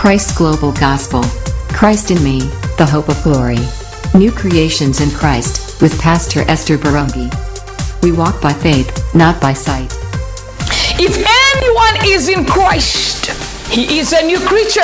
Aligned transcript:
Christ 0.00 0.38
Global 0.38 0.72
Gospel. 0.72 1.22
Christ 1.76 2.10
in 2.10 2.24
me, 2.24 2.40
the 2.78 2.88
hope 2.90 3.10
of 3.10 3.22
glory. 3.22 3.58
New 4.14 4.32
creations 4.32 5.02
in 5.02 5.10
Christ, 5.10 5.82
with 5.82 6.00
Pastor 6.00 6.40
Esther 6.48 6.78
Barungi. 6.78 7.28
We 8.02 8.10
walk 8.10 8.40
by 8.40 8.54
faith, 8.54 9.14
not 9.14 9.42
by 9.42 9.52
sight. 9.52 9.92
If 10.98 11.22
anyone 11.52 11.98
is 12.06 12.30
in 12.30 12.46
Christ, 12.46 13.26
he 13.68 13.98
is 13.98 14.14
a 14.14 14.24
new 14.24 14.38
creature. 14.40 14.80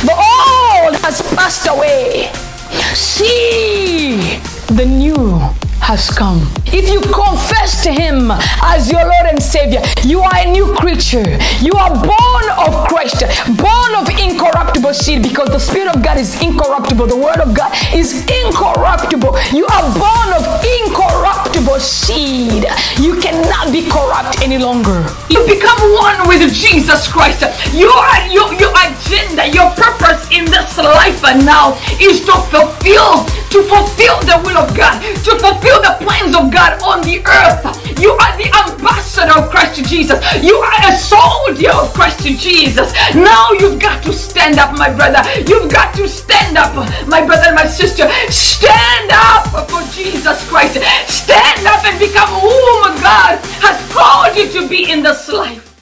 The 0.00 0.14
old 0.16 0.96
has 1.04 1.20
passed 1.36 1.68
away. 1.68 2.32
See, 2.94 4.40
the 4.68 4.86
new 4.86 5.53
has 5.84 6.08
come. 6.08 6.40
If 6.72 6.88
you 6.88 7.04
confess 7.12 7.84
to 7.84 7.92
Him 7.92 8.32
as 8.64 8.90
your 8.90 9.04
Lord 9.04 9.26
and 9.28 9.42
Savior, 9.42 9.84
you 10.02 10.20
are 10.24 10.32
a 10.32 10.48
new 10.48 10.72
creature. 10.80 11.28
You 11.60 11.76
are 11.76 11.92
born 11.92 12.46
of 12.56 12.88
Christ, 12.88 13.20
born 13.60 13.90
of 14.00 14.08
incorruptible 14.08 14.94
seed 14.94 15.22
because 15.22 15.52
the 15.52 15.60
Spirit 15.60 15.94
of 15.94 16.02
God 16.02 16.16
is 16.16 16.40
incorruptible. 16.40 17.06
The 17.06 17.20
Word 17.20 17.44
of 17.44 17.52
God 17.52 17.68
is 17.92 18.24
incorruptible. 18.24 19.36
You 19.52 19.68
are 19.68 19.84
born 19.92 20.28
of 20.32 20.44
incorruptible 20.80 21.78
seed. 21.80 22.64
You 22.96 23.20
cannot 23.20 23.68
be 23.68 23.84
corrupt 23.84 24.40
any 24.40 24.56
longer. 24.56 25.04
You 25.28 25.44
become 25.44 25.76
one 26.00 26.26
with 26.26 26.48
Jesus 26.48 27.12
Christ. 27.12 27.44
Your, 27.76 27.92
your, 28.32 28.48
your 28.56 28.72
agenda, 28.80 29.52
your 29.52 29.68
purpose 29.76 30.24
in 30.32 30.48
this 30.48 30.78
life 30.80 31.20
and 31.28 31.44
now 31.44 31.76
is 32.00 32.24
to 32.24 32.32
fulfill, 32.48 33.28
to 33.54 33.62
fulfill 33.62 34.18
the 34.26 34.34
will 34.42 34.58
of 34.58 34.74
God, 34.74 34.98
to 35.22 35.38
fulfill 35.38 35.78
the 35.78 35.94
plans 36.02 36.34
of 36.34 36.50
God 36.50 36.82
on 36.82 37.06
the 37.06 37.22
earth. 37.22 37.62
You 38.02 38.10
are 38.10 38.34
the 38.34 38.50
ambassador 38.50 39.38
of 39.38 39.48
Christ 39.48 39.78
Jesus. 39.88 40.18
You 40.42 40.56
are 40.56 40.90
a 40.90 40.96
soldier 40.98 41.70
of 41.70 41.94
Christ 41.94 42.26
Jesus. 42.26 42.92
Now 43.14 43.52
you've 43.52 43.78
got 43.78 44.02
to 44.04 44.12
stand 44.12 44.58
up, 44.58 44.76
my 44.76 44.92
brother. 44.92 45.22
You've 45.46 45.70
got 45.70 45.94
to 45.94 46.08
stand 46.08 46.58
up, 46.58 46.74
my 47.06 47.24
brother 47.24 47.46
and 47.46 47.54
my 47.54 47.66
sister. 47.66 48.10
Stand 48.28 49.12
up 49.14 49.46
for 49.70 49.82
Jesus 49.94 50.48
Christ. 50.48 50.74
Stand 51.06 51.64
up 51.64 51.84
and 51.84 51.96
become 52.00 52.28
whom 52.40 52.82
God 52.98 53.38
has 53.62 53.78
called 53.94 54.36
you 54.36 54.50
to 54.50 54.68
be 54.68 54.90
in 54.90 55.04
this 55.04 55.28
life. 55.28 55.73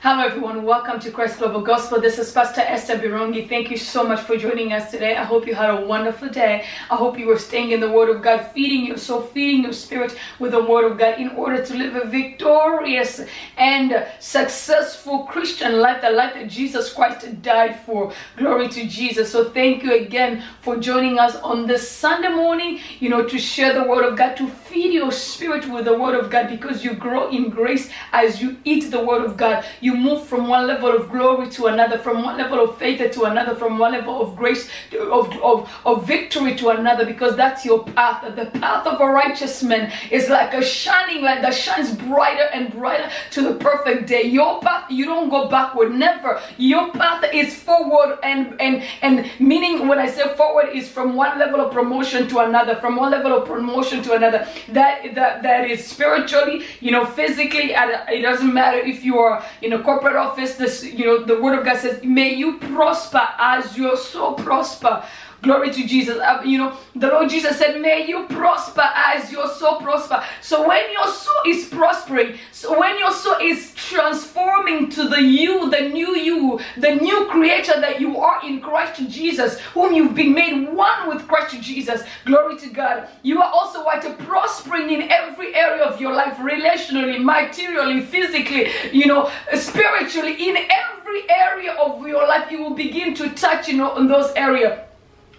Hello, 0.00 0.24
everyone. 0.24 0.62
Welcome 0.62 1.00
to 1.00 1.10
Christ 1.10 1.38
Global 1.38 1.60
Gospel. 1.60 2.00
This 2.00 2.20
is 2.20 2.30
Pastor 2.30 2.60
Esther 2.60 2.96
Birongi. 3.00 3.48
Thank 3.48 3.68
you 3.68 3.76
so 3.76 4.04
much 4.04 4.20
for 4.20 4.36
joining 4.36 4.72
us 4.72 4.92
today. 4.92 5.16
I 5.16 5.24
hope 5.24 5.44
you 5.44 5.56
had 5.56 5.70
a 5.70 5.84
wonderful 5.84 6.28
day. 6.28 6.64
I 6.88 6.94
hope 6.94 7.18
you 7.18 7.26
were 7.26 7.36
staying 7.36 7.72
in 7.72 7.80
the 7.80 7.90
Word 7.90 8.08
of 8.08 8.22
God, 8.22 8.46
feeding 8.54 8.86
your 8.86 8.96
soul, 8.96 9.22
feeding 9.22 9.64
your 9.64 9.72
spirit 9.72 10.16
with 10.38 10.52
the 10.52 10.62
Word 10.62 10.84
of 10.88 10.98
God 10.98 11.18
in 11.18 11.30
order 11.30 11.66
to 11.66 11.74
live 11.74 11.96
a 11.96 12.06
victorious 12.06 13.22
and 13.56 14.06
successful 14.20 15.24
Christian 15.24 15.80
life, 15.80 16.00
the 16.00 16.10
life 16.10 16.34
that 16.34 16.46
Jesus 16.46 16.92
Christ 16.92 17.42
died 17.42 17.80
for. 17.80 18.12
Glory 18.36 18.68
to 18.68 18.86
Jesus. 18.86 19.32
So, 19.32 19.50
thank 19.50 19.82
you 19.82 19.94
again 19.94 20.44
for 20.60 20.76
joining 20.76 21.18
us 21.18 21.34
on 21.34 21.66
this 21.66 21.90
Sunday 21.90 22.28
morning, 22.28 22.78
you 23.00 23.08
know, 23.08 23.26
to 23.26 23.36
share 23.36 23.74
the 23.74 23.82
Word 23.82 24.04
of 24.04 24.16
God, 24.16 24.36
to 24.36 24.46
feed 24.46 24.92
your 24.92 25.10
spirit 25.10 25.68
with 25.68 25.86
the 25.86 25.98
Word 25.98 26.14
of 26.14 26.30
God 26.30 26.48
because 26.48 26.84
you 26.84 26.94
grow 26.94 27.30
in 27.30 27.50
grace 27.50 27.90
as 28.12 28.40
you 28.40 28.58
eat 28.62 28.92
the 28.92 29.04
Word 29.04 29.24
of 29.24 29.36
God. 29.36 29.64
You 29.80 29.96
move 29.98 30.26
from 30.26 30.48
one 30.48 30.66
level 30.66 30.90
of 30.90 31.10
glory 31.10 31.48
to 31.50 31.66
another, 31.66 31.98
from 31.98 32.22
one 32.22 32.38
level 32.38 32.60
of 32.60 32.78
faith 32.78 32.98
to 33.12 33.24
another, 33.24 33.54
from 33.54 33.78
one 33.78 33.92
level 33.92 34.20
of 34.20 34.36
grace, 34.36 34.68
of, 34.98 35.30
of, 35.42 35.70
of 35.84 36.06
victory 36.06 36.54
to 36.56 36.70
another, 36.70 37.04
because 37.04 37.36
that's 37.36 37.64
your 37.64 37.84
path. 37.84 38.24
The 38.34 38.46
path 38.60 38.86
of 38.86 39.00
a 39.00 39.06
righteous 39.06 39.62
man 39.62 39.92
is 40.10 40.28
like 40.28 40.54
a 40.54 40.62
shining 40.62 41.22
light 41.22 41.42
that 41.42 41.54
shines 41.54 41.94
brighter 41.94 42.48
and 42.52 42.72
brighter 42.72 43.10
to 43.32 43.42
the 43.42 43.54
perfect 43.56 44.06
day. 44.08 44.22
Your 44.22 44.60
path, 44.60 44.90
you 44.90 45.04
don't 45.04 45.28
go 45.28 45.48
backward, 45.48 45.94
never. 45.94 46.40
Your 46.56 46.92
path 46.92 47.24
is 47.32 47.54
forward, 47.54 48.18
and 48.22 48.60
and 48.60 48.82
and 49.02 49.30
meaning 49.40 49.88
when 49.88 49.98
I 49.98 50.08
say 50.08 50.34
forward 50.36 50.70
is 50.74 50.88
from 50.88 51.14
one 51.14 51.38
level 51.38 51.60
of 51.60 51.72
promotion 51.72 52.28
to 52.28 52.38
another, 52.40 52.76
from 52.76 52.96
one 52.96 53.10
level 53.10 53.32
of 53.32 53.46
promotion 53.46 54.02
to 54.04 54.12
another. 54.14 54.46
That 54.68 55.14
that 55.14 55.42
that 55.42 55.70
is 55.70 55.86
spiritually, 55.86 56.64
you 56.80 56.90
know, 56.90 57.04
physically. 57.04 57.72
It 57.72 58.22
doesn't 58.22 58.52
matter 58.52 58.78
if 58.78 59.04
you 59.04 59.18
are, 59.18 59.44
you 59.62 59.70
know 59.70 59.77
corporate 59.82 60.16
office 60.16 60.56
this 60.56 60.84
you 60.84 61.04
know 61.04 61.24
the 61.24 61.40
word 61.40 61.58
of 61.58 61.64
god 61.64 61.78
says 61.78 62.02
may 62.04 62.34
you 62.34 62.58
prosper 62.58 63.26
as 63.38 63.76
your 63.76 63.96
soul 63.96 64.34
prosper 64.34 65.02
Glory 65.40 65.70
to 65.72 65.86
Jesus. 65.86 66.18
Uh, 66.18 66.42
you 66.44 66.58
know, 66.58 66.76
the 66.96 67.06
Lord 67.06 67.30
Jesus 67.30 67.58
said, 67.58 67.80
May 67.80 68.08
you 68.08 68.26
prosper 68.26 68.82
as 68.82 69.30
your 69.30 69.48
soul 69.48 69.80
prosper. 69.80 70.24
So 70.42 70.66
when 70.66 70.90
your 70.92 71.06
soul 71.06 71.36
is 71.46 71.66
prospering, 71.66 72.38
so 72.50 72.78
when 72.78 72.98
your 72.98 73.12
soul 73.12 73.36
is 73.40 73.72
transforming 73.76 74.90
to 74.90 75.08
the 75.08 75.22
you, 75.22 75.70
the 75.70 75.88
new 75.90 76.16
you, 76.16 76.58
the 76.76 76.96
new 76.96 77.26
creator 77.26 77.80
that 77.80 78.00
you 78.00 78.18
are 78.18 78.44
in 78.44 78.60
Christ 78.60 79.00
Jesus, 79.08 79.60
whom 79.74 79.94
you've 79.94 80.16
been 80.16 80.34
made 80.34 80.72
one 80.72 81.08
with 81.08 81.28
Christ 81.28 81.60
Jesus, 81.62 82.02
glory 82.24 82.58
to 82.58 82.68
God. 82.70 83.08
You 83.22 83.40
are 83.40 83.50
also 83.50 83.84
what 83.84 84.18
prospering 84.18 84.90
in 84.90 85.02
every 85.10 85.54
area 85.54 85.84
of 85.84 86.00
your 86.00 86.14
life, 86.14 86.36
relationally, 86.38 87.22
materially, 87.22 88.00
physically, 88.00 88.70
you 88.92 89.06
know, 89.06 89.30
spiritually, 89.54 90.48
in 90.48 90.56
every 90.56 91.30
area 91.30 91.74
of 91.74 92.04
your 92.06 92.26
life, 92.26 92.50
you 92.50 92.60
will 92.60 92.74
begin 92.74 93.14
to 93.14 93.30
touch, 93.30 93.68
you 93.68 93.76
know, 93.76 94.06
those 94.08 94.32
areas 94.34 94.87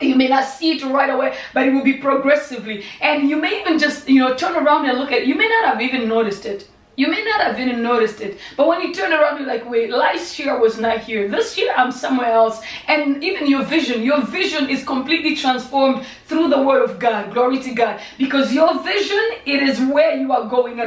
you 0.01 0.15
may 0.15 0.27
not 0.27 0.45
see 0.45 0.71
it 0.71 0.83
right 0.85 1.09
away, 1.09 1.37
but 1.53 1.67
it 1.67 1.73
will 1.73 1.83
be 1.83 1.93
progressively. 1.93 2.83
And 3.01 3.29
you 3.29 3.37
may 3.37 3.59
even 3.61 3.79
just, 3.79 4.07
you 4.07 4.19
know, 4.19 4.35
turn 4.35 4.55
around 4.55 4.87
and 4.87 4.97
look 4.97 5.11
at 5.11 5.19
it. 5.19 5.27
You 5.27 5.35
may 5.35 5.47
not 5.47 5.65
have 5.65 5.81
even 5.81 6.07
noticed 6.07 6.45
it. 6.45 6.69
You 6.95 7.07
may 7.07 7.23
not 7.23 7.39
have 7.39 7.57
even 7.57 7.81
noticed 7.81 8.19
it. 8.19 8.38
But 8.57 8.67
when 8.67 8.81
you 8.81 8.93
turn 8.93 9.13
around, 9.13 9.39
you're 9.39 9.47
like, 9.47 9.69
wait, 9.69 9.89
last 9.89 10.38
year 10.38 10.53
I 10.53 10.59
was 10.59 10.77
not 10.77 10.99
here. 10.99 11.29
This 11.29 11.57
year 11.57 11.73
I'm 11.77 11.93
somewhere 11.93 12.29
else. 12.29 12.61
And 12.89 13.23
even 13.23 13.47
your 13.47 13.63
vision, 13.63 14.03
your 14.03 14.21
vision 14.21 14.69
is 14.69 14.83
completely 14.83 15.33
transformed 15.33 16.05
through 16.25 16.49
the 16.49 16.61
word 16.61 16.83
of 16.89 16.99
God. 16.99 17.33
Glory 17.33 17.59
to 17.63 17.73
God. 17.73 18.01
Because 18.17 18.53
your 18.53 18.83
vision, 18.83 19.23
it 19.45 19.63
is 19.63 19.79
where 19.79 20.17
you 20.17 20.33
are 20.33 20.49
going. 20.49 20.77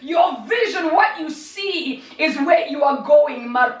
Your 0.00 0.44
vision, 0.46 0.92
what 0.92 1.18
you 1.18 1.30
see, 1.30 2.02
is 2.18 2.36
where 2.38 2.66
you 2.68 2.82
are 2.82 3.02
going. 3.04 3.44
And 3.44 3.54
Abba 3.54 3.78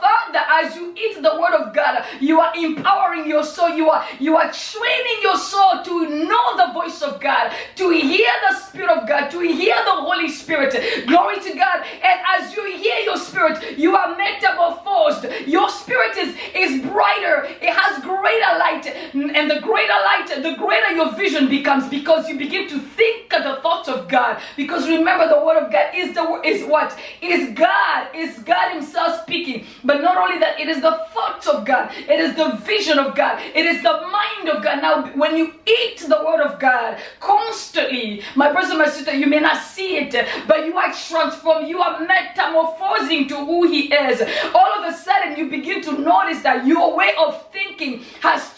Father, 0.00 0.40
as 0.50 0.76
you 0.76 0.94
eat 0.96 1.22
the 1.22 1.38
word 1.40 1.54
of 1.54 1.74
God, 1.74 2.04
you 2.20 2.40
are 2.40 2.52
empowering 2.56 3.26
your 3.28 3.44
soul. 3.44 3.70
You 3.70 3.90
are 3.90 4.04
you 4.20 4.36
are 4.36 4.50
training 4.52 5.18
your 5.22 5.36
soul 5.38 5.82
to 5.84 6.08
know 6.26 6.56
the 6.56 6.72
voice 6.72 7.02
of 7.02 7.20
God, 7.20 7.52
to 7.76 7.90
hear 7.90 8.28
the 8.48 8.56
Spirit 8.56 8.90
of 8.90 9.08
God, 9.08 9.30
to 9.30 9.40
hear 9.40 9.76
the 9.84 9.92
Holy 9.92 10.28
Spirit. 10.28 11.06
Glory 11.06 11.40
to 11.40 11.54
God. 11.54 11.84
And 12.02 12.20
as 12.36 12.54
you 12.54 12.64
hear 12.76 12.98
your 13.00 13.16
spirit, 13.16 13.78
you 13.78 13.96
are 13.96 14.16
metamorphosed. 14.16 15.26
Your 15.46 15.68
spirit 15.70 16.16
is, 16.16 16.34
is 16.54 16.82
brighter, 16.86 17.44
it 17.60 17.72
has 17.74 18.02
greater 18.02 18.58
light. 18.58 18.86
And 19.14 19.50
the 19.50 19.60
greater 19.60 19.92
light, 19.92 20.26
the 20.28 20.54
greater 20.56 20.92
your 20.92 21.12
vision 21.14 21.48
becomes 21.48 21.88
because 21.88 22.28
you 22.28 22.38
begin 22.38 22.68
to 22.68 22.78
think 22.78 23.30
the 23.30 23.58
thoughts 23.62 23.88
of 23.88 23.97
God. 24.06 24.40
Because 24.56 24.86
remember, 24.86 25.28
the 25.28 25.42
word 25.42 25.56
of 25.56 25.72
God 25.72 25.94
is 25.94 26.14
the 26.14 26.40
is 26.44 26.68
what? 26.68 26.96
Is 27.22 27.54
God, 27.54 28.14
is 28.14 28.38
God 28.40 28.74
Himself 28.74 29.22
speaking. 29.22 29.64
But 29.82 30.02
not 30.02 30.18
only 30.18 30.38
that, 30.38 30.60
it 30.60 30.68
is 30.68 30.82
the 30.82 31.06
thoughts 31.14 31.46
of 31.48 31.64
God, 31.64 31.90
it 31.96 32.20
is 32.20 32.36
the 32.36 32.50
vision 32.64 32.98
of 32.98 33.16
God, 33.16 33.40
it 33.40 33.64
is 33.64 33.82
the 33.82 34.06
mind 34.12 34.48
of 34.48 34.62
God. 34.62 34.82
Now, 34.82 35.06
when 35.16 35.36
you 35.36 35.54
eat 35.66 35.98
the 36.00 36.22
word 36.24 36.40
of 36.40 36.60
God 36.60 36.98
constantly, 37.20 38.22
my 38.36 38.52
brother, 38.52 38.76
my 38.76 38.88
sister, 38.88 39.14
you 39.14 39.26
may 39.26 39.40
not 39.40 39.62
see 39.62 39.96
it, 39.96 40.14
but 40.46 40.66
you 40.66 40.76
are 40.76 40.92
transformed, 40.92 41.68
you 41.68 41.80
are 41.80 42.00
metamorphosing 42.06 43.26
to 43.28 43.36
who 43.36 43.66
He 43.66 43.92
is. 43.92 44.20
All 44.54 44.72
of 44.78 44.92
a 44.92 44.96
sudden, 44.96 45.36
you 45.36 45.48
begin 45.48 45.82
to 45.82 45.92
notice 45.98 46.42
that 46.42 46.66
your 46.66 46.94
way 46.94 47.12
of 47.18 47.50
thinking 47.50 48.04
has 48.20 48.52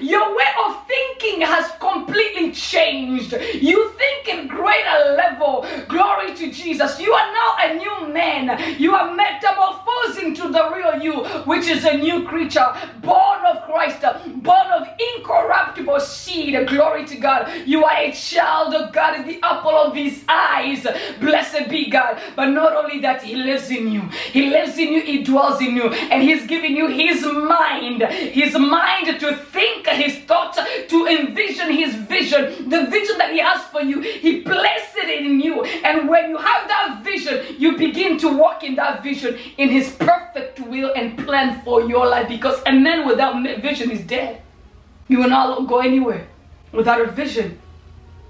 your 0.00 0.36
way 0.36 0.44
of 0.64 0.86
thinking 0.86 1.40
has 1.42 1.70
completely 1.80 2.52
changed. 2.52 3.32
You 3.32 3.92
think 3.92 4.28
in 4.28 4.46
greater 4.46 5.14
level. 5.16 5.66
Glory 5.88 6.34
to 6.34 6.50
Jesus. 6.50 7.00
You 7.00 7.12
are 7.12 7.32
now 7.32 7.56
a 7.60 7.74
new 7.74 8.12
man. 8.12 8.78
You 8.78 8.94
are 8.94 9.14
metamorphosing 9.14 10.34
to 10.36 10.48
the 10.48 10.70
real 10.74 11.02
you, 11.02 11.24
which 11.44 11.66
is 11.68 11.84
a 11.84 11.96
new 11.96 12.24
creature, 12.26 12.66
born 13.02 13.44
of 13.46 13.64
Christ, 13.64 14.02
born 14.42 14.66
of 14.72 14.88
incorruptible 15.16 16.00
seed. 16.00 16.66
Glory 16.68 17.04
to 17.06 17.16
God. 17.16 17.50
You 17.66 17.84
are 17.84 17.96
a 17.96 18.12
child 18.12 18.74
of 18.74 18.92
God, 18.92 19.24
the 19.26 19.38
apple 19.42 19.76
of 19.76 19.94
his 19.94 20.24
eyes. 20.28 20.86
Blessed 21.20 21.68
be 21.68 21.90
God. 21.90 22.20
But 22.34 22.46
not 22.46 22.74
only 22.76 23.00
that, 23.00 23.22
he 23.22 23.36
lives 23.36 23.70
in 23.70 23.90
you. 23.92 24.02
He 24.32 24.50
lives 24.50 24.78
in 24.78 24.92
you, 24.92 25.00
he 25.02 25.22
dwells 25.22 25.60
in 25.60 25.74
you, 25.75 25.75
and 25.84 26.22
he's 26.22 26.46
giving 26.46 26.76
you 26.76 26.88
his 26.88 27.22
mind. 27.24 28.02
His 28.02 28.58
mind 28.58 29.20
to 29.20 29.36
think, 29.36 29.86
his 29.88 30.18
thoughts, 30.24 30.58
to 30.88 31.06
envision 31.06 31.72
his 31.72 31.94
vision, 31.94 32.68
the 32.68 32.86
vision 32.86 33.18
that 33.18 33.32
he 33.32 33.38
has 33.38 33.62
for 33.64 33.82
you. 33.82 34.00
He 34.00 34.40
places 34.40 34.96
it 34.96 35.24
in 35.24 35.40
you. 35.40 35.64
And 35.64 36.08
when 36.08 36.30
you 36.30 36.36
have 36.36 36.68
that 36.68 37.00
vision, 37.04 37.44
you 37.58 37.76
begin 37.76 38.18
to 38.18 38.36
walk 38.36 38.64
in 38.64 38.76
that 38.76 39.02
vision 39.02 39.38
in 39.58 39.68
His 39.68 39.92
perfect 39.92 40.60
will 40.60 40.92
and 40.94 41.18
plan 41.18 41.62
for 41.62 41.82
your 41.82 42.06
life. 42.06 42.28
Because 42.28 42.60
a 42.66 42.72
man 42.72 43.06
without 43.06 43.42
vision 43.60 43.90
is 43.90 44.00
dead. 44.02 44.42
You 45.08 45.18
will 45.18 45.28
not 45.28 45.66
go 45.68 45.78
anywhere 45.80 46.26
without 46.72 47.00
a 47.00 47.10
vision. 47.10 47.58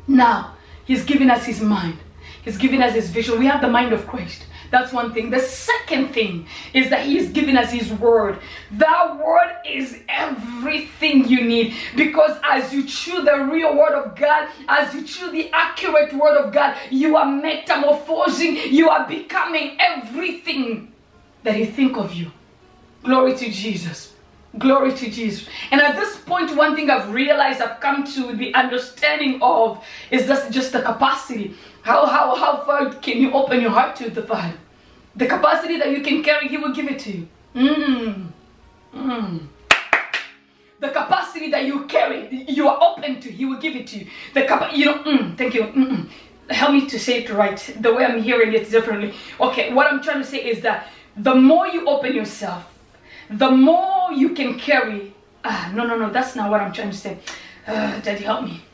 Now, 0.07 0.55
He's 0.85 1.05
giving 1.05 1.31
us 1.31 1.45
His 1.45 1.61
mind. 1.61 1.99
He's 2.45 2.59
giving 2.59 2.83
us 2.83 2.95
His 2.95 3.11
vision. 3.11 3.39
We 3.39 3.47
have 3.47 3.61
the 3.61 3.69
mind 3.69 3.93
of 3.93 4.07
Christ. 4.07 4.47
That's 4.71 4.93
one 4.93 5.13
thing. 5.13 5.31
The 5.31 5.41
second 5.41 6.13
thing 6.13 6.47
is 6.75 6.91
that 6.91 7.07
He 7.07 7.19
is 7.19 7.31
giving 7.31 7.57
us 7.57 7.71
His 7.71 7.93
word. 7.93 8.39
That 8.73 9.19
word 9.19 9.57
is 9.67 9.99
everything 10.09 11.29
you 11.29 11.45
need 11.45 11.75
because 11.97 12.39
as 12.45 12.73
you 12.73 12.87
chew 12.87 13.23
the 13.23 13.49
real 13.51 13.77
word 13.77 13.95
of 13.95 14.17
God, 14.17 14.49
as 14.69 14.95
you 14.95 15.05
chew 15.05 15.31
the 15.31 15.51
accurate 15.53 16.13
word 16.13 16.37
of 16.37 16.53
God, 16.53 16.77
you 16.91 17.17
are 17.17 17.27
metamorphosing, 17.27 18.57
you 18.73 18.89
are 18.89 19.07
becoming 19.07 19.77
everything 19.79 20.93
that 21.43 21.55
He 21.55 21.67
think 21.67 21.97
of 21.97 22.13
you. 22.13 22.31
Glory 23.03 23.37
to 23.37 23.51
Jesus. 23.51 24.13
Glory 24.59 24.93
to 24.95 25.11
Jesus. 25.11 25.49
And 25.71 25.81
at 25.81 25.97
this 25.97 26.17
point, 26.17 26.57
one 26.57 26.75
thing 26.75 26.89
I've 26.89 27.13
realized, 27.13 27.61
I've 27.61 27.79
come 27.81 28.05
to 28.15 28.35
the 28.35 28.55
understanding 28.55 29.39
of 29.43 29.85
is 30.11 30.27
this 30.27 30.49
just 30.53 30.73
the 30.73 30.81
capacity 30.81 31.55
how, 31.87 32.05
how, 32.05 32.35
how 32.35 32.65
far 32.65 32.93
can 32.95 33.19
you 33.19 33.33
open 33.33 33.61
your 33.61 33.71
heart 33.71 33.95
to 33.97 34.11
the 34.11 34.23
Father? 34.23 34.55
The 35.15 35.27
capacity 35.27 35.79
that 35.79 35.93
you 35.93 36.03
can 36.03 36.21
carry, 36.21 36.49
He 36.49 36.57
will 36.57 36.75
give 36.75 36.89
it 36.89 36.99
to 36.99 37.13
you. 37.13 37.29
Mm. 37.55 38.27
Mm. 38.93 39.47
The 40.81 40.89
capacity 40.89 41.49
that 41.53 41.65
you 41.65 41.85
carry, 41.85 42.45
you 42.49 42.67
are 42.67 42.77
open 42.83 43.21
to, 43.21 43.31
He 43.31 43.45
will 43.45 43.61
give 43.61 43.77
it 43.77 43.87
to 43.87 44.01
you. 44.01 44.07
The 44.35 44.43
capa- 44.43 44.77
you 44.77 44.87
know, 44.87 44.99
mm, 45.05 45.39
thank 45.39 45.55
you. 45.55 45.63
Mm-mm. 45.63 46.09
Help 46.51 46.73
me 46.73 46.89
to 46.89 46.99
say 46.99 47.23
it 47.23 47.31
right. 47.31 47.77
The 47.79 47.95
way 47.95 48.05
I'm 48.05 48.21
hearing 48.21 48.53
it 48.53 48.69
differently. 48.69 49.15
Okay, 49.39 49.73
what 49.73 49.87
I'm 49.87 50.03
trying 50.03 50.19
to 50.19 50.27
say 50.27 50.39
is 50.39 50.63
that 50.63 50.89
the 51.17 51.37
more 51.37 51.69
you 51.69 51.87
open 51.87 52.17
yourself, 52.17 52.65
the 53.31 53.51
more 53.51 54.11
you 54.13 54.31
can 54.31 54.59
carry. 54.59 55.15
Ah, 55.45 55.71
no, 55.73 55.87
no, 55.87 55.97
no, 55.97 56.11
that's 56.11 56.35
not 56.35 56.51
what 56.51 56.61
I'm 56.61 56.73
trying 56.73 56.91
to 56.91 56.97
say. 56.97 57.19
Uh, 57.65 58.01
Daddy, 58.01 58.25
help 58.25 58.43
me 58.45 58.66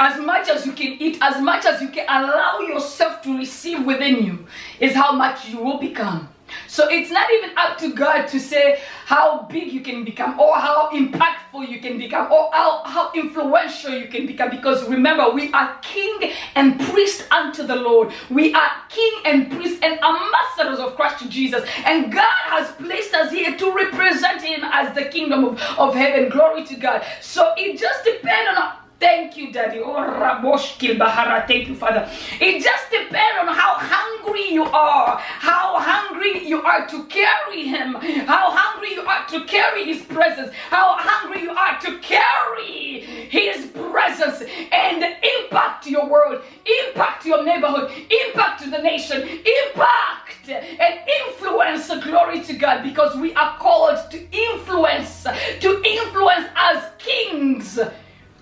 as 0.00 0.18
much 0.18 0.48
as 0.48 0.64
you 0.66 0.72
can 0.72 0.96
eat, 0.98 1.18
as 1.20 1.40
much 1.40 1.66
as 1.66 1.80
you 1.82 1.88
can 1.90 2.06
allow 2.08 2.58
yourself 2.60 3.20
to 3.22 3.36
receive 3.36 3.84
within 3.84 4.24
you, 4.24 4.46
is 4.80 4.94
how 4.94 5.12
much 5.12 5.46
you 5.46 5.58
will 5.58 5.78
become. 5.78 6.28
So 6.66 6.88
it's 6.88 7.12
not 7.12 7.30
even 7.30 7.50
up 7.56 7.78
to 7.78 7.92
God 7.92 8.26
to 8.28 8.40
say 8.40 8.80
how 9.04 9.42
big 9.42 9.72
you 9.72 9.82
can 9.82 10.04
become 10.04 10.40
or 10.40 10.56
how 10.56 10.90
impactful 10.90 11.68
you 11.68 11.78
can 11.78 11.96
become 11.96 12.32
or 12.32 12.50
how, 12.52 12.82
how 12.86 13.12
influential 13.12 13.96
you 13.96 14.08
can 14.08 14.26
become. 14.26 14.50
Because 14.50 14.88
remember, 14.88 15.30
we 15.30 15.52
are 15.52 15.78
king 15.82 16.32
and 16.56 16.80
priest 16.80 17.30
unto 17.30 17.62
the 17.64 17.76
Lord. 17.76 18.12
We 18.30 18.52
are 18.54 18.70
king 18.88 19.12
and 19.26 19.50
priest 19.52 19.84
and 19.84 20.00
ambassadors 20.02 20.80
of 20.80 20.96
Christ 20.96 21.28
Jesus. 21.30 21.62
And 21.84 22.12
God 22.12 22.38
has 22.46 22.72
placed 22.72 23.14
us 23.14 23.30
here 23.30 23.56
to 23.56 23.72
represent 23.72 24.42
Him 24.42 24.62
as 24.64 24.92
the 24.94 25.04
kingdom 25.04 25.44
of, 25.44 25.62
of 25.78 25.94
heaven. 25.94 26.30
Glory 26.30 26.64
to 26.64 26.74
God. 26.74 27.04
So 27.20 27.54
it 27.56 27.78
just 27.78 28.04
depends 28.04 28.58
on 28.58 28.72
Thank 29.00 29.38
you, 29.38 29.50
Daddy. 29.50 29.78
Oh, 29.78 29.94
Raboshkil 29.94 30.98
Bahara. 30.98 31.48
Thank 31.48 31.68
you, 31.68 31.74
Father. 31.74 32.06
It 32.38 32.62
just 32.62 32.90
depends 32.90 33.38
on 33.40 33.46
how 33.48 33.76
hungry 33.78 34.52
you 34.52 34.64
are, 34.64 35.16
how 35.18 35.80
hungry 35.80 36.46
you 36.46 36.60
are 36.62 36.86
to 36.86 37.04
carry 37.04 37.66
Him, 37.66 37.94
how 38.26 38.50
hungry 38.50 38.92
you 38.92 39.00
are 39.00 39.26
to 39.28 39.46
carry 39.46 39.84
His 39.84 40.02
presence, 40.02 40.52
how 40.68 40.96
hungry 40.98 41.40
you 41.40 41.50
are 41.50 41.80
to 41.80 41.98
carry 42.00 43.00
His 43.00 43.68
presence 43.68 44.42
and 44.70 45.02
impact 45.02 45.86
your 45.86 46.06
world, 46.06 46.42
impact 46.84 47.24
your 47.24 47.42
neighborhood, 47.42 47.90
impact 48.26 48.70
the 48.70 48.82
nation, 48.82 49.22
impact 49.22 50.50
and 50.50 51.00
influence. 51.26 51.88
Glory 52.04 52.42
to 52.42 52.52
God 52.52 52.82
because 52.82 53.16
we 53.16 53.32
are 53.32 53.56
called 53.56 54.10
to 54.10 54.18
influence, 54.30 55.24
to 55.60 55.82
influence 55.84 56.48
as 56.54 56.84
kings 56.98 57.78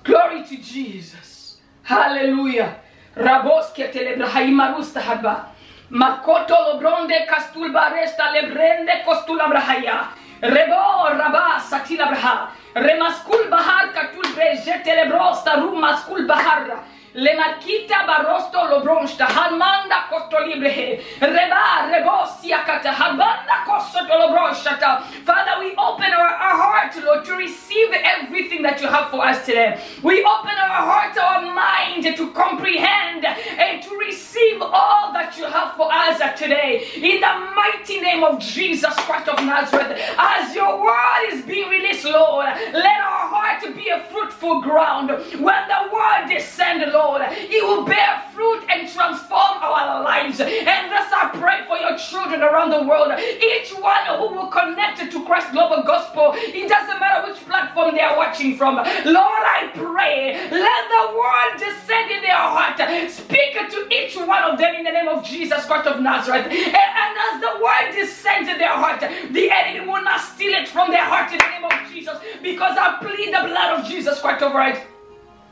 Glory 0.08 0.42
to 0.48 0.56
Jesus. 0.56 1.58
Hallelujah. 1.82 2.80
Raboske 3.14 3.92
telebrahima 3.92 4.72
rusta 4.72 5.00
haba. 5.00 5.52
Makoto 5.90 6.56
lobronde 6.64 7.26
kastulba 7.28 7.92
resta 7.92 8.32
lebrende 8.32 9.04
kostula 9.04 9.52
brahaya. 9.52 10.08
Rebo 10.40 11.12
raba 11.12 11.60
satila 11.60 12.08
braha. 12.08 12.48
Remaskul 12.74 13.50
bahar 13.50 13.92
katul 13.92 14.32
breje 14.32 14.80
telebrosta 14.82 15.60
rumaskul 15.60 16.26
bahar. 16.26 16.84
Lemakita 17.14 18.06
barosto 18.06 18.68
lobronsta 18.70 19.26
halmanda 19.26 20.08
librehe. 20.46 21.02
Reba 21.20 21.88
rebosia 21.90 22.64
kata 22.64 22.90
halbanda 22.90 23.64
kosto 23.66 24.00
lobronsta. 24.08 25.02
Father, 25.24 25.60
we 25.60 25.74
open 25.76 26.12
our, 26.12 26.28
our 26.28 26.56
heart, 26.56 27.04
Lord, 27.04 27.24
to 27.24 27.34
receive 27.34 27.92
everything 27.92 28.62
that 28.62 28.80
you 28.80 28.88
have 28.88 29.10
for 29.10 29.24
us 29.24 29.44
today. 29.44 29.80
We 30.02 30.22
open 30.24 30.56
our 30.56 30.82
heart, 30.90 31.16
our 31.18 31.42
mind 31.54 32.04
to 32.16 32.32
comprehend 32.32 33.24
and 33.24 33.82
to 33.82 33.96
receive 33.96 34.60
all 34.62 35.12
that 35.12 35.36
you 35.38 35.44
have 35.44 35.76
for 35.76 35.92
us 35.92 36.18
today. 36.38 36.84
In 36.96 37.20
the 37.20 37.52
mighty 37.54 38.00
name 38.00 38.24
of 38.24 38.40
Jesus 38.40 38.94
Christ 39.06 39.28
of 39.28 39.44
Nazareth, 39.44 39.98
as 40.18 40.54
your 40.54 40.82
word 40.82 41.32
is 41.32 41.44
being 41.44 41.68
released, 41.68 42.04
Lord, 42.04 42.46
let 42.72 43.00
our 43.00 43.28
heart 43.28 43.62
be 43.74 43.88
a 43.88 44.00
fruitful 44.10 44.62
ground. 44.62 45.10
When 45.10 45.62
the 45.68 45.90
word 45.92 46.28
descends, 46.28 46.84
Lord, 46.92 46.97
Lord. 46.98 47.22
It 47.30 47.62
will 47.62 47.84
bear 47.86 48.22
fruit 48.34 48.66
and 48.68 48.90
transform 48.90 49.62
our 49.62 50.02
lives. 50.02 50.40
And 50.40 50.90
thus 50.90 51.08
I 51.14 51.30
pray 51.38 51.62
for 51.70 51.78
your 51.78 51.96
children 51.96 52.42
around 52.42 52.70
the 52.70 52.82
world. 52.82 53.14
Each 53.18 53.70
one 53.78 54.04
who 54.18 54.34
will 54.34 54.50
connect 54.50 54.98
to 54.98 55.24
Christ 55.24 55.52
Global 55.52 55.82
Gospel. 55.84 56.34
It 56.34 56.68
doesn't 56.68 56.98
matter 56.98 57.30
which 57.30 57.38
platform 57.46 57.94
they 57.94 58.02
are 58.02 58.16
watching 58.16 58.56
from. 58.56 58.76
Lord, 58.76 59.44
I 59.56 59.70
pray. 59.74 60.34
Let 60.50 60.82
the 60.90 61.04
word 61.14 61.52
descend 61.62 62.10
in 62.10 62.22
their 62.22 62.34
heart. 62.34 62.78
Speak 63.10 63.54
to 63.54 63.80
each 63.94 64.16
one 64.16 64.42
of 64.42 64.58
them 64.58 64.74
in 64.74 64.84
the 64.84 64.90
name 64.90 65.08
of 65.08 65.24
Jesus 65.24 65.64
Christ 65.66 65.86
of 65.86 66.00
Nazareth. 66.02 66.46
And, 66.46 66.52
and 66.52 67.14
as 67.26 67.40
the 67.40 67.54
word 67.62 67.94
descends 67.94 68.48
in 68.48 68.58
their 68.58 68.74
heart, 68.74 69.00
the 69.00 69.50
enemy 69.50 69.86
will 69.86 70.02
not 70.02 70.20
steal 70.20 70.54
it 70.54 70.68
from 70.68 70.90
their 70.90 71.04
heart 71.04 71.30
in 71.30 71.38
the 71.38 71.50
name 71.54 71.64
of 71.64 71.92
Jesus. 71.92 72.18
Because 72.42 72.76
I 72.76 72.98
plead 73.00 73.28
the 73.28 73.46
blood 73.48 73.78
of 73.78 73.86
Jesus 73.86 74.20
Christ 74.20 74.42
over 74.42 74.60
it 74.62 74.97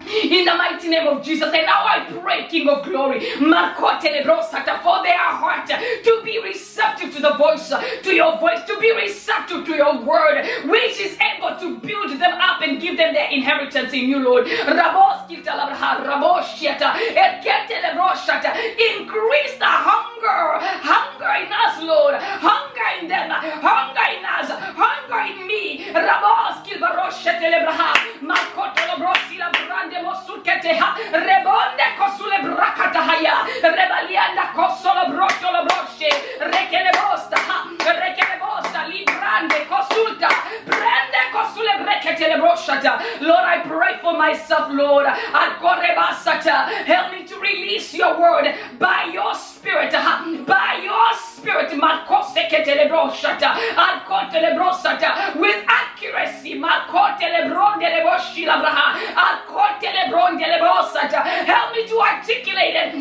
in 0.00 0.44
the 0.44 0.54
mighty 0.54 0.88
name 0.88 1.06
of 1.08 1.22
Jesus. 1.24 1.52
And 1.52 1.66
now 1.66 1.84
I 1.86 2.06
pray, 2.22 2.46
King 2.48 2.68
of 2.68 2.84
Glory, 2.84 3.20
for 3.20 5.02
their 5.02 5.18
heart 5.18 5.66
to 5.68 6.22
be 6.24 6.40
receptive 6.42 7.14
to 7.14 7.22
the 7.22 7.34
voice, 7.34 7.72
to 8.02 8.14
your 8.14 8.38
voice, 8.38 8.62
to 8.66 8.78
be 8.78 8.92
receptive 8.92 9.64
to 9.66 9.76
your 9.76 9.98
word, 10.02 10.44
which 10.66 11.00
is 11.00 11.16
able 11.20 11.56
to 11.58 11.78
build 11.78 12.10
them 12.18 12.38
up 12.40 12.62
and 12.62 12.80
give 12.80 12.96
them 12.96 13.14
their 13.14 13.30
inheritance 13.30 13.92
in 13.92 14.08
you, 14.08 14.18
Lord. 14.20 14.46
Increase 18.96 19.54
the 19.58 19.66
hunger, 19.66 20.58
hunger 20.82 21.32
in 21.44 21.52
us, 21.52 21.82
Lord, 21.82 22.14
hunger 22.14 22.88
in 23.00 23.08
them, 23.08 23.30
hunger 23.30 24.06
in 24.16 24.24
us, 24.24 24.48
hunger 24.76 25.20
in 25.32 25.46
me. 25.46 25.86
Labrosi 29.86 30.02
mosuketeha 30.02 30.94
rebonde 31.12 31.84
kosule 31.98 32.38
brakatahaya 32.42 33.46
rebalianda 33.62 34.42
kosolo 34.54 35.06
rekele 36.40 36.90
bosta 36.92 37.36
rekele 38.00 38.38
bosta. 38.40 38.80
Kosulta. 39.68 40.28
Kosule 41.32 41.72
broshata. 42.38 43.00
Lord 43.20 43.44
I 43.44 43.58
pray 43.66 43.98
for 44.00 44.16
myself 44.16 44.68
Lord. 44.70 45.06
Help 45.06 47.12
me 47.12 47.24
to 47.26 47.38
release 47.38 47.92
your 47.94 48.18
word 48.18 48.54
by 48.78 49.10
your 49.12 49.34
spirit 49.34 49.92
by 50.46 50.80
your 50.82 51.12
spirit 51.18 51.70
makoseketele 51.72 52.88
broshata. 52.88 53.54
Alkotele 53.76 54.54
brosata. 54.56 55.36
With 55.36 55.64
accuracy 55.68 56.58
makotele 56.58 57.48
bronde 57.50 57.84
leboshi 57.86 58.46
labraha 58.46 58.96
alkote 59.16 59.75
Help 61.96 62.02
me 62.02 62.02
to 62.02 62.02
articulate 62.02 62.74
it. 62.76 62.94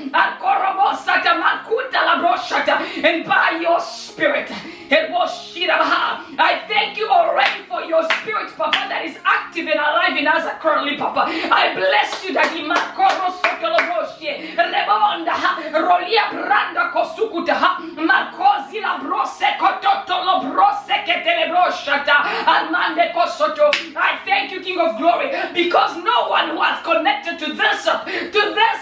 And 3.03 3.25
by 3.25 3.49
your 3.61 3.79
spirit, 3.79 4.51
I 6.37 6.61
thank 6.67 6.97
you 6.97 7.09
already 7.09 7.63
for 7.67 7.81
your 7.81 8.03
spirit, 8.03 8.55
Papa, 8.55 8.85
that 8.89 9.05
is 9.05 9.17
active 9.25 9.67
and 9.67 9.79
alive 9.79 10.17
in 10.17 10.27
us 10.27 10.45
currently, 10.61 10.97
Papa. 10.97 11.25
I 11.27 11.73
bless 11.75 12.23
you 12.23 12.33
that 12.33 12.53
Rebonda, 14.57 15.33
Rolia 15.73 16.29
Branda 16.31 16.91
Kosukuta, 16.91 17.55
Marcosi 17.95 18.79
la 18.81 18.97
brose 18.97 19.47
kototo 19.59 20.23
lo 20.23 20.39
brose 20.51 20.95
ketelebrosata, 21.05 22.15
Almande 22.45 23.11
Kosoto. 23.13 23.71
I 23.95 24.19
thank 24.25 24.51
you, 24.51 24.61
King 24.61 24.79
of 24.79 24.97
Glory, 24.97 25.31
because 25.53 25.95
no 25.97 26.27
one 26.29 26.49
who 26.49 26.61
has 26.61 26.81
connected 26.83 27.39
to 27.39 27.53
this, 27.53 27.83
to 27.85 28.41
this 28.53 28.75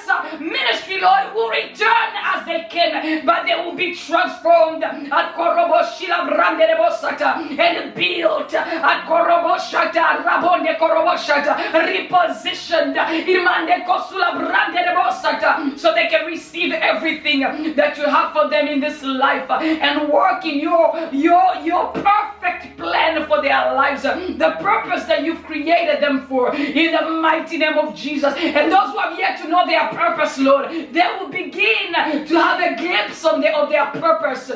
but 3.26 3.46
they 3.46 3.56
will 3.56 3.76
be 3.76 3.96
transformed. 3.96 4.84
At 4.84 5.36
Koroboshila 5.36 6.30
Brande 6.30 6.78
Bosata 6.80 7.60
and 7.60 7.94
built. 7.94 8.54
At 8.54 9.06
Koroboshata 9.08 10.24
Rabonde 10.24 10.78
Koroboshata 10.78 11.54
repositioned. 11.74 12.96
Imande 13.26 13.86
Kosula 13.86 14.38
Brande 14.38 14.84
Bosata 14.96 15.78
so 15.78 15.94
they 15.94 16.08
can 16.08 16.26
receive 16.26 16.53
everything 16.72 17.41
that 17.75 17.98
you 17.98 18.05
have 18.05 18.34
for 18.34 18.50
them 18.50 18.67
in 18.67 18.79
this 18.79 19.03
life 19.03 19.50
and 19.50 20.10
work 20.10 20.46
in 20.46 20.60
your 20.60 21.10
your 21.12 21.55
your 21.63 21.88
perfect 21.91 22.77
plan 22.77 23.25
for 23.27 23.41
their 23.41 23.74
lives. 23.74 24.03
The 24.03 24.55
purpose 24.62 25.03
that 25.05 25.24
you've 25.24 25.43
created 25.43 26.01
them 26.01 26.25
for 26.27 26.55
in 26.55 26.91
the 26.91 27.10
mighty 27.22 27.58
name 27.58 27.77
of 27.77 27.96
Jesus. 27.96 28.34
And 28.38 28.72
those 28.72 28.91
who 28.91 29.00
have 29.00 29.17
yet 29.17 29.39
to 29.41 29.48
know 29.48 29.65
their 29.65 29.88
purpose 29.89 30.38
Lord 30.38 30.70
they 30.70 31.08
will 31.20 31.29
begin 31.29 31.93
to 31.93 32.36
have 32.36 32.60
a 32.60 32.75
glimpse 32.75 33.25
of 33.25 33.41
their, 33.41 33.55
of 33.55 33.70
their 33.70 33.88
purpose 33.88 34.51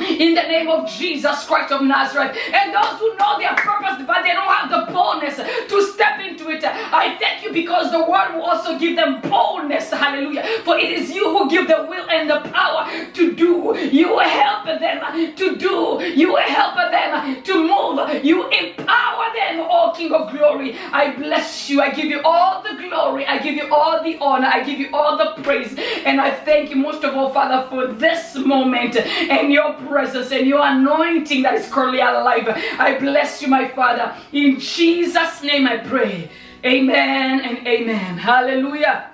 in 0.00 0.34
the 0.34 0.42
name 0.42 0.68
of 0.68 0.88
Jesus 0.88 1.44
Christ 1.46 1.72
of 1.72 1.82
Nazareth. 1.82 2.36
And 2.52 2.74
those 2.74 2.98
who 2.98 3.16
know 3.16 3.38
their 3.38 3.54
purpose, 3.54 4.04
but 4.06 4.22
they 4.22 4.32
don't 4.32 4.48
have 4.48 4.70
the 4.70 4.92
boldness 4.92 5.36
to 5.36 5.82
step 5.92 6.20
into 6.20 6.50
it, 6.50 6.64
I 6.64 7.16
thank 7.18 7.44
you 7.44 7.52
because 7.52 7.90
the 7.90 8.00
word 8.00 8.34
will 8.34 8.42
also 8.42 8.78
give 8.78 8.96
them 8.96 9.20
boldness. 9.20 9.90
Hallelujah. 9.90 10.44
For 10.64 10.76
it 10.78 10.92
is 10.92 11.10
you 11.10 11.24
who 11.24 11.50
give 11.50 11.68
the 11.68 11.86
will 11.88 12.08
and 12.10 12.28
the 12.28 12.40
power 12.50 12.88
to 13.14 13.32
do. 13.32 13.76
You 13.78 14.18
help 14.18 14.64
them 14.66 15.34
to 15.36 15.56
do. 15.56 16.02
You 16.02 16.36
help 16.36 16.76
them 16.76 17.42
to 17.42 17.54
move. 17.54 18.24
You 18.24 18.48
empower 18.48 19.26
them, 19.34 19.66
oh 19.68 19.92
King 19.96 20.12
of 20.12 20.30
glory. 20.32 20.76
I 20.92 21.14
bless 21.16 21.68
you. 21.68 21.80
I 21.80 21.90
give 21.90 22.06
you 22.06 22.20
all 22.24 22.62
the 22.62 22.76
glory. 22.88 23.26
I 23.26 23.38
give 23.38 23.54
you 23.54 23.72
all 23.72 24.02
the 24.02 24.16
honor. 24.18 24.48
I 24.52 24.62
give 24.62 24.78
you 24.78 24.88
all 24.92 25.16
the 25.16 25.42
praise. 25.42 25.76
And 26.04 26.20
I 26.20 26.30
thank 26.30 26.70
you 26.70 26.76
most 26.76 27.04
of 27.04 27.14
all, 27.16 27.30
Father, 27.30 27.68
for 27.68 27.86
this 27.86 28.34
moment 28.36 28.96
and 28.96 29.52
your 29.52 29.74
presence 29.86 30.32
and 30.32 30.46
your 30.46 30.64
anointing 30.64 31.42
that 31.42 31.54
is 31.54 31.68
currently 31.68 32.00
alive. 32.00 32.48
I 32.78 32.98
bless 32.98 33.42
you, 33.42 33.48
my 33.48 33.68
Father. 33.68 34.16
In 34.32 34.58
Jesus' 34.58 35.42
name 35.42 35.66
I 35.66 35.78
pray. 35.78 36.30
Amen 36.64 37.40
and 37.40 37.66
amen. 37.66 38.18
Hallelujah. 38.18 39.10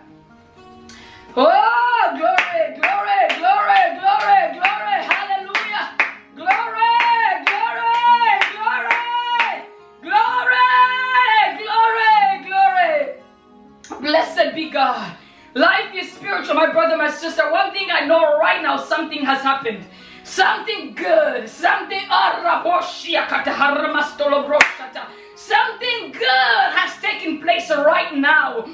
Oh, 1.37 2.15
glory, 2.17 2.81
glory, 2.81 3.21
glory, 3.39 3.83
glory, 3.99 4.59
glory. 4.59 4.99
Hallelujah. 5.07 5.85
Glory, 6.37 6.95
glory, 7.47 8.35
glory, 8.53 9.65
glory, 10.03 11.65
glory, 11.65 13.15
glory. 13.95 14.01
Blessed 14.01 14.55
be 14.55 14.71
God. 14.71 15.17
Life 15.55 15.95
is 15.95 16.13
spiritual, 16.13 16.55
my 16.55 16.71
brother, 16.73 16.97
my 16.97 17.11
sister. 17.11 17.51
One 17.51 17.73
thing 17.73 17.89
I 17.91 18.07
know 18.07 18.39
right 18.39 18.63
now, 18.63 18.77
something 18.77 19.25
has 19.25 19.41
happened. 19.43 19.85
Something 20.29 20.95
good, 20.95 21.49
something 21.49 22.05
something 25.35 26.13
good 26.13 26.69
has 26.77 26.93
taken 27.01 27.41
place 27.41 27.71
right 27.71 28.15
now. 28.15 28.65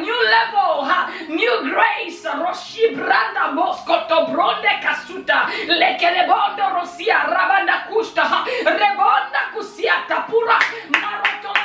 New 0.00 0.18
level, 0.36 0.88
new 1.28 1.54
grace. 1.70 2.24
Roshi 2.24 2.94
branda 2.96 3.52
moskoto 3.54 4.32
bronde 4.32 4.72
kasuta. 4.82 5.46
Lekelebondo 5.68 6.72
rosia 6.74 7.28
rabanda 7.28 7.86
kusta. 7.90 8.44
Rebonda 8.64 9.52
kusiata 9.54 10.26
pura. 10.26 10.58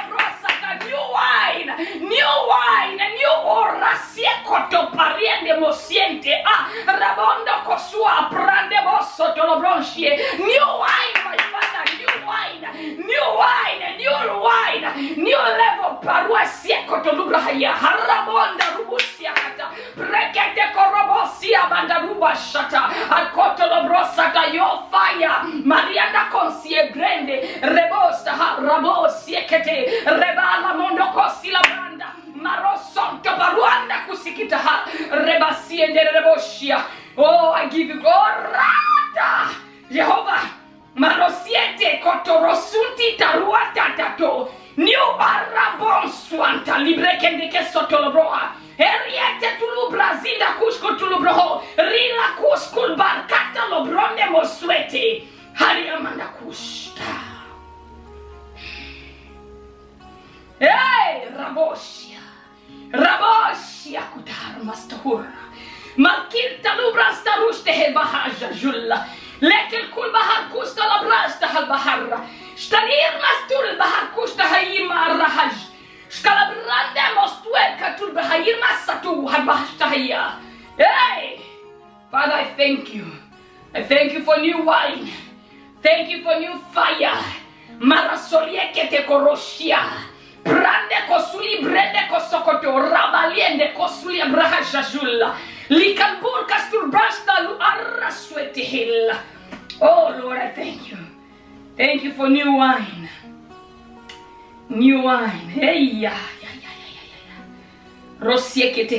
Brosata. 0.10 0.70
New 0.86 1.04
wine, 1.16 1.72
new 2.01 2.34
wine, 2.51 3.04
new 3.16 3.36
orasie 3.46 4.32
koto 4.46 4.90
pariende 4.96 5.54
mosiente. 5.60 6.34
Ah, 6.46 6.68
rabondo 6.86 7.50
kosua 7.72 8.28
prande 8.30 8.75
bosso 8.84 9.34
tolo 9.34 9.60
bronchie. 9.60 10.12
New 10.38 10.68
wine, 10.84 11.18
my 11.24 11.38
father, 11.51 11.86
new 12.00 12.13
wine, 12.28 12.68
new 12.98 13.28
wine, 13.40 13.84
new 13.98 14.18
wine, 14.44 15.16
new 15.16 15.38
level 15.38 15.96
paruasie 16.04 16.84
koto 16.86 17.12
lubrahaya. 17.16 17.72
Harabonda 17.72 18.75
rubusia 18.78 19.32
kata. 19.34 19.72
Brekete 19.96 20.74
korobosia 20.75 21.70
banda 21.70 22.00
rubashata. 22.04 22.92
Akoto 23.10 23.63
lobrosata 23.72 24.54
your 24.54 24.84
fire. 24.92 25.48
Marianda 25.63 26.28
consie 26.30 26.92
grande. 26.92 27.40
Rebosta 27.62 28.36
rabosie 28.60 29.48
kete. 29.48 30.04
Rebala 30.06 30.31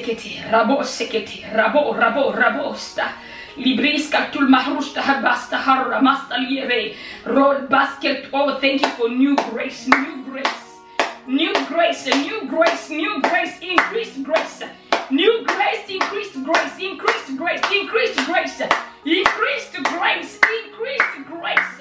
Rosiekete 0.03 0.43
kete, 0.43 0.51
rabo 0.51 0.83
sekete, 0.83 1.55
rabo, 1.55 1.95
rabo, 1.95 2.33
rabosta. 2.35 3.13
Libriska 3.57 4.33
tul 4.33 4.49
mahrusta 4.49 5.01
habasta 5.01 5.57
harra 5.57 6.03
masta 6.03 6.37
liere. 6.39 6.95
Roll 7.25 7.69
basket. 7.69 8.27
Oh, 8.33 8.59
thank 8.59 8.83
you 8.83 8.89
for 8.99 9.09
new 9.09 9.37
grace, 9.51 9.87
new 9.87 10.25
grace. 10.25 10.83
New 11.27 11.53
grace, 11.69 12.07
new 12.07 12.49
grace, 12.49 12.91
new 12.91 13.23
grace, 13.23 13.61
increased 13.63 14.25
grace. 14.25 14.65
New 15.11 15.45
grace, 15.47 15.89
increased 15.89 16.43
grace, 16.43 16.79
increased 16.81 17.37
grace, 17.39 17.63
increased 17.71 18.27
grace, 18.27 18.61
increased 19.05 19.83
grace, 19.85 20.39
increased 20.43 21.19
grace. 21.31 21.79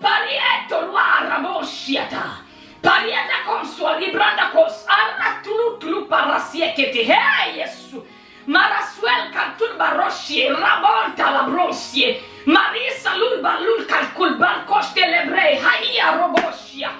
Parieto 0.00 0.86
luara 0.86 1.38
moshiata. 1.40 2.46
Parieta 2.80 3.42
consua 3.44 3.98
libranda 3.98 4.50
cos 4.52 4.85
arra 4.85 4.85
parasiekete. 6.08 7.04
Hey, 7.04 7.58
Yesu. 7.58 8.02
Marasuel 8.46 9.32
cantur 9.32 9.76
baroshie, 9.78 10.48
rabonta 10.50 11.30
la 11.30 11.48
brosie. 11.50 12.20
Marisa 12.46 13.16
lul 13.18 13.42
balul 13.42 13.86
calcul 13.86 14.38
barcoste 14.38 15.00
lebrei, 15.00 15.58
haia 15.58 16.16
roboshia. 16.18 16.90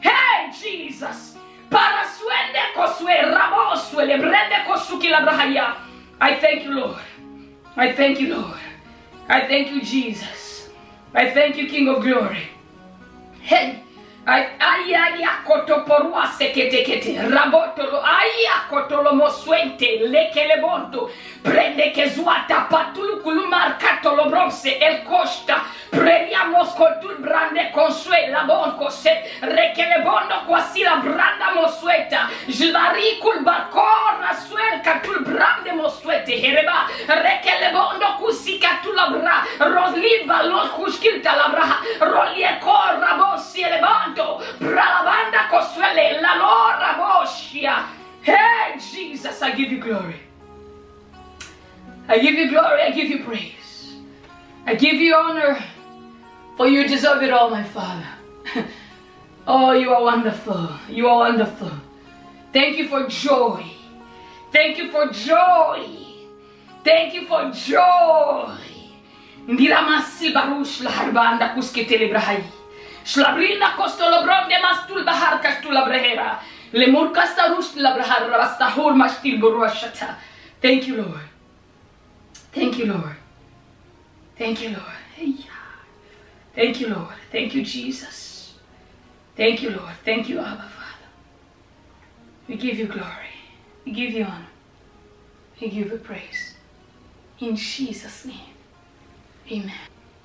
Hey, 0.00 0.52
Jesus. 0.52 1.36
Parasuende 1.70 2.62
kosue 2.74 3.14
rabosue 3.34 4.04
lebrende 4.06 4.64
kosuki 4.66 5.08
labrahaya. 5.08 5.74
I 6.20 6.36
thank 6.36 6.64
you, 6.64 6.72
Lord. 6.72 7.02
I 7.76 7.92
thank 7.92 8.20
you, 8.20 8.36
Lord. 8.36 8.60
I 9.28 9.46
thank 9.48 9.70
you, 9.70 9.80
Jesus. 9.80 10.68
I 11.14 11.30
thank 11.30 11.56
you, 11.56 11.66
King 11.68 11.88
of 11.88 12.02
Glory. 12.02 12.48
Hey, 13.40 13.82
Ayaya 14.24 15.42
kotoporua 15.44 16.26
seketekete 16.38 17.18
rabotolo 17.28 17.98
aya 17.98 18.70
kotolo 18.70 19.14
moswente 19.14 19.98
lekele 20.06 20.60
bonto 20.62 21.10
prende 21.42 21.90
che 21.90 22.08
zuata 22.08 22.68
patulu 22.70 23.20
kulumar 23.20 23.76
katolo 23.78 24.28
bronze 24.30 24.78
el 24.78 25.02
costa. 25.02 25.64
Prendiamo 25.90 26.64
scoltul 26.64 27.16
brande 27.18 27.70
consuela 27.70 28.44
bonco 28.44 28.88
se 28.90 29.22
rekele 29.40 30.02
bondo 30.02 30.44
quasi 30.46 30.82
la 30.82 30.96
branda 30.96 31.52
mosueta. 31.54 32.30
Jlari 32.46 33.18
kul 33.18 33.42
bakora 33.42 34.32
suel 34.34 34.80
katul 34.82 35.22
brande 35.24 35.72
mosuete 35.72 36.38
hereba 36.38 36.86
rekele 37.06 37.72
bondo 37.72 38.06
kusi 38.18 38.58
katula 38.58 39.10
bra 39.10 39.44
rosliva 39.58 40.42
los 40.44 40.70
kuskilta 40.70 41.34
la 41.34 41.48
bra 41.48 41.82
rolie 42.06 42.58
corra 42.60 43.16
bossi 43.18 43.62
le 43.62 43.80
bondo 43.80 44.11
bralabanda 44.58 45.48
cosuele 45.50 46.20
la 46.20 46.34
lora 46.36 46.94
boschia 46.98 47.86
hey 48.22 48.78
Jesus 48.78 49.42
I 49.42 49.52
give 49.52 49.72
you 49.72 49.80
glory 49.80 50.20
I 52.08 52.18
give 52.18 52.34
you 52.34 52.50
glory, 52.50 52.82
I 52.82 52.90
give 52.90 53.08
you 53.08 53.24
praise. 53.24 53.94
I 54.66 54.74
give 54.74 54.94
you 54.94 55.14
honor, 55.14 55.62
for 56.56 56.66
you 56.66 56.86
deserve 56.86 57.22
it 57.22 57.32
all, 57.32 57.48
my 57.50 57.62
Father. 57.62 58.06
oh, 59.46 59.72
you 59.72 59.92
are 59.92 60.02
wonderful. 60.02 60.68
You 60.88 61.08
are 61.08 61.18
wonderful. 61.30 61.70
Thank 62.52 62.76
you 62.78 62.88
for 62.88 63.06
joy. 63.08 63.64
Thank 64.52 64.78
you 64.78 64.90
for 64.90 65.06
joy. 65.08 65.88
Thank 66.84 67.14
you 67.14 67.26
for 67.26 67.50
joy. 67.50 68.58
Ndila 69.48 69.82
masi 69.82 70.32
barush 70.32 70.80
la 70.82 70.90
harbanda 70.90 71.54
kusketele 71.54 72.10
brahai. 72.10 72.44
Shlabrina 73.04 73.76
kostolo 73.76 74.24
bronde 74.24 74.58
mastul 74.62 75.04
bahar 75.06 75.42
kastula 75.42 75.86
brahera. 75.86 76.40
Lemur 76.72 77.12
kastarush 77.14 77.76
la 77.76 77.94
brahar 77.94 78.30
rabastahur 78.30 78.94
mastil 78.94 79.40
buruashata. 79.40 80.16
Thank 80.60 80.86
you, 80.88 80.96
Lord. 80.96 81.28
Thank 82.52 82.78
you, 82.78 82.86
Lord. 82.86 83.16
Thank 84.38 84.62
you, 84.62 84.70
Lord. 84.70 85.02
Thank 86.54 86.80
you, 86.80 86.88
Lord. 86.88 87.14
Thank 87.30 87.54
you, 87.54 87.64
Jesus. 87.64 88.54
Thank 89.36 89.62
you, 89.62 89.70
Lord. 89.70 89.94
Thank 90.04 90.28
you, 90.28 90.38
Abba, 90.38 90.68
Father. 90.68 91.08
We 92.46 92.56
give 92.56 92.78
you 92.78 92.86
glory. 92.86 93.32
We 93.84 93.92
give 93.92 94.12
you 94.12 94.24
honor. 94.24 94.46
We 95.60 95.70
give 95.70 95.90
you 95.90 95.98
praise. 95.98 96.54
In 97.40 97.56
Jesus' 97.56 98.26
name. 98.26 98.54
Amen. 99.50 99.72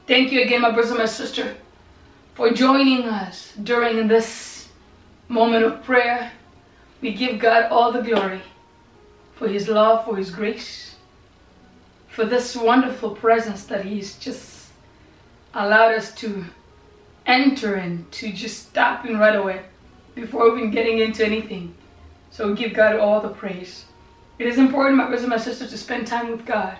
Thank 0.05 0.31
you 0.31 0.41
again, 0.41 0.61
my 0.61 0.71
brother 0.71 0.95
my 0.95 1.05
sister, 1.05 1.55
for 2.37 2.51
joining 2.51 3.05
us 3.05 3.51
during 3.63 4.07
this 4.07 4.69
moment 5.27 5.65
of 5.65 5.83
prayer. 5.83 6.31
We 7.01 7.15
give 7.15 7.39
God 7.39 7.71
all 7.71 7.91
the 7.91 8.03
glory 8.03 8.41
for 9.33 9.47
His 9.47 9.67
love, 9.67 10.05
for 10.05 10.15
His 10.15 10.29
grace, 10.29 10.97
for 12.07 12.25
this 12.25 12.55
wonderful 12.55 13.15
presence 13.15 13.65
that 13.65 13.85
He's 13.85 14.19
just 14.19 14.67
allowed 15.55 15.95
us 15.95 16.13
to 16.15 16.45
enter 17.25 17.73
and 17.73 18.09
to 18.11 18.31
just 18.31 18.67
stop 18.67 19.03
in 19.07 19.17
right 19.17 19.35
away 19.35 19.63
before 20.13 20.55
even 20.55 20.69
getting 20.69 20.99
into 20.99 21.25
anything. 21.25 21.73
So 22.29 22.53
give 22.53 22.75
God 22.75 22.97
all 22.97 23.19
the 23.19 23.29
praise. 23.29 23.85
It 24.37 24.45
is 24.45 24.59
important, 24.59 24.97
my 24.97 25.05
brothers 25.05 25.23
and 25.23 25.31
my 25.31 25.37
sisters, 25.37 25.71
to 25.71 25.77
spend 25.77 26.05
time 26.05 26.29
with 26.29 26.45
God. 26.45 26.77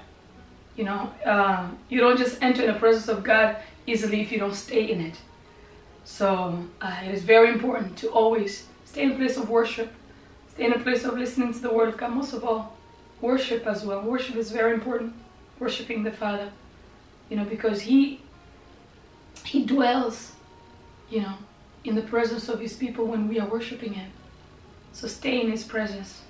You 0.76 0.84
know, 0.84 1.12
uh, 1.26 1.68
you 1.90 2.00
don't 2.00 2.18
just 2.18 2.44
enter 2.44 2.62
in 2.62 2.72
the 2.72 2.80
presence 2.80 3.08
of 3.08 3.24
God 3.24 3.58
easily 3.88 4.22
if 4.22 4.32
you 4.32 4.38
don't 4.38 4.54
stay 4.54 4.92
in 4.92 5.02
it. 5.02 5.16
So 6.08 6.66
uh, 6.82 7.02
it 7.04 7.14
is 7.14 7.24
very 7.24 7.50
important 7.50 7.98
to 7.98 8.08
always 8.08 8.66
stay 8.86 9.04
in 9.04 9.12
a 9.12 9.16
place 9.16 9.36
of 9.36 9.50
worship, 9.50 9.92
stay 10.54 10.66
in 10.66 10.72
a 10.74 10.80
place 10.80 11.04
of 11.04 11.18
listening 11.18 11.54
to 11.54 11.60
the 11.60 11.72
Word 11.72 11.90
of 11.90 11.98
God. 11.98 12.14
Most 12.14 12.34
of 12.34 12.46
all, 12.46 12.78
worship 13.20 13.68
as 13.68 13.86
well. 13.86 14.02
Worship 14.02 14.38
is 14.38 14.50
very 14.50 14.74
important 14.74 15.14
worshiping 15.60 16.04
the 16.04 16.12
Father, 16.12 16.50
you 17.30 17.36
know, 17.36 17.44
because 17.44 17.82
He 17.82 18.22
He 19.44 19.66
dwells, 19.66 20.32
you 21.10 21.22
know, 21.22 21.34
in 21.84 21.94
the 21.96 22.02
presence 22.02 22.48
of 22.48 22.62
His 22.62 22.74
people 22.74 23.06
when 23.06 23.28
we 23.28 23.38
are 23.38 23.48
worshiping 23.48 23.94
Him. 23.94 24.10
So 24.94 25.10
stay 25.10 25.42
in 25.42 25.52
His 25.52 25.66
presence 25.66 26.22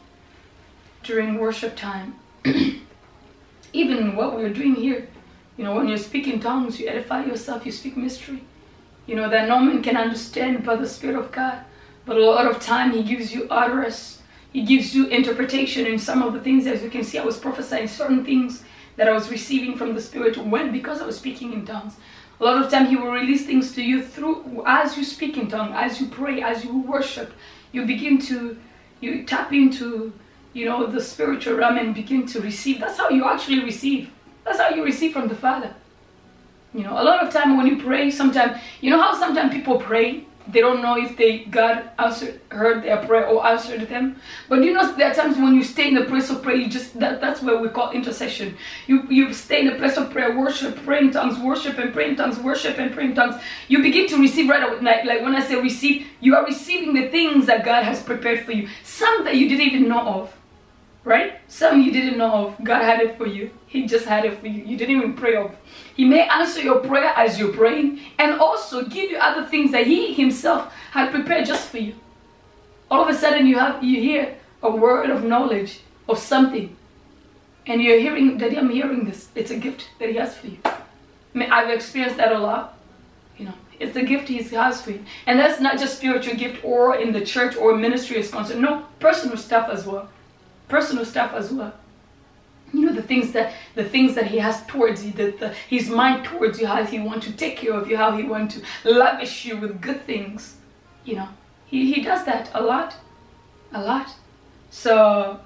during 1.03 1.37
worship 1.37 1.75
time. 1.75 2.15
Even 3.73 4.15
what 4.15 4.35
we're 4.35 4.49
doing 4.49 4.73
here, 4.73 5.07
you 5.55 5.63
know, 5.63 5.75
when 5.75 5.87
you 5.87 5.97
speak 5.97 6.27
in 6.27 6.39
tongues, 6.39 6.79
you 6.79 6.87
edify 6.87 7.23
yourself, 7.25 7.63
you 7.63 7.71
speak 7.71 7.95
mystery, 7.95 8.41
you 9.07 9.15
know, 9.15 9.29
that 9.29 9.47
no 9.47 9.59
man 9.59 9.81
can 9.81 9.97
understand 9.97 10.63
but 10.63 10.79
the 10.79 10.87
Spirit 10.87 11.15
of 11.15 11.31
God. 11.31 11.59
But 12.05 12.17
a 12.17 12.25
lot 12.25 12.45
of 12.45 12.61
time 12.61 12.91
He 12.91 13.03
gives 13.03 13.33
you 13.33 13.47
utterance. 13.49 14.21
He 14.53 14.63
gives 14.63 14.93
you 14.93 15.07
interpretation 15.07 15.85
in 15.85 15.97
some 15.97 16.21
of 16.21 16.33
the 16.33 16.39
things, 16.39 16.67
as 16.67 16.83
you 16.83 16.89
can 16.89 17.03
see, 17.03 17.17
I 17.17 17.25
was 17.25 17.37
prophesying 17.37 17.87
certain 17.87 18.23
things 18.23 18.63
that 18.97 19.07
I 19.07 19.13
was 19.13 19.29
receiving 19.31 19.77
from 19.77 19.93
the 19.93 20.01
Spirit 20.01 20.37
when 20.37 20.71
because 20.71 21.01
I 21.01 21.05
was 21.05 21.17
speaking 21.17 21.53
in 21.53 21.65
tongues. 21.65 21.95
A 22.39 22.43
lot 22.43 22.63
of 22.63 22.69
time 22.69 22.85
He 22.87 22.95
will 22.95 23.11
release 23.11 23.45
things 23.45 23.73
to 23.73 23.81
you 23.81 24.03
through 24.03 24.63
as 24.65 24.97
you 24.97 25.03
speak 25.03 25.37
in 25.37 25.47
tongue, 25.47 25.73
as 25.73 25.99
you 25.99 26.07
pray, 26.07 26.41
as 26.41 26.63
you 26.63 26.81
worship. 26.81 27.33
You 27.71 27.85
begin 27.85 28.19
to 28.23 28.57
you 28.99 29.23
tap 29.25 29.53
into 29.53 30.13
you 30.53 30.65
know 30.65 30.87
the 30.87 31.01
spiritual 31.01 31.55
realm 31.55 31.77
and 31.77 31.95
begin 31.95 32.25
to 32.27 32.41
receive. 32.41 32.79
That's 32.79 32.97
how 32.97 33.09
you 33.09 33.25
actually 33.25 33.63
receive. 33.63 34.11
That's 34.43 34.59
how 34.59 34.69
you 34.69 34.83
receive 34.83 35.13
from 35.13 35.27
the 35.27 35.35
Father. 35.35 35.73
You 36.77 36.83
know, 36.83 36.93
a 36.93 37.03
lot 37.03 37.25
of 37.25 37.33
time 37.33 37.57
when 37.57 37.65
you 37.65 37.77
pray, 37.81 38.11
sometimes 38.11 38.61
you 38.81 38.91
know 38.91 39.01
how 39.01 39.17
sometimes 39.17 39.51
people 39.51 39.79
pray 39.79 40.27
they 40.49 40.61
don't 40.61 40.81
know 40.81 40.97
if 40.97 41.17
they 41.17 41.39
God 41.39 41.89
answered 41.99 42.39
heard 42.49 42.83
their 42.83 43.05
prayer 43.05 43.27
or 43.27 43.45
answered 43.45 43.81
them. 43.89 44.15
But 44.47 44.63
you 44.63 44.73
know 44.73 44.95
there 44.95 45.11
are 45.11 45.13
times 45.13 45.37
when 45.37 45.55
you 45.55 45.63
stay 45.63 45.89
in 45.89 45.93
the 45.93 46.05
place 46.05 46.29
of 46.29 46.41
prayer, 46.41 46.55
you 46.55 46.69
just 46.69 46.97
that, 46.99 47.19
that's 47.19 47.41
where 47.41 47.57
we 47.57 47.69
call 47.69 47.91
intercession. 47.91 48.55
You 48.87 49.03
you 49.09 49.33
stay 49.33 49.61
in 49.61 49.67
the 49.67 49.75
place 49.75 49.97
of 49.97 50.09
prayer, 50.11 50.37
worship, 50.37 50.81
pray 50.85 50.99
in 50.99 51.11
tongues, 51.11 51.37
worship 51.39 51.77
and 51.77 51.93
pray 51.93 52.09
in 52.09 52.15
tongues, 52.15 52.39
worship 52.39 52.77
and 52.79 52.93
pray 52.93 53.05
in 53.05 53.15
tongues. 53.15 53.41
You 53.67 53.81
begin 53.81 54.07
to 54.07 54.17
receive 54.17 54.49
right 54.49 54.63
away. 54.63 54.79
Like, 54.81 55.03
like 55.05 55.21
when 55.21 55.35
I 55.35 55.41
say 55.41 55.59
receive, 55.59 56.07
you 56.21 56.35
are 56.35 56.45
receiving 56.45 56.93
the 56.93 57.09
things 57.09 57.45
that 57.47 57.65
God 57.65 57.83
has 57.83 58.01
prepared 58.01 58.45
for 58.45 58.53
you. 58.53 58.69
Some 58.83 59.25
that 59.25 59.35
you 59.35 59.49
didn't 59.49 59.67
even 59.67 59.89
know 59.89 60.01
of. 60.01 60.36
Right? 61.07 61.39
Some 61.47 61.81
you 61.83 61.93
didn't 61.93 62.17
know 62.17 62.47
of. 62.47 62.63
God 62.65 62.83
had 62.83 62.99
it 62.99 63.17
for 63.17 63.25
you. 63.25 63.49
He 63.65 63.87
just 63.87 64.05
had 64.05 64.25
it 64.25 64.41
for 64.41 64.47
you. 64.47 64.61
You 64.61 64.75
didn't 64.75 64.97
even 64.97 65.13
pray 65.13 65.37
of. 65.37 65.55
He 65.95 66.03
may 66.03 66.27
answer 66.27 66.61
your 66.61 66.81
prayer 66.81 67.13
as 67.15 67.39
you're 67.39 67.53
praying 67.53 68.01
and 68.19 68.41
also 68.41 68.83
give 68.83 69.09
you 69.09 69.17
other 69.17 69.45
things 69.47 69.71
that 69.71 69.87
He 69.87 70.13
Himself 70.13 70.73
had 70.91 71.11
prepared 71.11 71.45
just 71.45 71.69
for 71.69 71.77
you. 71.77 71.95
All 72.91 73.01
of 73.01 73.07
a 73.07 73.17
sudden 73.17 73.47
you 73.47 73.57
have 73.57 73.81
you 73.81 74.01
hear 74.01 74.35
a 74.61 74.69
word 74.69 75.09
of 75.09 75.23
knowledge 75.23 75.79
of 76.09 76.19
something. 76.19 76.75
And 77.67 77.81
you're 77.81 78.01
hearing 78.01 78.37
that 78.39 78.57
I'm 78.57 78.69
hearing 78.69 79.05
this. 79.05 79.29
It's 79.33 79.51
a 79.51 79.57
gift 79.57 79.89
that 79.99 80.09
He 80.09 80.15
has 80.15 80.35
for 80.35 80.47
you. 80.47 80.57
I 80.65 80.75
mean, 81.33 81.49
I've 81.49 81.69
experienced 81.69 82.17
that 82.17 82.33
a 82.33 82.39
lot. 82.39 82.77
You 83.37 83.45
know, 83.45 83.53
it's 83.79 83.95
a 83.95 84.03
gift 84.03 84.27
He 84.27 84.39
has 84.39 84.81
for 84.81 84.91
you. 84.91 85.05
And 85.25 85.39
that's 85.39 85.61
not 85.61 85.79
just 85.79 85.99
spiritual 85.99 86.35
gift 86.35 86.65
or 86.65 86.97
in 86.97 87.13
the 87.13 87.21
church 87.21 87.55
or 87.55 87.77
ministry 87.77 88.17
is 88.17 88.29
concerned. 88.29 88.61
No, 88.61 88.85
personal 88.99 89.37
stuff 89.37 89.69
as 89.69 89.85
well. 89.85 90.09
Personal 90.67 91.05
stuff 91.05 91.33
as 91.33 91.51
well. 91.51 91.73
You 92.73 92.85
know 92.85 92.93
the 92.93 93.01
things 93.01 93.31
that 93.31 93.53
the 93.75 93.85
things 93.85 94.13
that 94.15 94.27
he 94.27 94.39
has 94.39 94.65
towards 94.65 95.05
you 95.05 95.13
that 95.13 95.39
the 95.39 95.49
his 95.69 95.89
mind 95.89 96.25
towards 96.25 96.59
you 96.59 96.67
how 96.67 96.83
he 96.83 96.99
want 96.99 97.23
to 97.23 97.31
take 97.31 97.57
care 97.57 97.73
of 97.73 97.89
you 97.89 97.95
how 97.95 98.11
he 98.17 98.23
want 98.23 98.51
to 98.51 98.61
lavish 98.83 99.45
you 99.45 99.57
with 99.57 99.81
good 99.81 100.05
things. 100.05 100.55
You 101.05 101.15
know 101.15 101.29
he, 101.65 101.93
he 101.93 102.01
does 102.01 102.25
that 102.25 102.49
a 102.53 102.61
lot 102.61 102.95
a 103.73 103.81
lot. 103.81 104.13
So 104.69 105.39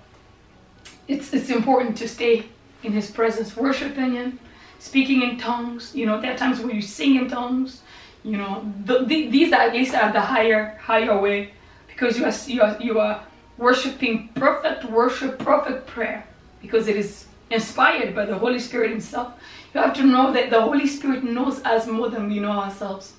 it's 1.07 1.34
it's 1.34 1.49
important 1.49 1.97
to 1.97 2.07
stay 2.07 2.45
in 2.84 2.91
his 2.91 3.12
presence 3.12 3.55
worshiping 3.55 4.13
him 4.13 4.39
speaking 4.79 5.21
in 5.21 5.38
tongues. 5.38 5.95
You 5.95 6.07
know 6.07 6.19
there 6.19 6.34
are 6.34 6.38
times 6.38 6.60
where 6.60 6.73
you 6.73 6.81
sing 6.81 7.15
in 7.15 7.29
tongues. 7.29 7.81
You 8.23 8.38
know 8.38 8.73
the, 8.86 9.05
the, 9.05 9.29
these 9.29 9.53
are 9.53 9.69
these 9.71 9.93
are 9.93 10.12
the 10.12 10.21
higher 10.21 10.77
higher 10.81 11.19
way 11.19 11.53
because 11.88 12.17
you 12.17 12.25
are 12.25 12.34
you 12.47 12.62
are 12.62 12.77
you 12.81 12.99
are 12.99 13.23
worshiping 13.62 14.28
perfect 14.30 14.84
worship 14.86 15.38
perfect 15.38 15.86
prayer 15.86 16.26
because 16.63 16.88
it 16.88 16.95
is 16.95 17.28
inspired 17.52 18.15
by 18.15 18.26
the 18.26 18.36
Holy 18.36 18.58
Spirit 18.58 18.89
Himself. 18.89 19.34
You 19.74 19.82
have 19.82 19.93
to 19.95 20.04
know 20.04 20.34
that 20.34 20.50
the 20.50 20.60
Holy 20.60 20.88
Spirit 20.88 21.24
knows 21.24 21.63
us 21.63 21.86
more 21.86 22.10
than 22.10 22.28
we 22.28 22.39
know 22.39 22.52
ourselves. 22.52 23.13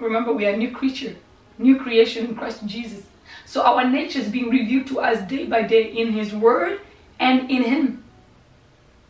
Remember, 0.00 0.32
we 0.32 0.44
are 0.46 0.54
a 0.54 0.56
new 0.56 0.72
creature, 0.72 1.14
new 1.56 1.78
creation 1.78 2.26
in 2.26 2.34
Christ 2.34 2.66
Jesus. 2.66 3.04
So 3.46 3.62
our 3.62 3.88
nature 3.88 4.18
is 4.18 4.28
being 4.28 4.50
revealed 4.50 4.88
to 4.88 5.00
us 5.00 5.20
day 5.28 5.46
by 5.46 5.62
day 5.62 5.84
in 5.92 6.12
His 6.12 6.34
Word 6.34 6.80
and 7.20 7.48
in 7.48 7.62
Him. 7.62 8.04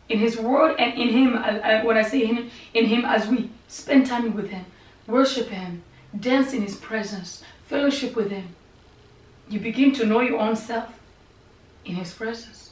In 0.09 0.19
His 0.19 0.37
Word 0.37 0.75
and 0.77 0.93
in 0.93 1.09
Him. 1.09 1.33
When 1.85 1.97
I 1.97 2.03
say 2.03 2.25
Him, 2.25 2.51
in 2.75 2.85
Him, 2.85 3.03
as 3.05 3.27
we 3.27 3.49
spend 3.67 4.05
time 4.05 4.35
with 4.35 4.49
Him, 4.49 4.65
worship 5.07 5.47
Him, 5.47 5.81
dance 6.19 6.53
in 6.53 6.61
His 6.61 6.75
presence, 6.75 7.43
fellowship 7.65 8.15
with 8.15 8.29
Him, 8.29 8.55
you 9.49 9.59
begin 9.59 9.93
to 9.93 10.05
know 10.05 10.21
your 10.21 10.39
own 10.39 10.55
self 10.55 10.89
in 11.85 11.95
His 11.95 12.13
presence. 12.13 12.71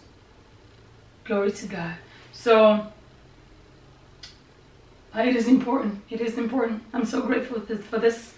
Glory 1.25 1.51
to 1.51 1.67
God. 1.67 1.95
So 2.31 2.87
it 5.15 5.35
is 5.35 5.47
important. 5.47 6.01
It 6.09 6.21
is 6.21 6.37
important. 6.37 6.83
I'm 6.93 7.05
so 7.05 7.21
grateful 7.21 7.61
for 7.61 7.99
this 7.99 8.33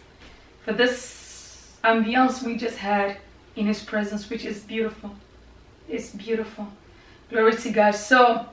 for 0.63 0.74
this 0.74 1.78
ambiance 1.84 2.44
we 2.44 2.56
just 2.58 2.78
had 2.78 3.17
in 3.56 3.65
His 3.65 3.84
presence, 3.84 4.30
which 4.30 4.46
is 4.46 4.62
beautiful. 4.62 5.12
It's 5.89 6.12
beautiful. 6.12 6.67
Glory 7.30 7.56
to 7.56 7.72
God. 7.72 7.91
So 7.91 8.46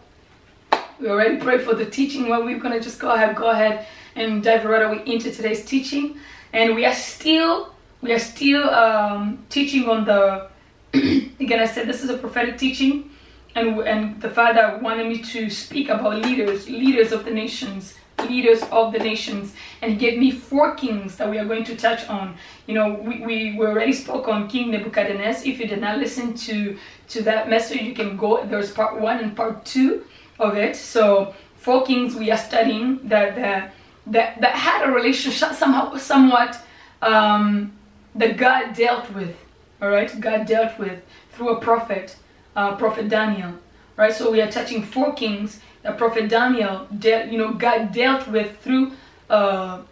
we 1.00 1.08
already 1.08 1.36
prayed 1.36 1.62
for 1.62 1.74
the 1.74 1.86
teaching. 1.86 2.28
Well, 2.28 2.44
we're 2.44 2.58
gonna 2.58 2.80
just 2.80 2.98
go 2.98 3.10
ahead, 3.10 3.36
go 3.36 3.50
ahead 3.50 3.86
and 4.16 4.42
dive 4.42 4.64
right 4.64 4.82
away 4.82 5.02
into 5.06 5.30
today's 5.30 5.64
teaching. 5.64 6.18
And 6.52 6.74
we 6.74 6.84
are 6.84 6.94
still 6.94 7.74
we 8.00 8.12
are 8.12 8.18
still 8.18 8.68
um, 8.70 9.44
teaching 9.48 9.88
on 9.88 10.04
the 10.04 10.48
again 11.40 11.60
i 11.60 11.66
said 11.66 11.86
this 11.86 12.02
is 12.02 12.10
a 12.10 12.16
prophetic 12.16 12.56
teaching 12.56 13.10
and 13.54 13.78
and 13.80 14.20
the 14.20 14.30
father 14.30 14.78
wanted 14.82 15.06
me 15.06 15.18
to 15.18 15.50
speak 15.50 15.88
about 15.88 16.16
leaders 16.22 16.68
leaders 16.68 17.12
of 17.12 17.24
the 17.24 17.30
nations 17.30 17.94
leaders 18.26 18.62
of 18.70 18.92
the 18.92 18.98
nations 18.98 19.54
and 19.82 19.92
he 19.92 19.96
gave 19.96 20.18
me 20.18 20.30
four 20.30 20.74
kings 20.74 21.16
that 21.16 21.28
we 21.28 21.38
are 21.38 21.44
going 21.44 21.64
to 21.64 21.76
touch 21.76 22.08
on. 22.08 22.36
You 22.66 22.74
know 22.74 22.94
we, 22.94 23.20
we, 23.20 23.56
we 23.58 23.66
already 23.66 23.92
spoke 23.92 24.28
on 24.28 24.48
king 24.48 24.70
nebuchadnezzar. 24.70 25.46
If 25.46 25.58
you 25.60 25.66
did 25.66 25.80
not 25.80 25.98
listen 25.98 26.34
to 26.34 26.76
to 27.08 27.22
that 27.22 27.48
message 27.48 27.82
you 27.82 27.94
can 27.94 28.16
go 28.16 28.44
there's 28.44 28.72
part 28.72 29.00
one 29.00 29.18
and 29.18 29.36
part 29.36 29.64
two 29.64 30.04
of 30.38 30.56
it. 30.56 30.76
So 30.76 31.34
four 31.56 31.84
kings 31.84 32.14
we 32.14 32.30
are 32.30 32.38
studying 32.38 33.06
that 33.08 33.36
that 33.36 33.74
that, 34.06 34.40
that 34.40 34.54
had 34.54 34.88
a 34.88 34.90
relationship 34.90 35.52
somehow 35.52 35.96
somewhat 35.96 36.58
um, 37.02 37.77
that 38.18 38.36
god 38.36 38.74
dealt 38.74 39.10
with 39.12 39.36
all 39.80 39.90
right? 39.90 40.20
God 40.20 40.46
dealt 40.46 40.78
with 40.78 41.00
through 41.32 41.50
a 41.56 41.60
prophet 41.60 42.16
uh, 42.56 42.76
prophet 42.76 43.08
daniel 43.08 43.54
right? 43.96 44.12
So 44.12 44.30
we 44.30 44.40
are 44.40 44.50
touching 44.50 44.82
four 44.82 45.14
kings 45.14 45.60
that 45.82 45.96
prophet 45.98 46.28
daniel 46.28 46.86
dealt 46.98 47.30
you 47.30 47.38
know 47.38 47.52
god 47.52 47.92
dealt 47.92 48.28
with 48.28 48.58
through 48.60 48.92
uh, 49.30 49.82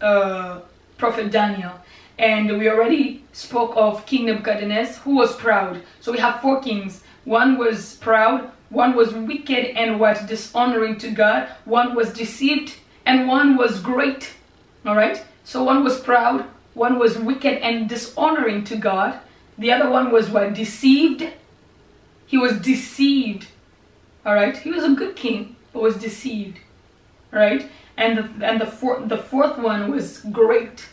uh, 0.00 0.60
prophet 0.98 1.30
daniel. 1.30 1.72
And 2.18 2.58
we 2.58 2.70
already 2.70 3.24
spoke 3.32 3.72
of 3.76 4.06
king 4.06 4.26
nebuchadnezzar 4.26 5.02
who 5.02 5.16
was 5.16 5.34
proud. 5.36 5.82
So 6.00 6.12
we 6.12 6.18
have 6.18 6.40
four 6.40 6.60
kings. 6.60 7.02
One 7.24 7.58
was 7.58 7.96
proud 7.96 8.50
one 8.70 8.96
was 8.96 9.14
wicked 9.14 9.76
and 9.76 10.00
what? 10.00 10.26
Dishonoring 10.26 10.98
to 10.98 11.10
god. 11.10 11.48
One 11.64 11.94
was 11.94 12.12
deceived 12.12 12.74
and 13.06 13.28
one 13.28 13.56
was 13.56 13.80
great 13.80 14.32
all 14.86 14.96
right? 14.96 15.24
So 15.44 15.62
one 15.62 15.84
was 15.84 16.00
proud 16.00 16.44
one 16.74 16.98
was 16.98 17.16
wicked 17.18 17.62
and 17.62 17.88
dishonoring 17.88 18.64
to 18.64 18.76
god 18.76 19.20
the 19.56 19.72
other 19.72 19.88
one 19.88 20.10
was 20.10 20.30
what? 20.30 20.54
Deceived. 20.54 21.28
He 22.26 22.38
was 22.38 22.58
deceived. 22.60 23.46
All 24.26 24.34
right. 24.34 24.56
He 24.56 24.70
was 24.70 24.84
a 24.84 24.90
good 24.90 25.16
king, 25.16 25.56
but 25.72 25.82
was 25.82 25.96
deceived. 25.96 26.58
Right. 27.30 27.68
And 27.96 28.18
the 28.18 28.46
and 28.46 28.60
the 28.60 28.66
fourth 28.66 29.08
the 29.08 29.18
fourth 29.18 29.58
one 29.58 29.90
was 29.90 30.18
great. 30.32 30.88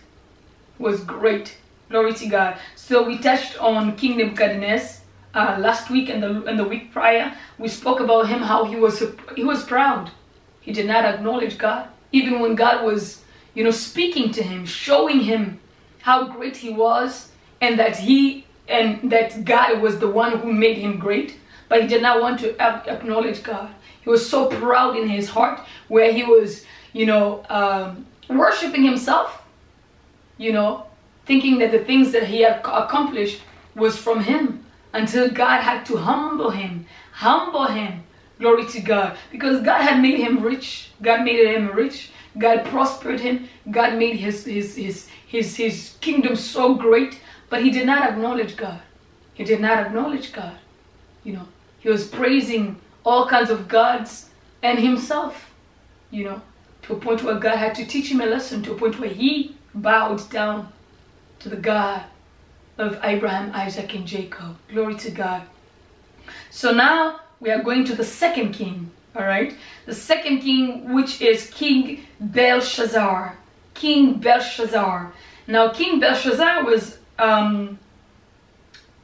Was 0.78 1.04
great. 1.04 1.58
Glory 1.90 2.14
to 2.14 2.28
God. 2.28 2.58
So 2.76 3.04
we 3.04 3.18
touched 3.18 3.60
on 3.60 3.96
King 3.96 4.18
Nebuchadnezzar 4.18 5.02
uh, 5.34 5.58
last 5.60 5.90
week 5.90 6.10
and 6.10 6.22
the 6.22 6.44
and 6.46 6.60
the 6.60 6.64
week 6.64 6.92
prior. 6.92 7.36
We 7.58 7.68
spoke 7.68 8.00
about 8.00 8.28
him 8.28 8.42
how 8.42 8.66
he 8.66 8.76
was 8.76 9.04
he 9.36 9.44
was 9.44 9.64
proud. 9.64 10.12
He 10.62 10.72
did 10.72 10.86
not 10.86 11.06
acknowledge 11.06 11.58
God, 11.58 11.88
even 12.12 12.40
when 12.40 12.54
God 12.54 12.86
was 12.86 13.24
you 13.56 13.64
know 13.64 13.72
speaking 13.72 14.32
to 14.34 14.44
him, 14.44 14.66
showing 14.66 15.22
him 15.22 15.60
how 16.02 16.28
great 16.28 16.58
he 16.58 16.72
was, 16.72 17.32
and 17.60 17.78
that 17.80 17.98
he 17.98 18.46
and 18.68 19.12
that 19.12 19.44
God 19.44 19.82
was 19.82 20.00
the 20.00 20.08
one 20.08 20.40
who 20.40 20.52
made 20.54 20.78
him 20.78 20.98
great, 20.98 21.38
but 21.68 21.82
he 21.82 21.88
did 21.88 22.02
not 22.02 22.22
want 22.22 22.40
to 22.40 22.56
acknowledge 22.62 23.44
God. 23.44 23.70
He 24.02 24.10
was 24.10 24.28
so 24.28 24.48
proud 24.48 24.96
in 24.96 25.08
his 25.10 25.30
heart, 25.30 25.60
where 25.88 26.12
he 26.12 26.24
was, 26.24 26.66
you 26.94 27.06
know, 27.06 27.44
um, 27.50 28.06
worshiping 28.30 28.84
himself, 28.84 29.44
you 30.38 30.54
know, 30.54 30.86
thinking 31.26 31.60
that 31.60 31.72
the 31.72 31.84
things 31.84 32.12
that 32.14 32.24
he 32.28 32.42
had 32.42 32.60
accomplished 32.64 33.42
was 33.76 33.98
from 33.98 34.24
him, 34.24 34.66
until 34.94 35.30
God 35.30 35.62
had 35.62 35.86
to 35.86 35.98
humble 35.98 36.50
him, 36.50 36.86
humble 37.12 37.68
him. 37.68 38.04
Glory 38.40 38.66
to 38.66 38.82
God, 38.82 39.18
because 39.32 39.62
God 39.62 39.82
had 39.82 40.02
made 40.02 40.20
him 40.20 40.42
rich. 40.42 40.90
God 41.00 41.24
made 41.24 41.46
him 41.46 41.68
rich. 41.68 42.10
God 42.40 42.66
prospered 42.66 43.20
him. 43.20 43.48
God 43.70 44.00
made 44.00 44.16
his 44.16 44.46
his 44.46 44.76
his 44.76 45.08
his, 45.32 45.56
his 45.56 45.96
kingdom 46.02 46.36
so 46.36 46.76
great 46.76 47.20
but 47.52 47.62
he 47.62 47.70
did 47.70 47.86
not 47.86 48.10
acknowledge 48.10 48.56
God. 48.56 48.82
He 49.34 49.44
did 49.44 49.60
not 49.60 49.86
acknowledge 49.86 50.32
God. 50.32 50.58
You 51.26 51.34
know, 51.34 51.48
he 51.80 51.90
was 51.90 52.08
praising 52.08 52.80
all 53.04 53.28
kinds 53.28 53.50
of 53.50 53.68
gods 53.68 54.30
and 54.64 54.80
himself, 54.80 55.54
you 56.12 56.24
know, 56.24 56.42
to 56.84 56.94
a 56.94 56.96
point 56.96 57.24
where 57.24 57.36
God 57.36 57.58
had 57.58 57.76
to 57.76 57.86
teach 57.86 58.10
him 58.10 58.22
a 58.22 58.26
lesson, 58.26 58.64
to 58.64 58.72
a 58.72 58.76
point 58.76 59.00
where 59.00 59.10
he 59.10 59.58
bowed 59.76 60.28
down 60.30 60.72
to 61.40 61.50
the 61.50 61.58
God 61.58 62.04
of 62.78 62.98
Abraham, 63.04 63.52
Isaac, 63.54 63.94
and 63.96 64.08
Jacob. 64.08 64.56
Glory 64.70 64.96
to 64.96 65.12
God. 65.12 65.44
So 66.52 66.72
now 66.72 67.20
we 67.42 67.50
are 67.52 67.62
going 67.62 67.84
to 67.86 67.96
the 67.96 68.06
second 68.06 68.54
king, 68.54 68.90
all 69.14 69.26
right? 69.26 69.54
The 69.86 69.94
second 69.94 70.40
king, 70.40 70.94
which 70.94 71.22
is 71.22 71.50
King 71.50 72.06
Belshazzar. 72.22 73.38
King 73.74 74.20
Belshazzar. 74.20 75.14
Now, 75.48 75.72
King 75.72 76.00
Belshazzar 76.00 76.64
was 76.64 76.98
um, 77.20 77.80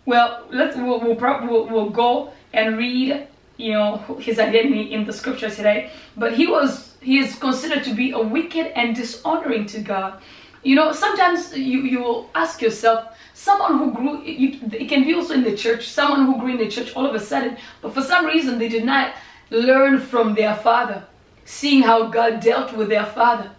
well, 0.08 0.46
let's 0.50 0.76
we'll 0.76 1.00
we'll, 1.02 1.68
we'll, 1.68 1.90
go 1.90 2.32
and 2.54 2.78
read 2.78 3.28
you 3.58 3.74
know 3.74 3.98
his 4.20 4.40
identity 4.40 4.94
in 4.94 5.06
the 5.06 5.14
scripture 5.14 5.50
today. 5.50 5.92
But 6.16 6.34
he 6.34 6.48
was 6.48 6.96
he 7.02 7.20
is 7.20 7.36
considered 7.36 7.84
to 7.84 7.94
be 7.94 8.12
a 8.12 8.20
wicked 8.20 8.68
and 8.76 8.96
dishonoring 8.96 9.66
to 9.68 9.82
God. 9.82 10.22
You 10.64 10.76
know, 10.76 10.92
sometimes 10.92 11.56
you 11.56 11.82
you 11.82 12.00
will 12.00 12.30
ask 12.34 12.62
yourself, 12.62 13.18
someone 13.34 13.78
who 13.78 13.92
grew 13.92 14.24
you, 14.24 14.60
it 14.72 14.88
can 14.88 15.04
be 15.04 15.14
also 15.14 15.34
in 15.34 15.44
the 15.44 15.56
church, 15.56 15.88
someone 15.90 16.26
who 16.26 16.40
grew 16.40 16.52
in 16.52 16.58
the 16.58 16.70
church 16.70 16.96
all 16.96 17.06
of 17.06 17.14
a 17.14 17.20
sudden, 17.20 17.58
but 17.82 17.94
for 17.94 18.02
some 18.02 18.26
reason 18.26 18.58
they 18.58 18.70
did 18.70 18.86
not 18.86 19.14
learn 19.50 20.00
from 20.00 20.36
their 20.36 20.56
father, 20.56 21.06
seeing 21.46 21.84
how 21.84 22.08
God 22.08 22.40
dealt 22.40 22.74
with 22.74 22.90
their 22.90 23.06
father, 23.06 23.52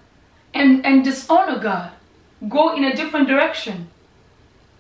and 0.59 0.85
and 0.85 1.05
dishonor 1.05 1.59
God, 1.59 1.93
go 2.49 2.77
in 2.77 2.85
a 2.85 2.95
different 2.95 3.29
direction 3.29 3.89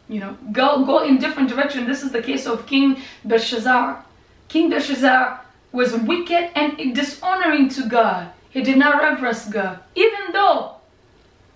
you 0.08 0.20
know, 0.20 0.36
go 0.52 0.84
go 0.84 1.04
in 1.04 1.18
different 1.18 1.48
direction. 1.50 1.86
This 1.86 2.02
is 2.02 2.12
the 2.12 2.22
case 2.22 2.46
of 2.46 2.66
King 2.66 3.02
Belshazzar. 3.24 4.04
King 4.48 4.70
Belshazzar 4.70 5.40
was 5.72 5.92
wicked 5.94 6.50
and 6.54 6.94
dishonoring 6.94 7.68
to 7.70 7.86
God. 7.88 8.30
He 8.50 8.62
did 8.62 8.78
not 8.78 9.02
reverence 9.02 9.44
God, 9.44 9.78
even 9.94 10.32
though 10.32 10.76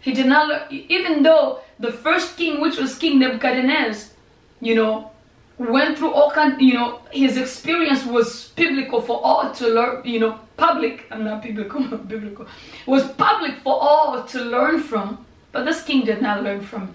he 0.00 0.12
did 0.12 0.26
not. 0.26 0.70
Even 0.70 1.22
though 1.22 1.60
the 1.78 1.92
first 1.92 2.36
king, 2.36 2.60
which 2.60 2.76
was 2.76 2.98
King 2.98 3.18
Nebuchadnezzar, 3.18 4.12
you 4.60 4.74
know, 4.74 5.10
went 5.56 5.96
through 5.96 6.12
all 6.12 6.30
kind. 6.30 6.60
You 6.60 6.74
know, 6.74 7.00
his 7.10 7.38
experience 7.38 8.04
was 8.04 8.48
biblical 8.54 9.00
for 9.00 9.18
all 9.24 9.50
to 9.54 9.68
learn. 9.68 10.04
You 10.04 10.20
know, 10.20 10.40
public. 10.66 11.06
I'm 11.10 11.24
not 11.24 11.42
biblical. 11.42 11.80
biblical. 12.12 12.46
Was 12.86 13.04
public 13.12 13.54
for 13.64 13.76
all 13.88 14.24
to 14.32 14.38
learn 14.56 14.80
from. 14.90 15.24
But 15.52 15.64
this 15.64 15.82
king 15.84 16.04
did 16.04 16.20
not 16.22 16.42
learn 16.42 16.62
from 16.62 16.94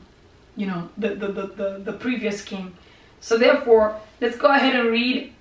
you 0.58 0.66
know, 0.66 0.90
the, 0.98 1.10
the, 1.10 1.28
the, 1.28 1.48
the, 1.48 1.82
the 1.86 1.94
previous 1.94 2.42
king. 2.42 2.76
So 3.22 3.38
therefore, 3.38 4.00
let's 4.20 4.38
go 4.38 4.48
ahead 4.48 4.76
and 4.76 4.90
read 4.90 5.34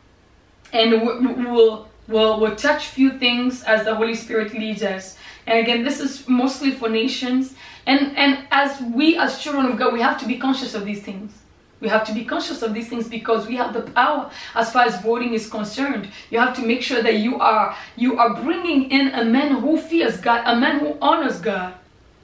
and 0.73 0.93
we'll, 0.93 1.89
we'll, 2.07 2.41
we'll 2.41 2.57
touch 2.57 2.89
few 2.89 3.19
things 3.19 3.63
as 3.65 3.85
the 3.85 3.95
Holy 3.95 4.15
Spirit 4.15 4.53
leads 4.53 4.83
us. 4.83 5.17
And 5.47 5.59
again, 5.59 5.83
this 5.83 6.01
is 6.01 6.29
mostly 6.29 6.71
for 6.71 6.89
nations. 6.89 7.55
And, 7.87 8.17
and 8.17 8.47
as 8.51 8.81
we 8.81 9.17
as 9.17 9.39
children 9.39 9.67
of 9.67 9.79
God, 9.79 9.93
we 9.93 10.03
have 10.03 10.21
to 10.21 10.27
be 10.27 10.37
conscious 10.37 10.75
of 10.75 10.85
these 10.85 11.03
things. 11.03 11.33
We 11.81 11.89
have 11.89 12.07
to 12.07 12.15
be 12.15 12.25
conscious 12.25 12.63
of 12.63 12.73
these 12.73 12.89
things 12.89 13.07
because 13.07 13.47
we 13.47 13.57
have 13.57 13.75
the 13.75 13.83
power 13.83 14.31
as 14.55 14.73
far 14.73 14.87
as 14.87 15.01
voting 15.03 15.35
is 15.35 15.49
concerned. 15.49 16.09
You 16.31 16.39
have 16.39 16.57
to 16.57 16.63
make 16.63 16.83
sure 16.83 17.03
that 17.03 17.17
you 17.17 17.39
are 17.39 17.77
you 17.97 18.19
are 18.19 18.35
bringing 18.35 18.91
in 18.91 19.09
a 19.09 19.25
man 19.25 19.57
who 19.61 19.79
fears 19.79 20.17
God, 20.17 20.43
a 20.47 20.59
man 20.59 20.81
who 20.81 20.97
honors 21.03 21.39
God. 21.41 21.75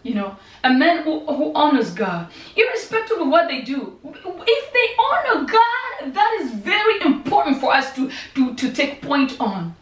You 0.02 0.14
know, 0.14 0.36
a 0.64 0.72
man 0.72 1.04
who, 1.04 1.20
who 1.26 1.52
honors 1.54 1.92
God, 1.92 2.28
irrespective 2.56 3.18
of 3.18 3.28
what 3.28 3.46
they 3.46 3.62
do. 3.62 4.00
If 4.04 4.72
they 4.72 4.86
honor 4.98 5.46
God, 5.46 6.12
that 6.12 6.38
is 6.40 6.50
very 6.54 7.00
important 7.02 7.60
for 7.60 7.72
us 7.72 7.94
to, 7.94 8.10
to, 8.34 8.52
to 8.54 8.72
take 8.72 9.00
point 9.00 9.38
on. 9.38 9.76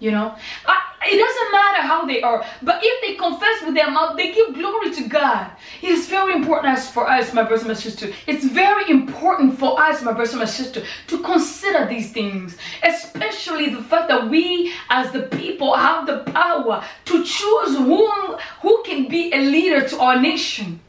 You 0.00 0.10
know, 0.10 0.34
I, 0.66 0.82
it 1.06 1.18
doesn't 1.18 1.52
matter 1.52 1.82
how 1.82 2.04
they 2.04 2.20
are, 2.22 2.44
but 2.62 2.80
if 2.82 3.02
they 3.02 3.14
confess 3.14 3.62
with 3.64 3.74
their 3.74 3.90
mouth, 3.90 4.16
they 4.16 4.32
give 4.32 4.54
glory 4.54 4.90
to 4.94 5.08
God. 5.08 5.50
It 5.82 5.90
is 5.90 6.08
very 6.08 6.34
important 6.34 6.76
as 6.76 6.90
for 6.90 7.08
us, 7.08 7.32
my 7.32 7.42
brothers 7.42 7.60
and 7.60 7.68
my 7.68 7.74
sisters. 7.74 8.14
It's 8.26 8.44
very 8.44 8.90
important 8.90 9.58
for 9.58 9.80
us, 9.80 10.02
my 10.02 10.12
brothers 10.12 10.32
and 10.32 10.40
my 10.40 10.46
sisters, 10.46 10.86
to 11.06 11.18
consider 11.20 11.86
these 11.86 12.12
things, 12.12 12.56
especially 12.82 13.70
the 13.70 13.82
fact 13.82 14.08
that 14.08 14.28
we, 14.28 14.72
as 14.90 15.12
the 15.12 15.22
people, 15.22 15.74
have 15.74 16.06
the 16.06 16.18
power 16.32 16.84
to 17.04 17.24
choose 17.24 17.76
whom 17.76 18.36
who 18.62 18.82
can 18.84 19.08
be 19.08 19.32
a 19.32 19.40
leader 19.40 19.88
to 19.88 19.98
our 20.00 20.20
nation, 20.20 20.80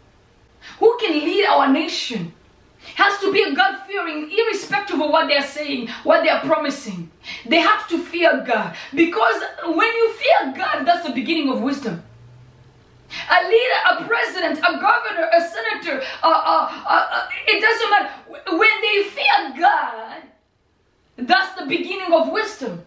who 0.79 0.97
can 0.99 1.13
lead 1.13 1.45
our 1.45 1.71
nation 1.71 2.33
has 2.95 3.19
to 3.19 3.31
be 3.31 3.53
God 3.53 3.85
fearing, 3.85 4.31
irrespective 4.31 4.99
of 5.01 5.11
what 5.11 5.27
they're 5.27 5.45
saying, 5.45 5.89
what 6.03 6.23
they're 6.23 6.39
promising. 6.39 7.11
They 7.45 7.59
have 7.59 7.87
to 7.89 8.03
fear 8.03 8.43
God 8.45 8.75
because 8.93 9.41
when 9.63 9.87
you 9.87 10.13
fear 10.13 10.53
God, 10.55 10.85
that's 10.85 11.05
the 11.05 11.13
beginning 11.13 11.49
of 11.49 11.61
wisdom. 11.61 12.01
A 13.29 13.47
leader, 13.47 13.79
a 13.91 14.07
president, 14.07 14.59
a 14.59 14.79
governor, 14.79 15.29
a 15.33 15.41
senator, 15.41 16.01
uh, 16.23 16.27
uh, 16.27 16.85
uh, 16.87 17.27
it 17.47 17.61
doesn't 17.61 17.89
matter. 17.89 18.57
When 18.57 18.81
they 18.81 19.03
fear 19.09 19.59
God, 19.59 20.23
that's 21.17 21.59
the 21.59 21.65
beginning 21.65 22.13
of 22.13 22.29
wisdom. 22.29 22.83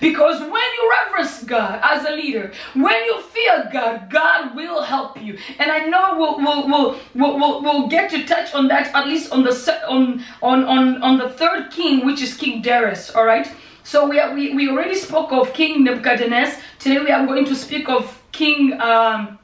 Because 0.00 0.40
when 0.40 0.50
you 0.50 0.90
reverence 0.90 1.42
God 1.44 1.80
as 1.82 2.04
a 2.04 2.10
leader, 2.10 2.52
when 2.74 3.04
you 3.04 3.20
fear 3.22 3.68
God, 3.72 4.10
God 4.10 4.54
will 4.56 4.82
help 4.82 5.20
you. 5.20 5.38
And 5.58 5.70
I 5.70 5.86
know 5.86 6.16
we'll 6.18 6.36
we'll 6.38 6.68
we'll 6.68 7.00
we'll, 7.14 7.62
we'll, 7.62 7.88
get 7.88 8.10
to 8.10 8.24
touch 8.24 8.54
on 8.54 8.68
that 8.68 8.94
at 8.94 9.06
least 9.06 9.32
on 9.32 9.44
the 9.44 9.52
on 9.88 10.22
on 10.42 10.64
on 10.64 11.02
on 11.02 11.18
the 11.18 11.30
third 11.30 11.70
king, 11.70 12.06
which 12.06 12.22
is 12.22 12.34
King 12.34 12.62
Darius. 12.62 13.10
All 13.14 13.24
right. 13.24 13.50
So 13.84 14.08
we, 14.08 14.20
are, 14.20 14.32
we 14.32 14.54
we 14.54 14.68
already 14.68 14.94
spoke 14.94 15.32
of 15.32 15.52
King 15.52 15.84
Nebuchadnezzar. 15.84 16.60
Today 16.78 17.00
we 17.00 17.10
are 17.10 17.26
going 17.26 17.44
to 17.46 17.54
speak 17.54 17.88
of 17.88 18.22
King. 18.32 18.80
Um, 18.80 19.38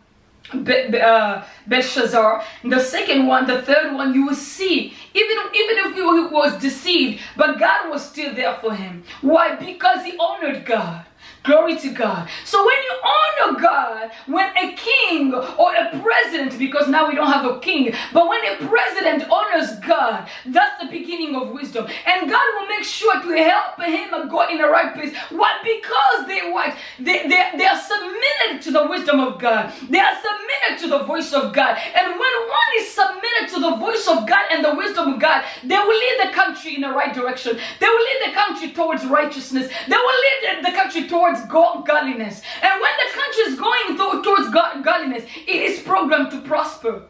Uh, 0.52 1.44
Belshazzar. 1.66 2.42
The 2.64 2.80
second 2.80 3.26
one, 3.26 3.46
the 3.46 3.62
third 3.62 3.94
one, 3.94 4.14
you 4.14 4.26
will 4.26 4.34
see. 4.34 4.94
Even, 5.14 5.36
even 5.54 5.76
if 5.84 5.94
he 5.94 6.02
was 6.02 6.58
deceived, 6.60 7.20
but 7.36 7.58
God 7.58 7.90
was 7.90 8.04
still 8.04 8.34
there 8.34 8.56
for 8.60 8.74
him. 8.74 9.02
Why? 9.20 9.56
Because 9.56 10.04
he 10.04 10.16
honored 10.18 10.64
God. 10.64 11.04
Glory 11.44 11.78
to 11.78 11.90
God. 11.92 12.28
So 12.44 12.58
when 12.64 12.76
you 12.82 13.00
honor 13.04 13.60
God, 13.60 14.10
when 14.26 14.50
a 14.56 14.74
king 14.74 15.32
or 15.32 15.74
a 15.74 16.00
president, 16.00 16.58
because 16.58 16.88
now 16.88 17.08
we 17.08 17.14
don't 17.14 17.32
have 17.32 17.44
a 17.46 17.60
king, 17.60 17.94
but 18.12 18.28
when 18.28 18.40
a 18.44 18.56
president 18.68 19.30
honors 19.30 19.78
God, 19.80 20.28
that's 20.46 20.82
the 20.82 20.90
beginning 20.90 21.36
of 21.36 21.50
wisdom. 21.50 21.86
And 22.06 22.28
God 22.28 22.46
will 22.58 22.68
make 22.68 22.84
sure 22.84 23.22
to 23.22 23.28
help 23.42 23.80
him 23.80 24.28
go 24.28 24.48
in 24.48 24.58
the 24.58 24.68
right 24.68 24.92
place. 24.94 25.14
Why? 25.30 25.58
Because 25.62 26.26
they 26.26 26.50
what? 26.50 26.76
They, 26.98 27.28
they, 27.28 27.50
they 27.56 27.66
are 27.66 27.80
submitted 27.80 28.62
to 28.62 28.70
the 28.72 28.86
wisdom 28.86 29.20
of 29.20 29.38
God. 29.40 29.72
They 29.88 30.00
are 30.00 30.14
submitted 30.16 30.82
to 30.82 30.88
the 30.88 31.04
voice 31.04 31.32
of 31.32 31.54
God. 31.54 31.78
And 31.94 32.10
when 32.10 32.20
one 32.20 32.70
is 32.78 32.88
submitted 32.88 33.54
to 33.54 33.60
the 33.60 33.76
voice 33.76 34.06
of 34.08 34.26
God 34.26 34.44
and 34.50 34.64
the 34.64 34.74
wisdom 34.74 35.14
of 35.14 35.20
God, 35.20 35.44
they 35.64 35.78
will 35.78 35.98
lead 35.98 36.28
the 36.28 36.32
country 36.34 36.74
in 36.74 36.82
the 36.82 36.90
right 36.90 37.14
direction. 37.14 37.58
They 37.80 37.86
will 37.86 38.04
lead 38.04 38.30
the 38.30 38.34
country 38.34 38.72
towards 38.72 39.04
righteousness. 39.06 39.70
They 39.88 39.96
will 39.96 40.20
lead 40.54 40.64
the 40.64 40.72
country 40.72 41.08
towards 41.08 41.27
towards 41.36 41.48
godliness. 41.48 42.42
And 42.62 42.80
when 42.80 42.92
the 43.04 43.18
country 43.18 43.42
is 43.44 43.58
going 43.58 44.22
towards 44.22 44.50
God, 44.50 44.84
godliness, 44.84 45.24
it 45.46 45.56
is 45.56 45.80
programmed 45.80 46.30
to 46.32 46.40
prosper. 46.42 47.02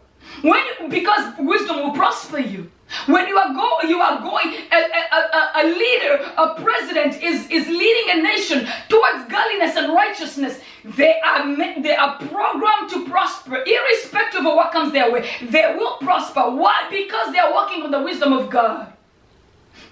When 0.42 0.62
you, 0.64 0.88
because 0.88 1.34
wisdom 1.38 1.76
will 1.76 1.92
prosper 1.92 2.38
you. 2.38 2.70
When 3.06 3.28
you 3.28 3.36
are 3.36 3.52
going, 3.52 3.88
you 3.88 4.00
are 4.00 4.20
going. 4.20 4.54
A, 4.72 4.76
a, 4.76 5.18
a, 5.18 5.50
a, 5.56 5.64
leader, 5.64 6.32
a 6.38 6.54
president 6.62 7.22
is 7.22 7.46
is 7.50 7.68
leading 7.68 8.18
a 8.18 8.22
nation 8.22 8.66
towards 8.88 9.28
godliness 9.28 9.76
and 9.76 9.92
righteousness. 9.92 10.60
They 10.84 11.20
are 11.20 11.54
they 11.82 11.94
are 11.94 12.16
programmed 12.16 12.88
to 12.90 13.06
prosper, 13.06 13.62
irrespective 13.66 14.40
of 14.46 14.54
what 14.54 14.72
comes 14.72 14.92
their 14.92 15.12
way. 15.12 15.28
They 15.42 15.74
will 15.76 15.98
prosper. 15.98 16.40
Why? 16.40 16.88
Because 16.90 17.32
they 17.32 17.38
are 17.38 17.52
working 17.52 17.82
on 17.82 17.90
the 17.90 18.00
wisdom 18.00 18.32
of 18.32 18.48
God. 18.48 18.90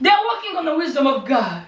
They 0.00 0.08
are 0.08 0.24
working 0.34 0.56
on 0.56 0.64
the 0.64 0.76
wisdom 0.76 1.06
of 1.06 1.26
God. 1.26 1.65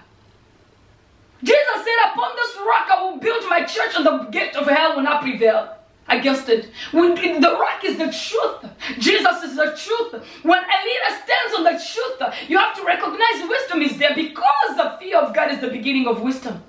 Jesus 1.43 1.75
said, 1.75 2.11
Upon 2.11 2.35
this 2.35 2.55
rock 2.57 2.87
I 2.89 3.01
will 3.03 3.17
build 3.17 3.43
my 3.49 3.63
church, 3.63 3.95
and 3.95 4.05
the 4.05 4.17
gate 4.31 4.55
of 4.55 4.67
hell 4.67 4.95
will 4.95 5.03
not 5.03 5.21
prevail 5.21 5.75
against 6.07 6.49
it. 6.49 6.71
When 6.91 7.15
the 7.15 7.57
rock 7.59 7.83
is 7.83 7.97
the 7.97 8.11
truth, 8.11 8.71
Jesus 8.99 9.43
is 9.43 9.55
the 9.55 9.77
truth. 9.77 10.23
When 10.43 10.57
a 10.57 10.77
leader 10.85 11.23
stands 11.23 11.55
on 11.57 11.63
the 11.63 11.71
truth, 11.71 12.49
you 12.49 12.57
have 12.57 12.75
to 12.75 12.83
recognize 12.83 13.47
wisdom 13.47 13.81
is 13.81 13.97
there 13.97 14.15
because 14.15 14.75
the 14.75 14.97
fear 14.99 15.17
of 15.17 15.33
God 15.33 15.51
is 15.51 15.59
the 15.61 15.69
beginning 15.69 16.07
of 16.07 16.21
wisdom. 16.21 16.61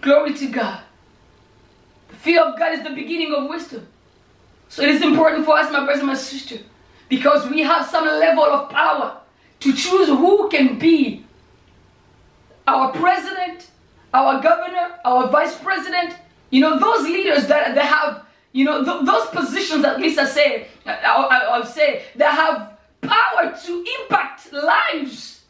Glory 0.00 0.34
to 0.34 0.48
God. 0.48 0.82
The 2.08 2.16
fear 2.16 2.42
of 2.42 2.58
God 2.58 2.72
is 2.72 2.82
the 2.82 2.90
beginning 2.90 3.34
of 3.34 3.48
wisdom. 3.48 3.86
So 4.68 4.82
it 4.82 4.90
is 4.90 5.02
important 5.02 5.44
for 5.44 5.56
us, 5.56 5.70
my 5.72 5.84
brothers 5.84 5.98
and 5.98 6.08
my 6.08 6.14
sister, 6.14 6.58
because 7.08 7.48
we 7.48 7.62
have 7.62 7.86
some 7.86 8.04
level 8.04 8.44
of 8.44 8.70
power 8.70 9.18
to 9.60 9.72
choose 9.72 10.08
who 10.08 10.48
can 10.48 10.78
be 10.78 11.24
our 12.68 12.92
president, 12.92 13.70
our 14.12 14.42
governor, 14.42 14.98
our 15.04 15.28
vice 15.28 15.56
president, 15.58 16.14
you 16.50 16.60
know, 16.60 16.78
those 16.78 17.02
leaders 17.04 17.46
that, 17.46 17.74
that 17.74 17.84
have, 17.84 18.26
you 18.52 18.64
know, 18.64 18.84
th- 18.84 19.06
those 19.06 19.28
positions, 19.28 19.84
at 19.84 19.98
least 19.98 20.18
I 20.18 20.26
say, 20.26 20.68
I, 20.86 20.92
I, 20.92 21.58
will 21.58 21.66
say, 21.66 22.04
that 22.16 22.34
have 22.34 22.78
power 23.00 23.56
to 23.64 23.84
impact 24.00 24.52
lives. 24.52 25.44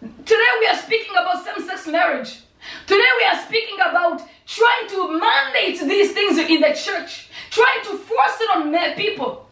Today 0.00 0.52
we 0.60 0.66
are 0.66 0.76
speaking 0.76 1.12
about 1.12 1.44
same-sex 1.44 1.86
marriage. 1.86 2.40
Today 2.86 3.10
we 3.18 3.24
are 3.26 3.42
speaking 3.46 3.76
about 3.76 4.22
trying 4.46 4.88
to 4.88 5.18
mandate 5.18 5.80
these 5.80 6.12
things 6.12 6.38
in 6.38 6.60
the 6.60 6.74
church, 6.74 7.30
trying 7.50 7.82
to 7.84 7.96
force 7.96 8.38
it 8.40 8.56
on 8.56 8.94
people. 8.94 9.48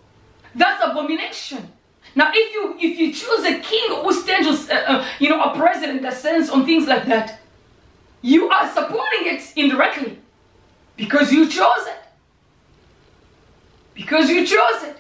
That's 0.55 0.83
abomination. 0.85 1.73
Now, 2.15 2.31
if 2.35 2.53
you 2.53 2.77
if 2.79 2.99
you 2.99 3.13
choose 3.13 3.45
a 3.45 3.59
king 3.61 4.03
who 4.03 4.13
stands, 4.13 4.69
uh, 4.69 4.75
uh, 4.75 5.09
you 5.19 5.29
know, 5.31 5.43
a 5.43 5.57
president 5.57 6.03
that 6.03 6.15
stands 6.15 6.51
on 6.51 6.67
things 6.67 6.87
like 6.87 7.07
that, 7.07 7.41
you 8.21 8.49
are 8.51 8.69
supporting 8.73 9.27
it 9.35 9.43
indirectly 9.57 10.19
because 10.97 11.33
you 11.33 11.49
chose 11.49 11.87
it. 11.87 11.99
Because 13.95 14.31
you 14.31 14.47
chose 14.47 14.83
it. 14.85 14.97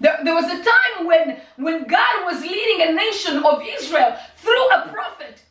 There, 0.00 0.18
there 0.24 0.34
was 0.34 0.46
a 0.46 0.62
time 0.62 1.06
when, 1.06 1.40
when 1.56 1.86
God 1.86 2.24
was 2.24 2.42
leading 2.42 2.88
a 2.88 2.92
nation 2.92 3.38
of 3.44 3.62
Israel 3.62 4.16
through 4.36 4.68
a 4.70 4.88
prophet. 4.92 5.42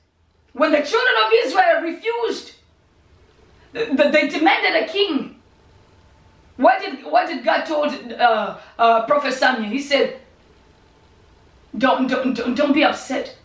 When 0.53 0.71
the 0.71 0.81
children 0.81 1.15
of 1.25 1.31
Israel 1.45 1.81
refused, 1.83 2.53
they 3.73 4.27
demanded 4.27 4.83
a 4.83 4.87
king. 4.87 5.40
What 6.61 6.79
did 6.81 7.03
what 7.03 7.27
did 7.27 7.43
God 7.43 7.65
told 7.65 7.91
uh, 8.13 8.57
uh, 8.77 9.05
Prophet 9.05 9.33
Samuel? 9.33 9.69
He 9.71 9.81
said, 9.81 10.19
don't, 11.77 12.07
don't, 12.07 12.35
don't, 12.35 12.55
don't 12.55 12.73
be 12.73 12.83
upset. 12.83 13.35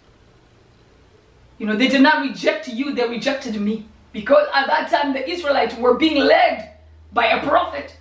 You 1.58 1.66
know, 1.66 1.76
they 1.76 1.88
did 1.88 2.02
not 2.02 2.22
reject 2.22 2.68
you, 2.68 2.92
they 2.92 3.08
rejected 3.08 3.58
me. 3.60 3.86
Because 4.12 4.46
at 4.54 4.66
that 4.66 4.90
time 4.90 5.14
the 5.14 5.28
Israelites 5.28 5.74
were 5.76 5.94
being 5.94 6.22
led 6.22 6.72
by 7.12 7.26
a 7.26 7.42
prophet. 7.46 7.96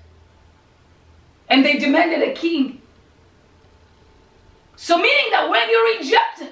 And 1.48 1.64
they 1.64 1.78
demanded 1.78 2.22
a 2.28 2.34
king. 2.34 2.82
So 4.76 4.98
meaning 4.98 5.32
that 5.32 5.50
when 5.50 5.70
you 5.70 5.98
reject 5.98 6.44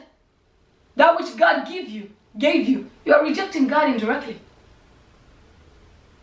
that 0.96 1.20
which 1.20 1.36
God 1.36 1.68
give 1.68 1.90
you, 1.90 2.10
gave 2.38 2.70
you, 2.70 2.90
you 3.04 3.14
are 3.14 3.24
rejecting 3.24 3.68
God 3.68 3.90
indirectly. 3.90 4.40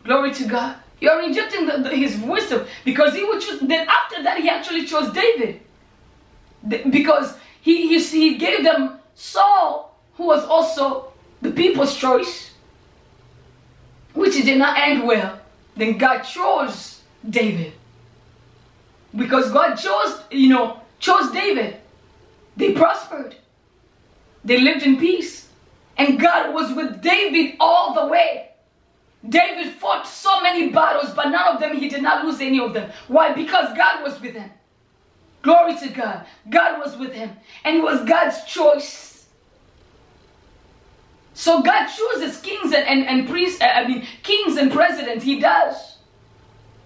Glory 0.05 0.33
to 0.33 0.45
God. 0.47 0.77
You 1.01 1.11
are 1.11 1.19
rejecting 1.19 1.67
the, 1.67 1.79
the, 1.79 1.91
his 1.91 2.19
wisdom 2.19 2.67
because 2.85 3.15
he 3.15 3.25
would 3.25 3.41
choose. 3.41 3.61
Then 3.61 3.89
after 3.89 4.23
that, 4.23 4.39
he 4.39 4.49
actually 4.49 4.85
chose 4.85 5.13
David 5.13 5.61
because 6.91 7.37
he, 7.63 7.89
he, 7.89 7.99
he 7.99 8.37
gave 8.37 8.65
them 8.65 8.99
Saul, 9.15 9.99
who 10.15 10.27
was 10.27 10.45
also 10.45 11.13
the 11.41 11.51
people's 11.51 11.97
choice, 11.97 12.51
which 14.13 14.35
did 14.35 14.59
not 14.59 14.79
end 14.79 15.07
well. 15.07 15.41
Then 15.77 15.97
God 15.97 16.23
chose 16.23 17.01
David 17.29 17.73
because 19.17 19.51
God 19.51 19.77
chose, 19.77 20.23
you 20.31 20.49
know, 20.49 20.81
chose 20.99 21.31
David. 21.33 21.79
They 22.57 22.73
prospered. 22.73 23.37
They 24.45 24.61
lived 24.61 24.83
in 24.83 24.99
peace. 24.99 25.49
And 25.97 26.19
God 26.19 26.55
was 26.55 26.73
with 26.75 27.03
David 27.03 27.57
all 27.61 27.95
the 27.95 28.07
way. 28.07 28.50
David 29.29 29.75
fought 29.75 30.07
so 30.07 30.41
many 30.41 30.71
battles, 30.71 31.13
but 31.15 31.29
none 31.29 31.55
of 31.55 31.61
them, 31.61 31.77
he 31.77 31.89
did 31.89 32.03
not 32.03 32.25
lose 32.25 32.41
any 32.41 32.59
of 32.59 32.73
them. 32.73 32.91
Why? 33.09 33.33
Because 33.33 33.77
God 33.77 34.03
was 34.03 34.21
with 34.21 34.35
him. 34.35 34.51
Glory 35.43 35.77
to 35.79 35.89
God. 35.89 36.27
God 36.49 36.79
was 36.79 36.97
with 36.97 37.13
him. 37.13 37.31
And 37.65 37.77
it 37.77 37.83
was 37.83 38.05
God's 38.05 38.45
choice. 38.45 39.27
So 41.35 41.63
God 41.63 41.87
chooses 41.87 42.41
kings 42.41 42.73
and, 42.73 42.87
and, 42.87 43.07
and 43.07 43.29
priests, 43.29 43.61
uh, 43.63 43.65
I 43.65 43.87
mean, 43.87 44.07
kings 44.23 44.57
and 44.57 44.71
presidents. 44.71 45.25
He 45.25 45.41
does. 45.41 45.97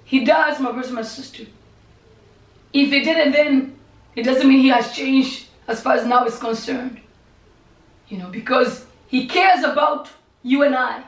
He 0.05 0.25
does, 0.25 0.61
my 0.61 0.70
brother, 0.70 0.92
my 0.92 1.03
sister. 1.03 1.44
If 2.73 2.90
he 2.90 3.03
didn't, 3.03 3.33
then 3.33 3.79
it 4.14 4.23
doesn't 4.23 4.47
mean 4.47 4.61
he 4.61 4.68
has 4.68 4.92
changed 4.92 5.47
as 5.66 5.81
far 5.81 5.94
as 5.94 6.07
now 6.07 6.25
is 6.25 6.38
concerned. 6.38 7.01
You 8.09 8.18
know, 8.18 8.29
because 8.29 8.87
he 9.09 9.27
cares 9.27 9.64
about 9.64 10.09
you 10.42 10.62
and 10.62 10.77
I. 10.77 11.03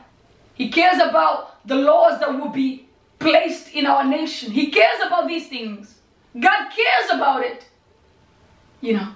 He 0.57 0.69
cares 0.69 0.99
about 0.99 1.65
the 1.67 1.75
laws 1.75 2.19
that 2.19 2.33
will 2.33 2.49
be 2.49 2.87
placed 3.19 3.73
in 3.73 3.85
our 3.85 4.03
nation. 4.03 4.51
He 4.51 4.71
cares 4.71 4.99
about 5.05 5.27
these 5.27 5.47
things. 5.47 5.95
God 6.39 6.69
cares 6.69 7.11
about 7.11 7.43
it. 7.43 7.65
You 8.81 8.93
know. 8.93 9.15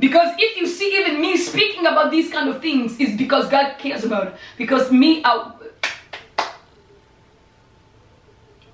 Because 0.00 0.34
if 0.38 0.56
you 0.56 0.66
see 0.66 0.96
even 1.00 1.20
me 1.20 1.36
speaking 1.36 1.86
about 1.86 2.10
these 2.10 2.30
kind 2.30 2.48
of 2.48 2.60
things, 2.62 2.98
it's 3.00 3.16
because 3.16 3.48
God 3.48 3.78
cares 3.78 4.04
about 4.04 4.28
it. 4.28 4.34
Because 4.56 4.92
me, 4.92 5.22
I, 5.24 5.52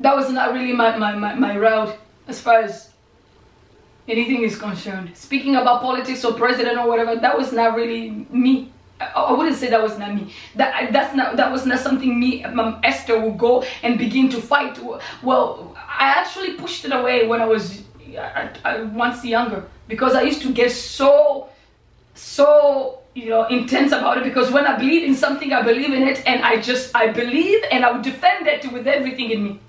that 0.01 0.15
was 0.15 0.31
not 0.31 0.53
really 0.53 0.73
my, 0.73 0.97
my, 0.97 1.15
my, 1.15 1.35
my 1.35 1.57
route 1.57 1.97
as 2.29 2.41
far 2.41 2.61
as 2.61 2.91
anything 4.07 4.43
is 4.43 4.59
concerned. 4.59 5.17
Speaking 5.17 5.57
about 5.57 5.81
politics 5.81 6.25
or 6.25 6.35
president 6.35 6.79
or 6.79 6.89
whatever, 6.89 7.17
that 7.17 7.37
was 7.37 7.53
not 7.53 7.75
really 7.75 8.27
me. 8.31 8.74
I 9.15 9.33
wouldn't 9.33 9.57
say 9.57 9.69
that 9.71 9.83
was 9.83 9.99
not 9.99 10.15
me. 10.15 10.33
That 10.57 10.93
that's 10.93 11.15
not 11.15 11.37
that 11.37 11.51
was 11.51 11.67
not 11.67 11.81
something 11.81 12.19
me, 12.19 12.45
um, 12.45 12.81
Esther, 12.83 13.19
would 13.19 13.39
go 13.39 13.65
and 13.83 13.99
begin 13.99 14.29
to 14.31 14.41
fight. 14.41 14.79
Well, 15.23 15.77
I 15.77 16.09
actually 16.09 16.55
pushed 16.55 16.85
it 16.85 16.93
away 16.93 17.27
when 17.27 17.41
I 17.41 17.47
was 17.47 17.83
I, 18.19 18.51
I, 18.65 18.83
once 18.83 19.25
younger 19.25 19.65
because 19.89 20.15
I 20.15 20.23
used 20.23 20.43
to 20.43 20.53
get 20.53 20.71
so 20.73 21.49
so 22.15 23.01
you 23.15 23.29
know 23.31 23.47
intense 23.47 23.93
about 23.93 24.19
it 24.19 24.25
because 24.25 24.51
when 24.51 24.67
I 24.67 24.77
believe 24.77 25.05
in 25.05 25.15
something, 25.15 25.53
I 25.53 25.63
believe 25.63 25.93
in 25.93 26.03
it, 26.03 26.23
and 26.27 26.43
I 26.43 26.61
just 26.61 26.95
I 26.95 27.09
believe 27.09 27.65
and 27.71 27.85
I 27.85 27.93
would 27.93 28.03
defend 28.03 28.47
it 28.47 28.71
with 28.73 28.87
everything 28.87 29.31
in 29.31 29.45
me. 29.45 29.61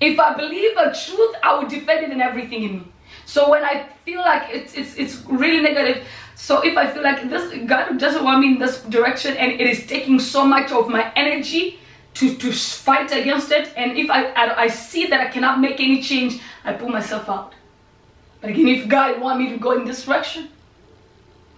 If 0.00 0.18
I 0.18 0.34
believe 0.34 0.76
a 0.76 0.94
truth, 0.94 1.34
I 1.42 1.58
would 1.58 1.68
defend 1.68 2.04
it 2.04 2.10
in 2.10 2.20
everything 2.20 2.62
in 2.64 2.72
me. 2.78 2.84
So 3.24 3.50
when 3.50 3.64
I 3.64 3.88
feel 4.04 4.20
like 4.20 4.50
it's 4.50 4.74
it's 4.74 4.94
it's 4.94 5.22
really 5.26 5.60
negative, 5.60 6.06
so 6.36 6.60
if 6.60 6.76
I 6.76 6.86
feel 6.86 7.02
like 7.02 7.28
this 7.30 7.50
God 7.66 7.98
doesn't 7.98 8.22
want 8.22 8.40
me 8.40 8.48
in 8.52 8.58
this 8.58 8.82
direction 8.82 9.36
and 9.38 9.52
it 9.52 9.66
is 9.66 9.86
taking 9.86 10.20
so 10.20 10.44
much 10.44 10.70
of 10.70 10.88
my 10.88 11.10
energy 11.16 11.80
to, 12.14 12.36
to 12.36 12.52
fight 12.52 13.10
against 13.10 13.50
it, 13.50 13.72
and 13.76 13.96
if 13.96 14.10
I, 14.10 14.26
I, 14.32 14.62
I 14.62 14.68
see 14.68 15.06
that 15.06 15.20
I 15.20 15.30
cannot 15.30 15.60
make 15.60 15.80
any 15.80 16.02
change, 16.02 16.40
I 16.64 16.74
pull 16.74 16.90
myself 16.90 17.28
out. 17.28 17.54
But 18.40 18.50
again, 18.50 18.68
if 18.68 18.86
God 18.86 19.20
want 19.20 19.38
me 19.38 19.48
to 19.48 19.56
go 19.56 19.72
in 19.72 19.86
this 19.86 20.04
direction, 20.04 20.48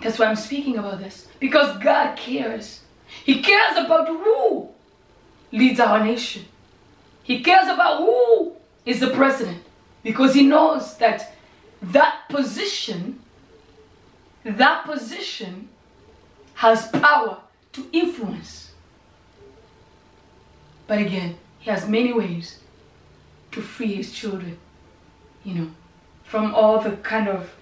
that's 0.00 0.18
why 0.18 0.26
I'm 0.26 0.36
speaking 0.36 0.78
about 0.78 1.00
this. 1.00 1.26
Because 1.40 1.76
God 1.78 2.16
cares. 2.16 2.82
He 3.24 3.42
cares 3.42 3.76
about 3.76 4.06
who 4.06 4.68
leads 5.50 5.80
our 5.80 6.04
nation. 6.04 6.44
He 7.24 7.42
cares 7.42 7.68
about 7.68 7.98
who 7.98 8.52
is 8.86 9.00
the 9.00 9.10
president. 9.10 9.62
Because 10.04 10.34
he 10.34 10.42
knows 10.42 10.96
that 10.98 11.34
that 11.82 12.28
position 12.28 13.20
that 14.44 14.84
position 14.84 15.68
has 16.54 16.88
power 16.88 17.38
to 17.72 17.86
influence. 17.92 18.72
But 20.86 20.98
again, 20.98 21.36
he 21.58 21.70
has 21.70 21.88
many 21.88 22.12
ways 22.12 22.60
to 23.52 23.60
free 23.60 23.94
his 23.94 24.12
children, 24.12 24.58
you 25.44 25.54
know, 25.54 25.70
from 26.24 26.54
all 26.54 26.80
the 26.80 26.92
kind 26.98 27.28
of, 27.28 27.54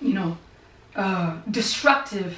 you 0.00 0.12
know, 0.14 0.38
uh, 0.96 1.38
destructive 1.50 2.36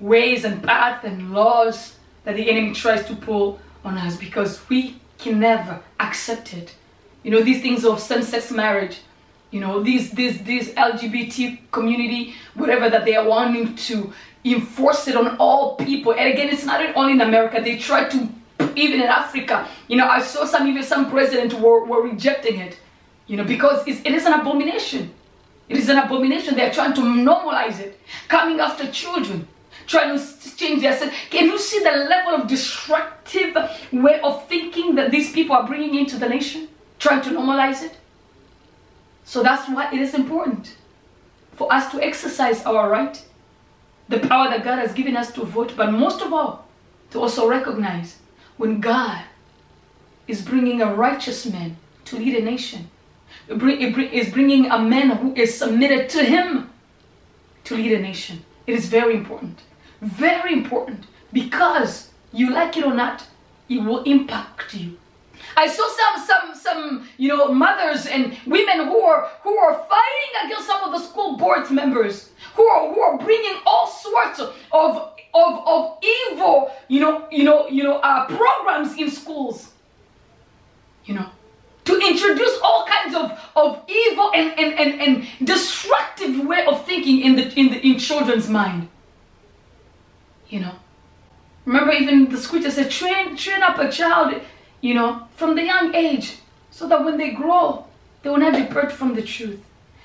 ways 0.00 0.44
and 0.44 0.62
paths 0.62 1.04
and 1.04 1.32
laws 1.32 1.96
that 2.24 2.36
the 2.36 2.48
enemy 2.48 2.72
tries 2.74 3.04
to 3.06 3.16
pull 3.16 3.58
on 3.84 3.96
us 3.96 4.16
because 4.16 4.60
we 4.68 5.00
can 5.18 5.40
never 5.40 5.80
accept 5.98 6.54
it. 6.54 6.74
You 7.22 7.30
know, 7.30 7.42
these 7.42 7.60
things 7.60 7.84
of 7.84 8.00
same-sex 8.00 8.50
marriage, 8.50 9.00
you 9.50 9.60
know 9.60 9.82
these 9.82 10.10
this 10.10 10.38
this 10.42 10.68
lgbt 10.70 11.58
community 11.70 12.34
whatever 12.54 12.90
that 12.90 13.04
they 13.04 13.16
are 13.16 13.26
wanting 13.26 13.74
to 13.74 14.12
enforce 14.44 15.08
it 15.08 15.16
on 15.16 15.36
all 15.38 15.76
people. 15.76 16.12
And 16.12 16.32
again 16.32 16.48
it's 16.48 16.64
not 16.64 16.80
only 16.96 17.12
in 17.12 17.20
america. 17.20 17.60
They 17.60 17.78
try 17.78 18.08
to 18.08 18.28
even 18.76 19.00
in 19.00 19.08
africa. 19.08 19.68
You 19.88 19.96
know 19.96 20.08
i 20.08 20.20
saw 20.20 20.44
some 20.44 20.66
even 20.68 20.82
some 20.82 21.10
presidents 21.10 21.54
were, 21.54 21.84
were 21.84 22.02
rejecting 22.02 22.58
it 22.60 22.78
you 23.26 23.36
know 23.36 23.44
because 23.44 23.86
it's, 23.86 24.00
it 24.00 24.12
is 24.12 24.26
an 24.26 24.34
abomination. 24.34 25.12
It 25.68 25.76
is 25.76 25.90
an 25.90 25.98
abomination. 25.98 26.54
They're 26.54 26.72
trying 26.72 26.94
to 26.94 27.02
normalize 27.02 27.78
it 27.78 28.00
coming 28.28 28.60
after 28.60 28.90
children 28.90 29.46
trying 29.86 30.18
to 30.18 30.56
change 30.56 30.82
their 30.82 30.94
sense 30.94 31.14
can 31.30 31.46
you 31.46 31.58
see 31.58 31.78
the 31.78 31.90
level 31.90 32.34
of 32.34 32.46
destructive 32.46 33.56
way 33.92 34.20
of 34.20 34.46
thinking 34.46 34.94
that 34.96 35.10
these 35.10 35.32
people 35.32 35.56
are 35.56 35.66
bringing 35.66 35.94
into 35.94 36.18
the 36.18 36.28
nation? 36.28 36.68
Trying 36.98 37.22
to 37.22 37.30
normalize 37.30 37.82
it 37.82 37.96
so 39.28 39.42
that's 39.42 39.68
why 39.68 39.92
it 39.92 40.00
is 40.00 40.14
important 40.14 40.74
for 41.52 41.70
us 41.70 41.90
to 41.90 42.02
exercise 42.02 42.64
our 42.64 42.88
right, 42.88 43.22
the 44.08 44.20
power 44.20 44.48
that 44.48 44.64
God 44.64 44.78
has 44.78 44.94
given 44.94 45.18
us 45.18 45.30
to 45.32 45.44
vote, 45.44 45.74
but 45.76 45.92
most 45.92 46.22
of 46.22 46.32
all, 46.32 46.66
to 47.10 47.20
also 47.20 47.46
recognize 47.46 48.16
when 48.56 48.80
God 48.80 49.22
is 50.26 50.40
bringing 50.40 50.80
a 50.80 50.94
righteous 50.94 51.44
man 51.44 51.76
to 52.06 52.16
lead 52.16 52.36
a 52.36 52.42
nation, 52.42 52.88
is 53.50 54.30
bringing 54.32 54.70
a 54.70 54.78
man 54.78 55.10
who 55.10 55.34
is 55.34 55.58
submitted 55.58 56.08
to 56.08 56.24
him 56.24 56.70
to 57.64 57.74
lead 57.74 57.92
a 57.92 58.00
nation. 58.00 58.42
It 58.66 58.76
is 58.76 58.86
very 58.86 59.14
important. 59.14 59.60
Very 60.00 60.54
important 60.54 61.04
because 61.34 62.08
you 62.32 62.50
like 62.50 62.78
it 62.78 62.84
or 62.86 62.94
not, 62.94 63.26
it 63.68 63.82
will 63.82 64.02
impact 64.04 64.72
you. 64.72 64.96
I 65.56 65.66
saw 65.66 65.88
some 65.88 66.26
some 66.26 66.54
some 66.54 67.08
you 67.16 67.28
know 67.28 67.52
mothers 67.52 68.06
and 68.06 68.36
women 68.46 68.86
who 68.88 69.00
are 69.00 69.30
who 69.42 69.56
are 69.58 69.74
fighting 69.88 70.32
against 70.44 70.66
some 70.66 70.82
of 70.84 70.92
the 70.92 71.06
school 71.06 71.36
board 71.36 71.70
members 71.70 72.30
who 72.54 72.64
are 72.66 72.92
who 72.92 73.00
are 73.00 73.18
bringing 73.18 73.56
all 73.66 73.86
sorts 73.86 74.40
of 74.40 74.54
of 74.72 75.12
of 75.34 75.98
evil 76.02 76.70
you 76.88 77.00
know 77.00 77.26
you 77.30 77.44
know 77.44 77.68
you 77.68 77.82
know 77.82 77.96
uh, 77.98 78.26
programs 78.26 78.96
in 78.96 79.10
schools. 79.10 79.72
You 81.04 81.14
know 81.14 81.30
to 81.88 81.98
introduce 82.06 82.58
all 82.62 82.84
kinds 82.86 83.14
of, 83.14 83.32
of 83.56 83.82
evil 83.88 84.30
and, 84.34 84.52
and, 84.58 84.78
and, 84.78 85.00
and 85.00 85.46
destructive 85.46 86.46
way 86.46 86.66
of 86.66 86.84
thinking 86.84 87.22
in 87.22 87.34
the 87.34 87.50
in 87.58 87.70
the 87.70 87.80
in 87.86 87.98
children's 87.98 88.48
mind. 88.48 88.88
You 90.48 90.60
know. 90.60 90.74
Remember 91.64 91.92
even 91.92 92.30
the 92.30 92.38
scripture 92.38 92.70
said 92.70 92.90
train 92.90 93.36
train 93.36 93.62
up 93.62 93.78
a 93.78 93.90
child 93.90 94.40
you 94.80 94.94
know, 94.94 95.26
from 95.36 95.54
the 95.54 95.64
young 95.64 95.94
age, 95.94 96.38
so 96.70 96.88
that 96.88 97.04
when 97.04 97.16
they 97.16 97.30
grow, 97.30 97.84
they 98.22 98.30
will 98.30 98.38
not 98.38 98.54
depart 98.54 98.92
from 98.92 99.14
the 99.14 99.22
truth. 99.22 99.60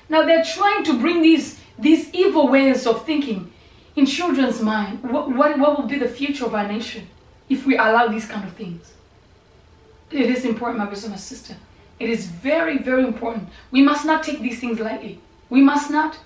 Now 0.08 0.24
they're 0.24 0.44
trying 0.44 0.84
to 0.84 0.98
bring 0.98 1.22
these 1.22 1.60
these 1.78 2.12
evil 2.14 2.48
ways 2.48 2.86
of 2.86 3.04
thinking 3.04 3.52
in 3.96 4.06
children's 4.06 4.60
mind. 4.60 5.02
What, 5.02 5.30
what, 5.30 5.58
what 5.58 5.78
will 5.78 5.88
be 5.88 5.98
the 5.98 6.08
future 6.08 6.46
of 6.46 6.54
our 6.54 6.66
nation 6.66 7.08
if 7.48 7.66
we 7.66 7.76
allow 7.76 8.08
these 8.08 8.26
kind 8.26 8.44
of 8.44 8.54
things? 8.54 8.92
It 10.10 10.30
is 10.30 10.44
important, 10.44 10.78
my 10.78 10.86
brother 10.86 11.02
and 11.02 11.12
my 11.12 11.16
sister. 11.16 11.56
It 11.98 12.08
is 12.08 12.26
very, 12.26 12.78
very 12.78 13.04
important. 13.04 13.48
We 13.70 13.82
must 13.82 14.04
not 14.04 14.22
take 14.22 14.40
these 14.40 14.60
things 14.60 14.78
lightly. 14.78 15.20
We 15.50 15.60
must 15.60 15.90
not. 15.90 16.18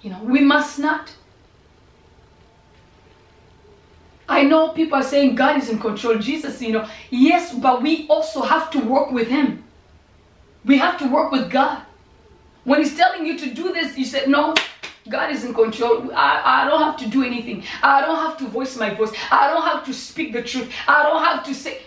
You 0.00 0.10
know, 0.10 0.22
we 0.22 0.40
must 0.40 0.78
not. 0.78 1.14
I 4.28 4.42
know 4.44 4.70
people 4.70 4.96
are 4.96 5.02
saying 5.02 5.34
God 5.34 5.58
is 5.58 5.68
in 5.68 5.78
control, 5.78 6.18
Jesus, 6.18 6.60
you 6.62 6.72
know. 6.72 6.88
Yes, 7.10 7.54
but 7.54 7.82
we 7.82 8.06
also 8.08 8.42
have 8.42 8.70
to 8.70 8.78
work 8.80 9.10
with 9.10 9.28
Him. 9.28 9.64
We 10.64 10.78
have 10.78 10.98
to 10.98 11.08
work 11.08 11.32
with 11.32 11.50
God. 11.50 11.82
When 12.64 12.80
He's 12.80 12.96
telling 12.96 13.26
you 13.26 13.38
to 13.38 13.50
do 13.52 13.72
this, 13.72 13.98
you 13.98 14.04
said, 14.04 14.28
No, 14.28 14.54
God 15.08 15.32
is 15.32 15.44
in 15.44 15.52
control. 15.52 16.12
I, 16.14 16.62
I 16.62 16.68
don't 16.68 16.80
have 16.80 16.96
to 16.98 17.08
do 17.08 17.24
anything. 17.24 17.64
I 17.82 18.00
don't 18.02 18.16
have 18.16 18.38
to 18.38 18.46
voice 18.46 18.76
my 18.76 18.94
voice. 18.94 19.12
I 19.30 19.48
don't 19.52 19.62
have 19.62 19.84
to 19.86 19.92
speak 19.92 20.32
the 20.32 20.42
truth. 20.42 20.72
I 20.86 21.02
don't 21.02 21.22
have 21.22 21.44
to 21.46 21.54
say. 21.54 21.82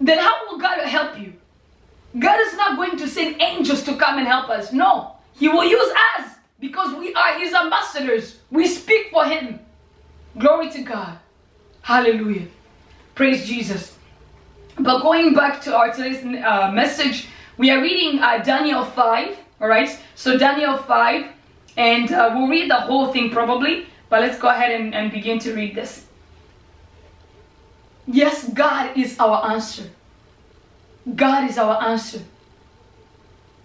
Then 0.00 0.18
how 0.18 0.46
will 0.50 0.58
God 0.58 0.80
help 0.86 1.18
you? 1.18 1.34
God 2.18 2.40
is 2.40 2.54
not 2.54 2.76
going 2.76 2.96
to 2.98 3.08
send 3.08 3.40
angels 3.42 3.82
to 3.84 3.96
come 3.96 4.18
and 4.18 4.26
help 4.26 4.48
us. 4.48 4.72
No, 4.72 5.16
He 5.34 5.48
will 5.48 5.64
use 5.64 5.92
us 6.18 6.30
because 6.58 6.94
we 6.94 7.12
are 7.14 7.38
His 7.38 7.52
ambassadors. 7.52 8.38
We 8.50 8.66
speak 8.66 9.10
for 9.10 9.24
Him. 9.26 9.60
Glory 10.38 10.70
to 10.70 10.82
God. 10.82 11.18
Hallelujah. 11.84 12.46
Praise 13.14 13.46
Jesus. 13.46 13.94
But 14.78 15.02
going 15.02 15.34
back 15.34 15.60
to 15.64 15.76
our 15.76 15.92
today's 15.92 16.24
uh, 16.24 16.72
message, 16.72 17.28
we 17.58 17.70
are 17.70 17.82
reading 17.82 18.22
uh, 18.22 18.38
Daniel 18.38 18.86
5, 18.86 19.36
all 19.60 19.68
right? 19.68 20.00
So 20.14 20.38
Daniel 20.38 20.78
5, 20.78 21.26
and 21.76 22.10
uh, 22.10 22.32
we'll 22.34 22.48
read 22.48 22.70
the 22.70 22.80
whole 22.80 23.12
thing 23.12 23.28
probably, 23.28 23.86
but 24.08 24.22
let's 24.22 24.38
go 24.38 24.48
ahead 24.48 24.80
and, 24.80 24.94
and 24.94 25.12
begin 25.12 25.38
to 25.40 25.52
read 25.52 25.74
this. 25.74 26.06
Yes, 28.06 28.48
God 28.48 28.96
is 28.96 29.18
our 29.20 29.44
answer. 29.52 29.90
God 31.14 31.50
is 31.50 31.58
our 31.58 31.82
answer. 31.82 32.22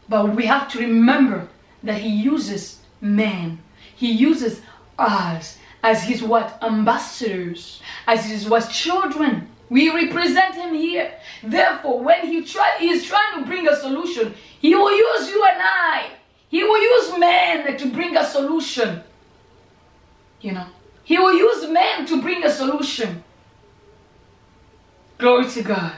But 0.09 0.35
we 0.35 0.45
have 0.45 0.69
to 0.73 0.79
remember 0.79 1.47
that 1.83 2.01
He 2.01 2.09
uses 2.09 2.79
man. 2.99 3.59
He 3.95 4.11
uses 4.11 4.59
us 4.97 5.57
as 5.83 6.03
his 6.03 6.21
what? 6.21 6.57
Ambassadors, 6.61 7.81
as 8.07 8.25
his 8.25 8.47
what? 8.47 8.69
Children. 8.69 9.47
We 9.69 9.93
represent 9.93 10.55
him 10.55 10.73
here. 10.73 11.13
Therefore, 11.43 12.01
when 12.01 12.25
he 12.25 12.43
try, 12.43 12.77
he 12.79 12.89
is 12.89 13.05
trying 13.05 13.39
to 13.39 13.45
bring 13.45 13.67
a 13.67 13.75
solution, 13.75 14.33
he 14.59 14.73
will 14.73 14.91
use 14.91 15.29
you 15.29 15.43
and 15.43 15.61
I. 15.61 16.09
He 16.49 16.63
will 16.63 16.81
use 16.81 17.19
men 17.19 17.77
to 17.77 17.91
bring 17.91 18.17
a 18.17 18.25
solution. 18.25 19.03
You 20.41 20.53
know, 20.53 20.65
he 21.03 21.19
will 21.19 21.33
use 21.33 21.69
men 21.69 22.05
to 22.07 22.21
bring 22.21 22.43
a 22.43 22.49
solution. 22.49 23.23
Glory 25.19 25.47
to 25.49 25.61
God. 25.61 25.93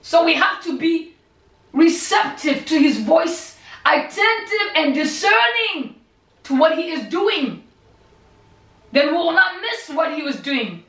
So 0.00 0.24
we 0.24 0.34
have 0.34 0.62
to 0.64 0.78
be 0.78 1.14
receptive 1.72 2.64
to 2.66 2.78
his 2.78 3.00
voice, 3.00 3.58
attentive 3.84 4.68
and 4.76 4.94
discerning 4.94 5.96
to 6.44 6.58
what 6.58 6.78
he 6.78 6.92
is 6.92 7.08
doing 7.08 7.63
then 8.94 9.08
we 9.08 9.12
will 9.12 9.32
not 9.32 9.60
miss 9.60 9.88
what 9.94 10.14
he 10.14 10.22
was 10.22 10.36
doing. 10.36 10.84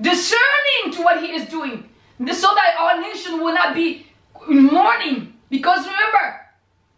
Discerning 0.00 0.92
to 0.92 1.02
what 1.02 1.22
he 1.22 1.32
is 1.32 1.48
doing, 1.48 1.88
so 2.18 2.48
that 2.54 2.76
our 2.78 3.00
nation 3.00 3.42
will 3.42 3.54
not 3.54 3.74
be 3.74 4.06
in 4.48 4.66
mourning. 4.66 5.34
Because 5.48 5.86
remember, 5.86 6.40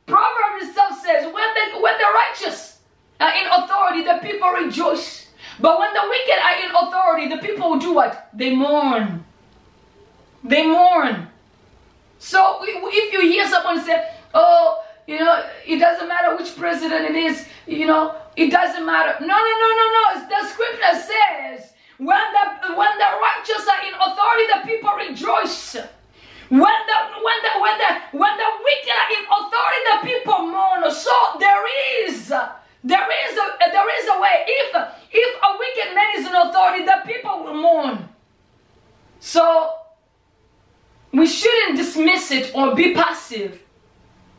Proverbs 0.07 0.69
itself 0.69 1.01
says, 1.01 1.25
when 1.25 1.33
the, 1.55 1.81
when 1.81 1.95
the 1.99 2.07
righteous 2.13 2.79
are 3.21 3.33
in 3.35 3.47
authority, 3.47 4.03
the 4.05 4.19
people 4.23 4.49
rejoice. 4.51 5.29
But 5.61 5.79
when 5.79 5.93
the 5.95 6.03
wicked 6.09 6.43
are 6.43 6.65
in 6.65 6.71
authority, 6.75 7.29
the 7.29 7.39
people 7.39 7.79
do 7.79 7.95
what? 7.95 8.31
They 8.35 8.55
mourn. 8.55 9.25
They 10.43 10.67
mourn. 10.67 11.29
So 12.19 12.59
if 12.63 13.13
you 13.13 13.21
hear 13.21 13.47
someone 13.49 13.85
say, 13.85 14.11
oh, 14.35 14.84
you 15.07 15.19
know, 15.19 15.45
it 15.67 15.79
doesn't 15.79 16.09
matter 16.09 16.37
which 16.37 16.57
president 16.57 17.05
it 17.11 17.17
is, 17.17 17.47
you 17.67 17.87
know, 17.87 18.17
it 18.37 18.51
doesn't 18.51 18.87
matter. 18.87 19.15
No, 19.21 19.27
no, 19.27 19.53
no, 19.63 19.69
no, 19.81 19.87
no. 19.93 20.29
The 20.29 20.49
scripture 20.49 20.95
says 20.95 21.73
when 21.99 22.25
the 22.33 22.75
when 22.75 22.99
the 22.99 23.11
righteous 23.21 23.69
are 23.69 23.87
in 23.87 23.95
authority, 23.95 24.45
the 24.53 24.61
people 24.67 24.91
rejoice. 24.97 25.77
When 26.49 26.61
the 26.61 26.99
when 27.23 27.39
the 27.43 27.61
when 27.61 27.79
the 27.79 28.19
when 28.19 28.37
the 28.37 28.51
wicked 28.65 28.97
are 28.97 29.11
in 29.13 29.25
authority, 29.29 29.81
the 29.93 29.99
people 30.09 30.47
mourn. 30.47 30.91
So 30.91 31.13
there 31.39 32.09
is 32.09 32.29
there 32.29 33.09
is 33.29 33.39
a 33.39 33.71
there 33.71 34.01
is 34.01 34.09
a 34.09 34.21
way. 34.21 34.45
If 34.47 34.77
if 35.13 35.43
a 35.43 35.59
wicked 35.59 35.95
man 35.95 36.07
is 36.17 36.27
in 36.27 36.35
authority, 36.35 36.85
the 36.85 37.03
people 37.07 37.45
will 37.45 37.61
mourn. 37.61 38.09
So 39.21 39.75
we 41.13 41.27
shouldn't 41.27 41.77
dismiss 41.77 42.31
it 42.31 42.55
or 42.55 42.75
be 42.75 42.95
passive 42.95 43.64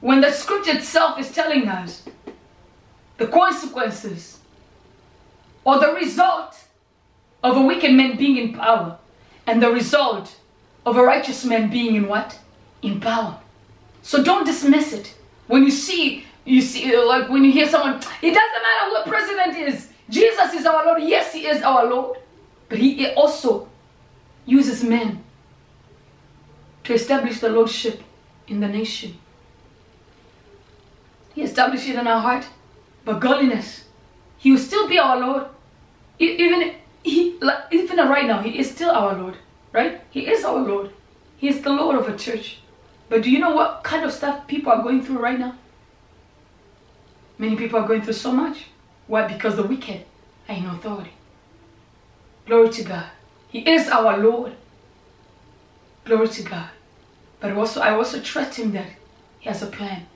when 0.05 0.21
the 0.21 0.31
scripture 0.31 0.77
itself 0.77 1.17
is 1.17 1.31
telling 1.31 1.67
us 1.67 2.03
the 3.17 3.25
consequences 3.25 4.37
or 5.63 5.79
the 5.79 5.93
result 5.93 6.63
of 7.43 7.57
a 7.57 7.61
wicked 7.61 7.91
man 7.91 8.15
being 8.15 8.37
in 8.37 8.53
power 8.53 8.99
and 9.47 9.63
the 9.63 9.71
result 9.71 10.35
of 10.85 10.95
a 10.97 11.01
righteous 11.01 11.43
man 11.43 11.71
being 11.71 11.95
in 11.95 12.07
what? 12.07 12.37
In 12.83 12.99
power. 12.99 13.39
So 14.03 14.23
don't 14.23 14.45
dismiss 14.45 14.93
it. 14.93 15.15
When 15.47 15.63
you 15.63 15.71
see, 15.71 16.27
you 16.43 16.61
see, 16.61 16.95
like 16.95 17.27
when 17.27 17.43
you 17.43 17.51
hear 17.51 17.67
someone, 17.67 17.95
it 17.95 18.31
doesn't 18.31 18.63
matter 18.67 18.91
what 18.91 19.07
president 19.07 19.57
is. 19.57 19.89
Jesus 20.07 20.53
is 20.53 20.67
our 20.67 20.85
Lord. 20.85 21.01
Yes, 21.01 21.33
he 21.33 21.47
is 21.47 21.63
our 21.63 21.83
Lord. 21.87 22.19
But 22.69 22.77
he 22.77 23.07
also 23.13 23.67
uses 24.45 24.83
men 24.83 25.23
to 26.83 26.93
establish 26.93 27.39
the 27.39 27.49
Lordship 27.49 28.03
in 28.47 28.59
the 28.59 28.67
nation. 28.67 29.17
He 31.35 31.43
established 31.43 31.87
it 31.87 31.99
in 31.99 32.07
our 32.07 32.21
heart. 32.21 32.45
But 33.03 33.19
godliness, 33.19 33.85
he 34.37 34.51
will 34.51 34.57
still 34.57 34.87
be 34.87 34.97
our 34.97 35.19
Lord. 35.19 35.45
Even 36.17 36.73
he, 37.03 37.37
even 37.71 37.97
right 37.97 38.25
now, 38.25 38.41
he 38.41 38.57
is 38.57 38.71
still 38.71 38.89
our 38.89 39.13
Lord, 39.13 39.35
right? 39.71 40.01
He 40.09 40.27
is 40.27 40.43
our 40.43 40.59
Lord. 40.59 40.89
He 41.37 41.49
is 41.49 41.61
the 41.61 41.69
Lord 41.69 41.97
of 41.97 42.07
a 42.07 42.17
church. 42.17 42.61
But 43.09 43.21
do 43.21 43.29
you 43.29 43.37
know 43.37 43.53
what 43.53 43.83
kind 43.83 44.03
of 44.03 44.11
stuff 44.11 44.47
people 44.47 44.71
are 44.71 44.81
going 44.81 45.03
through 45.03 45.19
right 45.19 45.37
now? 45.37 45.55
Many 47.37 47.55
people 47.55 47.79
are 47.79 47.87
going 47.87 48.01
through 48.01 48.13
so 48.13 48.31
much. 48.31 48.65
Why? 49.07 49.27
Because 49.27 49.55
the 49.55 49.63
wicked 49.63 50.05
are 50.49 50.55
in 50.55 50.65
authority. 50.65 51.11
Glory 52.47 52.69
to 52.69 52.83
God. 52.83 53.05
He 53.49 53.59
is 53.59 53.89
our 53.89 54.17
Lord. 54.17 54.53
Glory 56.05 56.29
to 56.29 56.43
God. 56.43 56.69
But 57.39 57.51
also, 57.51 57.81
I 57.81 57.91
also 57.91 58.19
trust 58.21 58.57
Him 58.57 58.71
that 58.71 58.87
He 59.39 59.49
has 59.49 59.61
a 59.61 59.67
plan. 59.67 60.07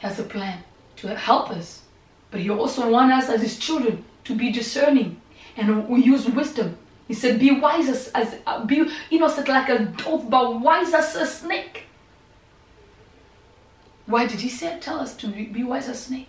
Has 0.00 0.18
a 0.18 0.24
plan 0.24 0.64
to 0.96 1.14
help 1.14 1.50
us. 1.50 1.82
But 2.30 2.40
He 2.40 2.50
also 2.50 2.90
wants 2.90 3.24
us 3.24 3.30
as 3.36 3.42
His 3.42 3.58
children 3.58 4.04
to 4.24 4.34
be 4.34 4.52
discerning 4.52 5.20
and 5.56 5.88
we 5.88 6.02
use 6.02 6.26
wisdom. 6.26 6.76
He 7.08 7.14
said, 7.14 7.40
"Be 7.40 7.50
wise 7.50 7.88
as, 7.88 8.08
as 8.14 8.36
uh, 8.46 8.64
be 8.64 8.88
innocent 9.10 9.48
like 9.48 9.68
a 9.68 9.84
dove, 9.84 10.30
but 10.30 10.60
wise 10.60 10.94
as 10.94 11.16
a 11.16 11.26
snake." 11.26 11.84
Why 14.06 14.26
did 14.26 14.40
he 14.40 14.48
say 14.48 14.78
tell 14.80 14.98
us 14.98 15.16
to 15.16 15.28
be, 15.28 15.44
be 15.44 15.62
wise 15.62 15.88
as 15.88 15.96
a 15.96 16.02
snake? 16.02 16.28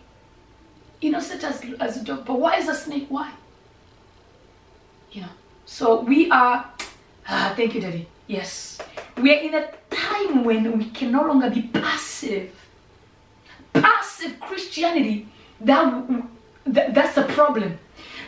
Innocent 1.01 1.43
as, 1.43 1.63
as 1.79 1.97
a 1.97 2.03
dove, 2.03 2.25
but 2.25 2.39
wise 2.39 2.67
as 2.67 2.77
a 2.77 2.81
snake. 2.81 3.07
Why? 3.09 3.31
You 5.11 5.21
know. 5.21 5.29
So 5.65 6.01
we 6.01 6.29
are. 6.29 6.69
Ah, 7.27 7.53
thank 7.55 7.75
you, 7.75 7.81
Daddy. 7.81 8.07
Yes, 8.27 8.79
we 9.17 9.33
are 9.33 9.39
in 9.39 9.53
a 9.55 9.67
time 9.89 10.43
when 10.43 10.77
we 10.77 10.89
can 10.89 11.11
no 11.11 11.25
longer 11.25 11.49
be 11.49 11.63
passive. 11.63 12.51
Passive 13.73 14.39
Christianity. 14.39 15.27
That, 15.61 16.07
that 16.65 16.93
that's 16.93 17.15
the 17.15 17.23
problem. 17.23 17.77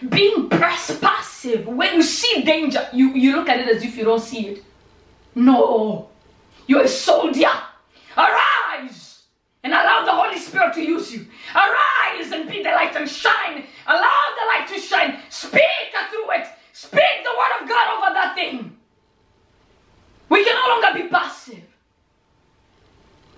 Being 0.09 0.49
passive 0.49 1.67
when 1.67 1.95
you 1.95 2.03
see 2.03 2.43
danger 2.43 2.87
you 2.93 3.13
you 3.13 3.35
look 3.35 3.49
at 3.49 3.59
it 3.59 3.67
as 3.67 3.83
if 3.83 3.97
you 3.97 4.03
don't 4.03 4.21
see 4.21 4.47
it. 4.47 4.63
No. 5.35 6.09
You're 6.67 6.83
a 6.83 6.87
soldier. 6.87 7.51
Arise 8.17 9.23
and 9.63 9.73
allow 9.73 10.05
the 10.05 10.11
holy 10.11 10.37
spirit 10.37 10.73
to 10.75 10.81
use 10.81 11.13
you. 11.13 11.25
Arise 11.55 12.31
and 12.31 12.49
be 12.49 12.61
the 12.61 12.69
light 12.69 12.95
and 12.95 13.09
shine. 13.09 13.65
Allow 13.87 14.21
the 14.37 14.45
light 14.47 14.67
to 14.69 14.79
shine. 14.79 15.19
Speak 15.29 15.61
through 16.09 16.31
it. 16.31 16.47
Speak 16.73 17.23
the 17.23 17.31
word 17.37 17.61
of 17.61 17.69
god 17.69 17.97
over 17.97 18.13
that 18.13 18.35
thing. 18.35 18.75
We 20.29 20.43
can 20.43 20.55
no 20.55 20.67
longer 20.75 21.03
be 21.03 21.09
passive 21.09 21.72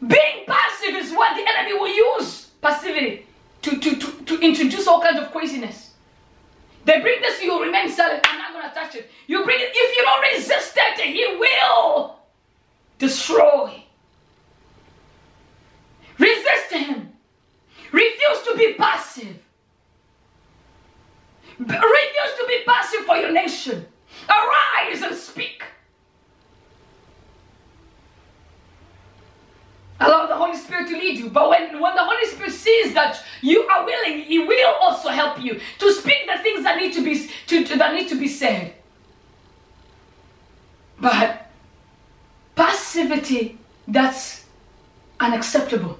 being 0.07 0.45
passive 0.47 0.95
is 0.95 1.11
what 1.11 1.35
the 1.35 1.45
enemy 1.47 1.73
will 1.73 2.17
use 2.17 2.49
passivity 2.61 3.25
to, 3.61 3.79
to, 3.79 3.95
to, 3.95 4.11
to 4.25 4.39
introduce 4.39 4.87
all 4.87 5.01
kinds 5.01 5.19
of 5.19 5.31
craziness 5.31 5.85
they 6.85 7.01
bring 7.01 7.19
this, 7.19 7.41
you 7.41 7.61
remain 7.61 7.89
silent. 7.89 8.23
I'm 8.29 8.37
not 8.37 8.53
going 8.53 8.69
to 8.69 8.73
touch 8.73 8.95
it. 8.95 9.09
You 9.25 9.43
bring 9.43 9.59
it. 9.59 9.71
If 9.73 9.97
you 9.97 10.03
don't 10.03 10.21
resist 10.33 10.77
it, 10.77 11.01
he 11.01 11.37
will 11.37 12.19
destroy. 12.99 13.83
Resist 16.19 16.71
him. 16.71 17.11
Refuse 17.91 18.41
to 18.43 18.55
be 18.55 18.73
passive. 18.75 19.37
Refuse 21.57 22.33
to 22.39 22.45
be 22.47 22.59
passive 22.67 22.99
for 23.01 23.17
your 23.17 23.31
nation. 23.31 23.85
Arise 24.29 25.01
and 25.01 25.15
speak. 25.15 25.63
Allow 29.99 30.27
the 30.27 30.35
Holy 30.55 30.65
Spirit 30.65 30.87
to 30.89 30.97
lead 30.97 31.17
you. 31.19 31.29
But 31.29 31.49
when, 31.49 31.79
when 31.79 31.95
the 31.95 32.03
Holy 32.03 32.25
Spirit 32.27 32.51
sees 32.51 32.93
that 32.93 33.21
you 33.41 33.63
are 33.63 33.85
willing, 33.85 34.21
He 34.21 34.39
will 34.39 34.75
also 34.81 35.09
help 35.09 35.41
you 35.41 35.59
to 35.79 35.93
speak 35.93 36.27
the 36.27 36.41
things 36.41 36.63
that 36.63 36.77
need 36.77 36.93
to 36.93 37.03
be 37.03 37.29
to, 37.47 37.63
to, 37.65 37.77
that 37.77 37.93
need 37.93 38.07
to 38.09 38.15
be 38.15 38.27
said. 38.27 38.73
But 40.99 41.51
passivity 42.55 43.57
that's 43.87 44.45
unacceptable. 45.19 45.99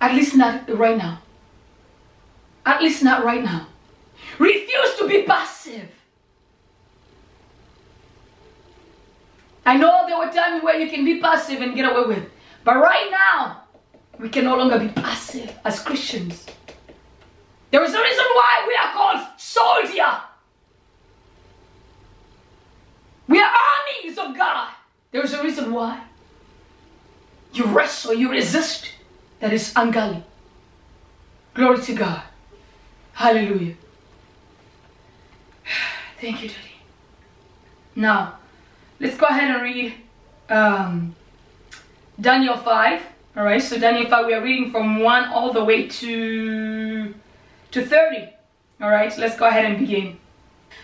At 0.00 0.14
least 0.14 0.34
not 0.34 0.68
right 0.70 0.96
now. 0.96 1.20
At 2.64 2.82
least 2.82 3.02
not 3.02 3.24
right 3.24 3.44
now. 3.44 3.66
Refuse 4.38 4.94
to 4.98 5.06
be 5.06 5.22
passive. 5.22 5.90
I 9.66 9.76
know 9.76 10.04
there 10.06 10.18
were 10.18 10.32
times 10.32 10.64
where 10.64 10.80
you 10.80 10.90
can 10.90 11.04
be 11.04 11.20
passive 11.20 11.60
and 11.60 11.74
get 11.74 11.84
away 11.84 12.16
with. 12.16 12.30
But 12.64 12.76
right 12.76 13.10
now, 13.10 13.64
we 14.20 14.28
can 14.28 14.44
no 14.44 14.56
longer 14.56 14.78
be 14.78 14.88
passive 14.88 15.56
as 15.64 15.80
Christians. 15.80 16.46
There 17.70 17.82
is 17.82 17.94
a 17.94 18.02
reason 18.02 18.24
why 18.34 18.64
we 18.68 18.74
are 18.74 18.92
called 18.92 19.26
soldier. 19.38 20.20
We 23.28 23.40
are 23.40 23.50
armies 23.50 24.18
of 24.18 24.36
God. 24.36 24.68
There 25.12 25.24
is 25.24 25.32
a 25.32 25.42
reason 25.42 25.72
why. 25.72 26.02
You 27.52 27.64
wrestle, 27.66 28.12
you 28.12 28.30
resist. 28.30 28.92
That 29.40 29.52
is 29.52 29.72
ungodly. 29.74 30.22
Glory 31.54 31.80
to 31.82 31.94
God. 31.94 32.22
Hallelujah. 33.14 33.74
Thank 36.20 36.42
you, 36.42 36.48
Daddy. 36.48 36.58
Now, 37.96 38.38
let's 38.98 39.16
go 39.16 39.26
ahead 39.26 39.50
and 39.54 39.62
read 39.62 39.94
um, 40.50 41.14
Daniel 42.20 42.56
5. 42.56 43.02
All 43.36 43.44
right, 43.44 43.62
so 43.62 43.78
Daniel 43.78 44.10
5, 44.10 44.26
we 44.26 44.34
are 44.34 44.42
reading 44.42 44.72
from 44.72 44.98
1 44.98 45.28
all 45.28 45.52
the 45.52 45.62
way 45.62 45.86
to, 45.86 47.14
to 47.70 47.86
30. 47.86 48.28
All 48.80 48.90
right, 48.90 49.16
let's 49.18 49.36
go 49.36 49.46
ahead 49.46 49.66
and 49.66 49.78
begin. 49.78 50.18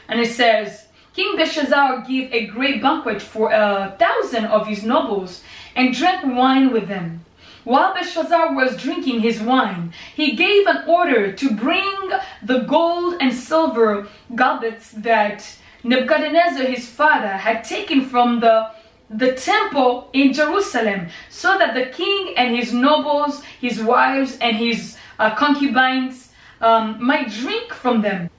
And 0.07 0.21
it 0.21 0.31
says, 0.31 0.87
King 1.13 1.37
Belshazzar 1.37 2.03
gave 2.07 2.33
a 2.33 2.47
great 2.47 2.81
banquet 2.81 3.21
for 3.21 3.51
a 3.51 3.97
thousand 3.99 4.45
of 4.45 4.69
his 4.69 4.85
nobles 4.85 5.43
and 5.75 5.93
drank 5.93 6.25
wine 6.25 6.73
with 6.73 6.87
them. 6.87 7.25
While 7.65 7.95
Belshazzar 7.95 8.55
was 8.55 8.77
drinking 8.77 9.23
his 9.23 9.41
wine, 9.41 9.93
he 10.15 10.37
gave 10.37 10.69
an 10.69 10.89
order 10.89 11.33
to 11.33 11.51
bring 11.51 12.11
the 12.45 12.61
gold 12.61 13.17
and 13.21 13.35
silver 13.35 14.07
goblets 14.37 14.93
that 14.93 15.45
Nebuchadnezzar 15.83 16.65
his 16.65 16.89
father 16.89 17.27
had 17.27 17.65
taken 17.65 18.05
from 18.05 18.39
the 18.39 18.71
the 19.11 19.33
temple 19.33 20.09
in 20.13 20.33
Jerusalem 20.33 21.09
so 21.31 21.59
that 21.59 21.75
the 21.75 21.87
king 21.87 22.35
and 22.37 22.57
his 22.57 22.73
nobles, 22.73 23.43
his 23.61 23.83
wives, 23.83 24.37
and 24.41 24.57
his 24.57 24.97
uh, 25.19 25.35
concubines 25.35 26.31
um, 26.61 27.05
might 27.05 27.31
drink 27.31 27.73
from 27.73 28.03
them. 28.03 28.31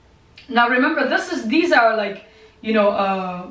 Now 0.48 0.68
remember, 0.68 1.08
this 1.08 1.32
is 1.32 1.46
these 1.48 1.72
are 1.72 1.96
like 1.96 2.24
you 2.60 2.72
know 2.72 2.88
uh, 2.90 3.50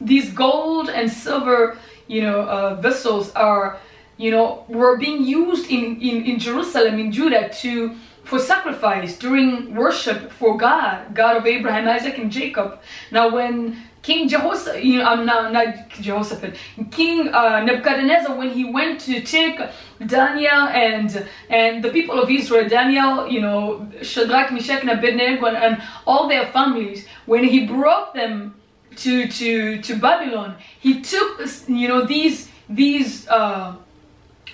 these 0.00 0.32
gold 0.32 0.88
and 0.88 1.10
silver 1.10 1.78
you 2.06 2.22
know 2.22 2.42
uh, 2.42 2.74
vessels 2.76 3.30
are 3.32 3.78
you 4.16 4.30
know 4.30 4.64
were 4.68 4.96
being 4.98 5.24
used 5.24 5.70
in, 5.70 6.00
in 6.00 6.24
in 6.24 6.38
Jerusalem 6.38 6.98
in 6.98 7.12
Judah 7.12 7.48
to 7.60 7.96
for 8.24 8.38
sacrifice 8.38 9.18
during 9.18 9.74
worship 9.74 10.30
for 10.32 10.56
God, 10.56 11.14
God 11.14 11.36
of 11.36 11.46
Abraham, 11.46 11.88
Isaac, 11.88 12.18
and 12.18 12.30
Jacob. 12.30 12.80
Now, 13.10 13.34
when 13.34 13.82
King 14.02 14.28
Jehoshaphat, 14.28 14.82
you 14.84 14.98
know, 14.98 15.06
um, 15.06 15.24
not, 15.24 15.52
not 15.52 15.88
Jehoshaphat, 15.90 16.56
King 16.90 17.28
uh, 17.28 17.62
Nebuchadnezzar, 17.64 18.36
when 18.36 18.50
he 18.50 18.64
went 18.64 19.00
to 19.02 19.22
take 19.22 19.60
Daniel 20.04 20.66
and 20.68 21.26
and 21.48 21.84
the 21.84 21.90
people 21.90 22.20
of 22.20 22.28
Israel, 22.28 22.68
Daniel, 22.68 23.28
you 23.28 23.40
know, 23.40 23.88
Shadrach, 24.02 24.52
Meshach, 24.52 24.80
and 24.80 24.90
Abednego, 24.90 25.46
and, 25.46 25.56
and 25.56 25.82
all 26.04 26.28
their 26.28 26.46
families, 26.52 27.06
when 27.26 27.44
he 27.44 27.66
brought 27.66 28.12
them 28.12 28.56
to 28.96 29.28
to 29.28 29.80
to 29.82 29.96
Babylon, 29.96 30.56
he 30.80 31.00
took 31.00 31.40
you 31.68 31.88
know 31.88 32.04
these 32.04 32.50
these. 32.68 33.28
Uh, 33.28 33.76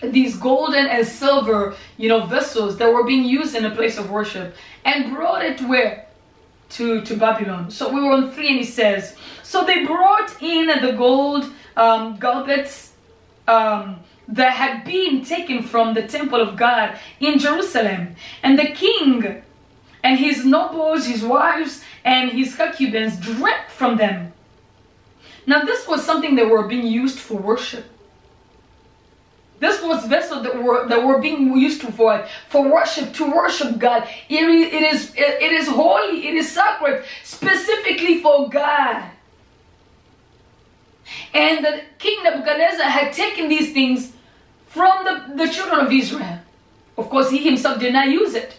these 0.01 0.37
golden 0.37 0.87
and 0.87 1.05
silver, 1.05 1.75
you 1.97 2.09
know, 2.09 2.25
vessels 2.27 2.77
that 2.79 2.93
were 2.93 3.05
being 3.05 3.25
used 3.25 3.57
in 3.57 3.65
a 3.65 3.71
place 3.75 3.99
of 3.99 4.09
worship 4.13 4.55
and 4.85 5.13
brought 5.13 5.45
it 5.45 5.61
where? 5.63 6.08
To, 6.71 7.01
to 7.01 7.17
Babylon. 7.17 7.71
So 7.71 7.91
we 7.93 8.01
were 8.01 8.13
on 8.13 8.31
three 8.31 8.49
and 8.49 8.59
he 8.59 8.65
says, 8.65 9.17
so 9.43 9.65
they 9.65 9.87
brought 9.87 10.31
in 10.43 10.67
the 10.67 10.93
gold 10.93 11.51
um, 11.77 12.19
goblets 12.19 12.93
um, 13.49 14.01
that 14.29 14.53
had 14.53 14.85
been 14.85 15.25
taken 15.25 15.63
from 15.63 15.95
the 15.95 16.07
temple 16.07 16.41
of 16.41 16.57
God 16.57 16.99
in 17.21 17.39
Jerusalem. 17.39 18.15
And 18.43 18.59
the 18.59 18.67
king 18.67 19.43
and 20.05 20.19
his 20.19 20.45
nobles, 20.45 21.07
his 21.07 21.25
wives, 21.25 21.83
and 22.05 22.31
his 22.31 22.55
concubines 22.55 23.17
drank 23.17 23.71
from 23.71 23.97
them. 23.97 24.33
Now 25.47 25.65
this 25.65 25.89
was 25.89 26.05
something 26.05 26.37
that 26.37 26.51
were 26.51 26.69
being 26.69 26.87
used 26.87 27.19
for 27.19 27.41
worship. 27.41 27.87
This 29.61 29.83
was 29.83 30.07
vessel 30.07 30.43
that 30.43 30.63
were 30.63 30.87
that 30.89 31.05
were 31.05 31.19
being 31.21 31.57
used 31.57 31.83
for 31.83 32.27
for 32.49 32.71
worship 32.71 33.13
to 33.15 33.31
worship 33.31 33.79
God. 33.79 34.09
It 34.29 34.49
is 34.49 34.73
it 34.73 34.83
is, 34.83 35.15
it 35.17 35.53
is 35.53 35.69
holy. 35.69 36.29
It 36.29 36.35
is 36.35 36.51
sacred, 36.53 37.05
specifically 37.25 38.21
for 38.23 38.49
God. 38.49 39.11
And 41.35 41.65
the 41.65 41.83
king 41.99 42.23
Nebuchadnezzar 42.23 42.87
had 42.87 43.13
taken 43.13 43.49
these 43.49 43.73
things 43.73 44.13
from 44.67 45.05
the, 45.05 45.45
the 45.45 45.51
children 45.51 45.81
of 45.87 45.93
Israel. 45.93 46.39
Of 46.97 47.11
course, 47.11 47.31
he 47.31 47.39
himself 47.39 47.81
did 47.81 47.93
not 47.93 48.09
use 48.09 48.35
it. 48.35 48.59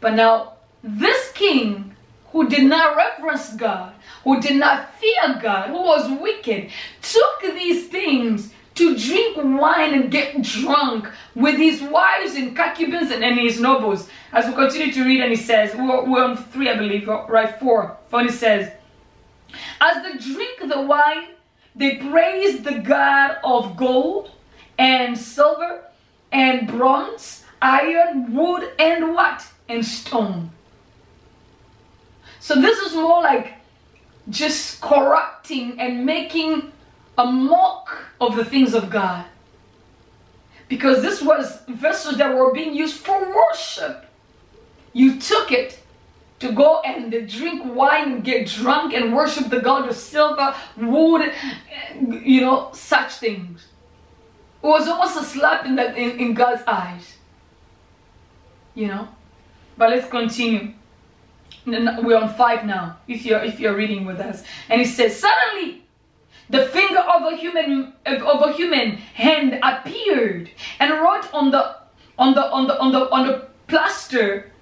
But 0.00 0.14
now, 0.14 0.54
this 0.82 1.32
king 1.32 1.96
who 2.32 2.48
did 2.48 2.64
not 2.64 2.96
reverence 2.96 3.54
God, 3.54 3.94
who 4.22 4.40
did 4.40 4.56
not 4.56 4.94
fear 4.94 5.38
God, 5.40 5.70
who 5.70 5.82
was 5.82 6.20
wicked, 6.20 6.70
took 7.00 7.42
these 7.54 7.88
things 7.88 8.53
to 8.74 8.96
drink 8.96 9.36
wine 9.36 9.94
and 9.94 10.10
get 10.10 10.42
drunk 10.42 11.08
with 11.34 11.56
his 11.56 11.80
wives 11.80 12.34
and 12.34 12.56
concubines 12.56 13.10
and, 13.10 13.24
and 13.24 13.38
his 13.38 13.60
nobles. 13.60 14.08
As 14.32 14.46
we 14.46 14.52
continue 14.52 14.92
to 14.92 15.04
read, 15.04 15.20
and 15.20 15.30
he 15.30 15.36
says, 15.36 15.74
we're, 15.74 16.04
we're 16.04 16.24
on 16.24 16.36
three, 16.36 16.68
I 16.68 16.76
believe, 16.76 17.08
uh, 17.08 17.24
right? 17.28 17.58
Four. 17.60 17.96
For 18.08 18.22
he 18.22 18.30
says, 18.30 18.72
As 19.80 20.02
they 20.02 20.18
drink 20.18 20.68
the 20.68 20.82
wine, 20.82 21.28
they 21.76 21.96
praise 21.96 22.62
the 22.62 22.78
God 22.78 23.36
of 23.44 23.76
gold 23.76 24.30
and 24.78 25.16
silver 25.16 25.84
and 26.32 26.66
bronze, 26.66 27.44
iron, 27.62 28.34
wood, 28.34 28.72
and 28.78 29.14
what? 29.14 29.46
And 29.68 29.84
stone. 29.84 30.50
So 32.40 32.60
this 32.60 32.78
is 32.80 32.92
more 32.92 33.22
like 33.22 33.54
just 34.28 34.80
corrupting 34.80 35.80
and 35.80 36.04
making 36.04 36.72
a 37.16 37.26
mock 37.26 38.04
of 38.20 38.36
the 38.36 38.44
things 38.44 38.74
of 38.74 38.90
God. 38.90 39.26
Because 40.68 41.02
this 41.02 41.22
was 41.22 41.60
vessels 41.68 42.16
that 42.18 42.34
were 42.34 42.52
being 42.52 42.74
used 42.74 42.96
for 42.96 43.34
worship. 43.34 44.06
You 44.92 45.20
took 45.20 45.52
it 45.52 45.78
to 46.40 46.52
go 46.52 46.80
and 46.80 47.12
drink 47.28 47.62
wine 47.74 48.20
get 48.20 48.48
drunk 48.48 48.92
and 48.92 49.14
worship 49.14 49.48
the 49.48 49.60
god 49.60 49.88
of 49.88 49.96
silver, 49.96 50.54
wood, 50.76 51.32
you 52.00 52.40
know, 52.40 52.70
such 52.72 53.12
things. 53.14 53.66
It 54.62 54.66
was 54.66 54.88
almost 54.88 55.18
a 55.18 55.24
slap 55.24 55.66
in, 55.66 55.76
the, 55.76 55.94
in, 55.94 56.18
in 56.18 56.34
God's 56.34 56.62
eyes. 56.66 57.16
You 58.74 58.88
know? 58.88 59.08
But 59.76 59.90
let's 59.90 60.08
continue. 60.08 60.72
We're 61.66 62.16
on 62.16 62.34
five 62.34 62.64
now, 62.66 62.98
if 63.08 63.24
you're 63.24 63.42
if 63.42 63.58
you're 63.58 63.76
reading 63.76 64.04
with 64.04 64.20
us. 64.20 64.44
And 64.68 64.82
it 64.82 64.88
says, 64.88 65.18
Suddenly 65.18 65.83
the 66.50 66.66
finger 66.66 67.00
of 67.00 67.32
a 67.32 67.36
human 67.36 67.92
of 68.06 68.42
a 68.42 68.52
human 68.52 68.96
hand 68.96 69.58
appeared 69.62 70.50
and 70.78 70.92
wrote 70.92 71.32
on 71.32 71.50
the 71.50 71.76
on 72.18 72.34
the 72.34 72.44
on 72.50 72.66
the 72.66 72.78
on 72.78 72.92
the 72.92 73.10
on 73.10 73.26
the 73.26 73.48
plaster 73.66 74.52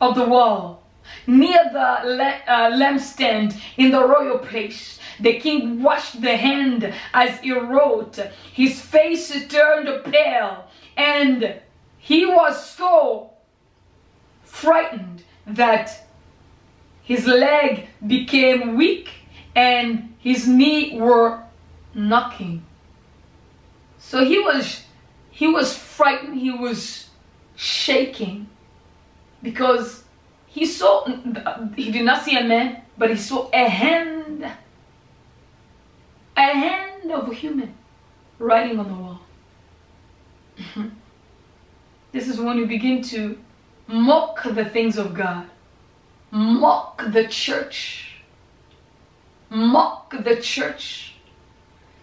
of 0.00 0.14
the 0.14 0.24
wall 0.24 0.82
near 1.26 1.70
the 1.72 1.80
uh, 1.80 2.70
lampstand 2.70 3.58
in 3.76 3.90
the 3.90 4.06
royal 4.06 4.38
place. 4.38 4.98
The 5.20 5.38
king 5.40 5.82
washed 5.82 6.20
the 6.20 6.36
hand 6.36 6.92
as 7.12 7.38
he 7.40 7.52
wrote. 7.52 8.18
His 8.52 8.80
face 8.80 9.46
turned 9.48 10.04
pale, 10.04 10.64
and 10.96 11.60
he 11.98 12.26
was 12.26 12.64
so 12.70 13.30
frightened 14.44 15.24
that 15.46 16.06
his 17.02 17.26
leg 17.26 17.88
became 18.06 18.76
weak 18.76 19.10
and 19.54 20.11
his 20.22 20.46
knee 20.46 20.98
were 20.98 21.42
knocking. 21.94 22.64
So 23.98 24.24
he 24.24 24.38
was 24.38 24.84
he 25.30 25.48
was 25.48 25.76
frightened, 25.76 26.38
he 26.38 26.50
was 26.50 27.08
shaking 27.56 28.48
because 29.42 30.04
he 30.46 30.64
saw 30.64 31.06
he 31.74 31.90
did 31.90 32.04
not 32.04 32.22
see 32.22 32.36
a 32.38 32.44
man, 32.44 32.82
but 32.96 33.10
he 33.10 33.16
saw 33.16 33.50
a 33.52 33.68
hand 33.68 34.44
a 36.36 36.40
hand 36.40 37.10
of 37.10 37.28
a 37.28 37.34
human 37.34 37.74
writing 38.38 38.78
on 38.78 38.88
the 38.88 38.94
wall. 38.94 39.20
Mm-hmm. 40.56 40.88
this 42.12 42.28
is 42.28 42.38
when 42.38 42.58
you 42.58 42.66
begin 42.66 43.02
to 43.04 43.38
mock 43.86 44.44
the 44.44 44.66
things 44.66 44.98
of 44.98 45.14
God, 45.14 45.46
mock 46.30 47.02
the 47.10 47.26
church 47.26 48.11
mock 49.52 50.24
the 50.24 50.36
church. 50.36 51.14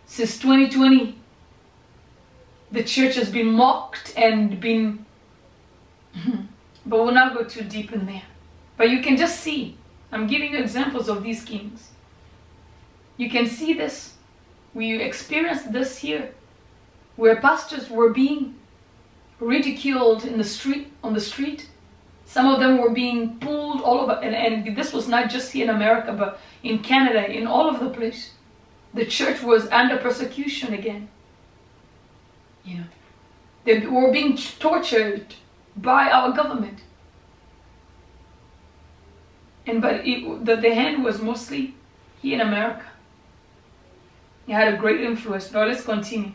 Since 0.05 0.39
2020, 0.39 1.15
the 2.71 2.83
church 2.83 3.15
has 3.15 3.29
been 3.29 3.47
mocked 3.47 4.13
and 4.15 4.59
been, 4.59 5.05
but 6.85 7.03
we'll 7.03 7.13
not 7.13 7.33
go 7.33 7.43
too 7.43 7.63
deep 7.63 7.91
in 7.91 8.05
there. 8.05 8.23
But 8.77 8.91
you 8.91 9.01
can 9.01 9.17
just 9.17 9.39
see, 9.39 9.77
I'm 10.11 10.27
giving 10.27 10.53
you 10.53 10.59
examples 10.59 11.09
of 11.09 11.23
these 11.23 11.43
kings. 11.43 11.89
You 13.17 13.29
can 13.29 13.47
see 13.47 13.73
this. 13.73 14.13
We 14.73 15.01
experienced 15.01 15.73
this 15.73 15.97
here, 15.97 16.31
where 17.15 17.41
pastors 17.41 17.89
were 17.89 18.13
being 18.13 18.55
ridiculed 19.39 20.25
in 20.25 20.37
the 20.37 20.43
street, 20.43 20.91
on 21.03 21.13
the 21.13 21.21
street. 21.21 21.69
Some 22.29 22.45
of 22.45 22.59
them 22.59 22.77
were 22.77 22.91
being 22.91 23.39
pulled 23.39 23.81
all 23.81 24.01
over, 24.01 24.11
and, 24.11 24.35
and 24.35 24.77
this 24.77 24.93
was 24.93 25.07
not 25.07 25.31
just 25.31 25.51
here 25.51 25.63
in 25.63 25.75
America, 25.75 26.13
but 26.13 26.39
in 26.61 26.77
Canada, 26.77 27.27
in 27.27 27.47
all 27.47 27.65
over 27.65 27.83
the 27.83 27.89
place. 27.89 28.33
The 28.93 29.03
church 29.03 29.41
was 29.41 29.67
under 29.69 29.97
persecution 29.97 30.75
again. 30.75 31.09
You 32.63 32.77
know, 32.77 32.83
they 33.63 33.79
were 33.79 34.11
being 34.11 34.37
tortured 34.37 35.33
by 35.75 36.11
our 36.11 36.31
government. 36.31 36.81
And 39.65 39.81
but 39.81 40.05
it, 40.05 40.45
the, 40.45 40.55
the 40.55 40.75
hand 40.75 41.03
was 41.03 41.19
mostly 41.19 41.73
here 42.21 42.35
in 42.35 42.41
America. 42.41 42.85
It 44.47 44.53
had 44.53 44.71
a 44.71 44.77
great 44.77 45.01
influence. 45.01 45.51
Now 45.51 45.65
let's 45.65 45.83
continue. 45.83 46.33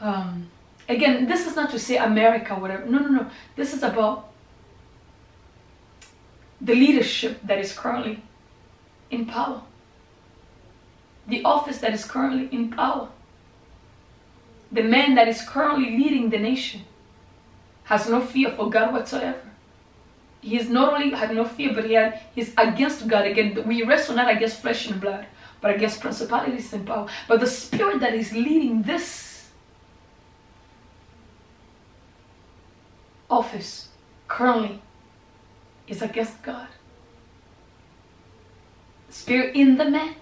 Um, 0.00 0.50
again, 0.88 1.26
this 1.26 1.46
is 1.46 1.56
not 1.56 1.70
to 1.70 1.78
say 1.78 1.96
America, 1.96 2.54
whatever. 2.54 2.86
No, 2.86 2.98
no, 2.98 3.08
no. 3.08 3.30
This 3.56 3.74
is 3.74 3.82
about 3.82 4.28
the 6.60 6.74
leadership 6.74 7.40
that 7.44 7.58
is 7.58 7.72
currently 7.72 8.22
in 9.10 9.26
power, 9.26 9.62
the 11.26 11.42
office 11.44 11.78
that 11.78 11.92
is 11.92 12.04
currently 12.04 12.48
in 12.50 12.70
power, 12.70 13.08
the 14.72 14.82
man 14.82 15.14
that 15.14 15.28
is 15.28 15.42
currently 15.42 15.96
leading 15.96 16.30
the 16.30 16.38
nation 16.38 16.82
has 17.84 18.08
no 18.08 18.20
fear 18.20 18.50
for 18.50 18.68
God 18.68 18.92
whatsoever. 18.92 19.40
He 20.40 20.56
is 20.56 20.68
not 20.68 20.94
only 20.94 21.10
had 21.10 21.34
no 21.34 21.44
fear, 21.44 21.72
but 21.72 21.84
he 21.84 21.94
had 21.94 22.20
he's 22.34 22.52
against 22.56 23.06
God. 23.08 23.26
Again, 23.26 23.66
we 23.66 23.82
wrestle 23.82 24.14
not 24.14 24.30
against 24.30 24.60
flesh 24.60 24.88
and 24.88 25.00
blood, 25.00 25.26
but 25.60 25.74
against 25.74 26.00
principalities 26.00 26.72
and 26.72 26.86
power. 26.86 27.08
But 27.28 27.40
the 27.40 27.46
spirit 27.46 28.00
that 28.00 28.14
is 28.14 28.32
leading 28.32 28.82
this 28.82 29.25
office 33.36 33.88
currently 34.28 34.80
is 35.86 36.02
against 36.02 36.42
God. 36.42 36.68
Spirit 39.10 39.54
in 39.54 39.76
the 39.76 39.84
man. 39.84 40.14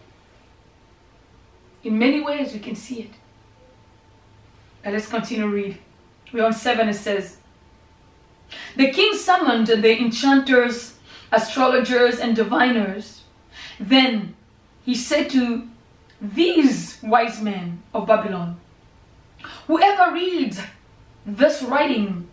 In 1.85 1.99
many 1.99 2.21
ways, 2.21 2.53
we 2.53 2.59
can 2.59 2.75
see 2.75 3.01
it. 3.03 3.11
And 4.83 4.95
let's 4.95 5.09
continue 5.09 5.45
to 5.45 5.49
read. 5.49 5.79
We're 6.33 6.45
on 6.45 6.53
7, 6.53 6.89
it 6.89 6.95
says, 6.95 7.37
The 8.77 8.91
king 8.91 9.15
summoned 9.15 9.69
the 9.69 9.99
enchanters, 9.99 10.95
astrologers, 11.33 12.19
and 12.19 12.35
diviners. 12.35 13.23
Then 13.79 14.35
he 14.85 14.95
said 14.95 15.31
to 15.31 15.69
these 16.21 16.99
wise 17.03 17.41
men 17.41 17.83
of 17.93 18.07
Babylon, 18.07 18.61
Whoever 19.67 20.13
reads 20.13 20.61
this 21.27 21.63
writing 21.63 22.29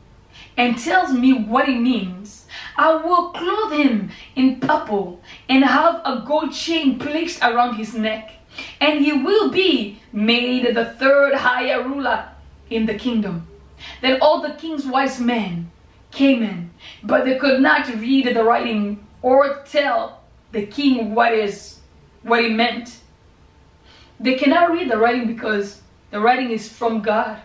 and 0.58 0.78
tells 0.78 1.14
me 1.14 1.34
what 1.34 1.70
it 1.70 1.80
means, 1.80 2.46
I 2.78 2.96
will 2.96 3.30
clothe 3.30 3.74
him 3.74 4.12
in 4.36 4.60
purple 4.60 5.22
and 5.50 5.64
have 5.64 6.02
a 6.06 6.24
gold 6.26 6.54
chain 6.54 7.00
placed 7.00 7.42
around 7.42 7.76
his 7.76 7.94
neck, 7.94 8.32
and 8.80 9.04
he 9.04 9.14
will 9.14 9.50
be 9.50 10.00
made 10.12 10.76
the 10.76 10.86
third 10.86 11.34
higher 11.36 11.84
ruler 11.84 12.30
in 12.70 12.86
the 12.86 12.96
kingdom. 12.96 13.48
Then 14.02 14.20
all 14.22 14.42
the 14.42 14.54
king's 14.56 14.86
wise 14.86 15.20
men 15.20 15.72
came 16.12 16.44
in, 16.44 16.72
but 17.04 17.26
they 17.26 17.38
could 17.38 17.62
not 17.62 17.88
read 17.96 18.28
the 18.28 18.44
writing 18.44 19.06
or 19.22 19.64
tell 19.66 20.22
the 20.52 20.66
king 20.66 21.16
what 21.16 21.34
is 21.34 21.80
what 22.24 22.44
it 22.44 22.52
meant. 22.52 23.00
They 24.20 24.36
cannot 24.36 24.72
read 24.72 24.92
the 24.92 24.98
writing 24.98 25.28
because 25.28 25.82
the 26.12 26.20
writing 26.20 26.52
is 26.52 26.70
from 26.70 27.02
God. 27.02 27.42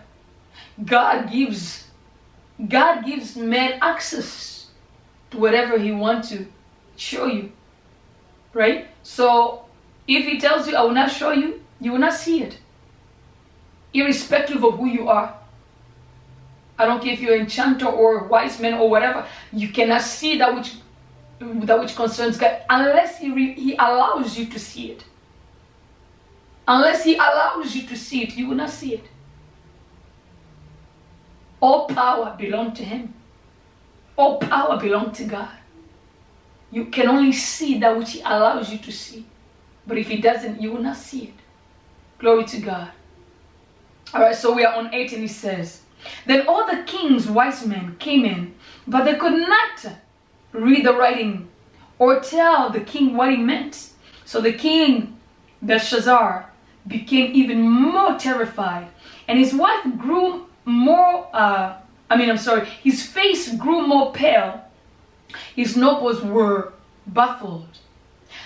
God 0.85 1.31
gives 1.31 1.86
God 2.65 3.05
gives 3.05 3.35
man 3.35 3.77
access 3.81 4.67
to 5.31 5.37
whatever 5.37 5.77
he 5.77 5.91
wants 5.91 6.29
to 6.29 6.47
show 6.95 7.25
you. 7.25 7.51
Right? 8.53 8.87
So 9.03 9.65
if 10.07 10.25
he 10.25 10.39
tells 10.39 10.67
you 10.67 10.75
I 10.75 10.81
will 10.81 10.91
not 10.91 11.11
show 11.11 11.31
you, 11.31 11.61
you 11.79 11.91
will 11.91 11.99
not 11.99 12.13
see 12.13 12.41
it. 12.41 12.57
Irrespective 13.93 14.63
of 14.63 14.77
who 14.77 14.87
you 14.87 15.07
are. 15.07 15.37
I 16.79 16.85
don't 16.85 17.03
care 17.03 17.13
if 17.13 17.19
you're 17.19 17.35
an 17.35 17.41
enchanter 17.41 17.87
or 17.87 18.19
a 18.19 18.27
wise 18.27 18.59
man 18.59 18.75
or 18.75 18.89
whatever, 18.89 19.25
you 19.51 19.69
cannot 19.69 20.01
see 20.01 20.37
that 20.37 20.53
which 20.53 20.75
that 21.39 21.79
which 21.79 21.95
concerns 21.95 22.37
God 22.37 22.61
unless 22.67 23.19
he, 23.19 23.31
re, 23.31 23.53
he 23.53 23.75
allows 23.75 24.37
you 24.37 24.47
to 24.47 24.59
see 24.59 24.91
it. 24.91 25.03
Unless 26.67 27.03
he 27.03 27.15
allows 27.15 27.75
you 27.75 27.87
to 27.87 27.95
see 27.95 28.23
it, 28.23 28.35
you 28.35 28.47
will 28.47 28.55
not 28.55 28.71
see 28.71 28.95
it. 28.95 29.05
All 31.59 31.87
power 31.87 32.35
belongs 32.37 32.77
to 32.77 32.85
him. 32.85 33.13
All 34.15 34.37
power 34.37 34.79
belongs 34.79 35.17
to 35.17 35.25
God. 35.25 35.49
You 36.71 36.85
can 36.85 37.07
only 37.07 37.31
see 37.31 37.79
that 37.79 37.97
which 37.97 38.11
he 38.13 38.21
allows 38.21 38.71
you 38.71 38.77
to 38.79 38.91
see. 38.91 39.25
But 39.85 39.97
if 39.97 40.07
he 40.07 40.17
doesn't, 40.17 40.61
you 40.61 40.71
will 40.71 40.81
not 40.81 40.97
see 40.97 41.25
it. 41.25 41.33
Glory 42.19 42.45
to 42.45 42.59
God. 42.59 42.91
All 44.13 44.21
right, 44.21 44.35
so 44.35 44.53
we 44.53 44.65
are 44.65 44.75
on 44.75 44.93
8 44.93 45.13
and 45.13 45.21
he 45.21 45.27
says, 45.27 45.81
Then 46.25 46.47
all 46.47 46.65
the 46.65 46.83
king's 46.83 47.27
wise 47.27 47.65
men 47.65 47.95
came 47.99 48.25
in, 48.25 48.55
but 48.87 49.03
they 49.03 49.15
could 49.15 49.47
not 49.47 49.93
read 50.51 50.85
the 50.85 50.93
writing 50.93 51.47
or 51.99 52.19
tell 52.19 52.69
the 52.69 52.81
king 52.81 53.15
what 53.15 53.31
he 53.31 53.37
meant. 53.37 53.89
So 54.25 54.41
the 54.41 54.53
king, 54.53 55.17
Belshazzar, 55.61 56.49
became 56.87 57.33
even 57.33 57.61
more 57.69 58.17
terrified, 58.17 58.87
and 59.27 59.39
his 59.39 59.53
wife 59.53 59.85
grew 59.97 60.46
more, 60.67 61.29
uh, 61.33 61.77
I 62.09 62.17
mean, 62.17 62.29
I'm 62.29 62.37
sorry, 62.37 62.65
his 62.65 63.05
face 63.05 63.53
grew 63.55 63.87
more 63.87 64.11
pale. 64.11 64.61
His 65.55 65.77
nobles 65.77 66.21
were 66.21 66.73
baffled. 67.07 67.79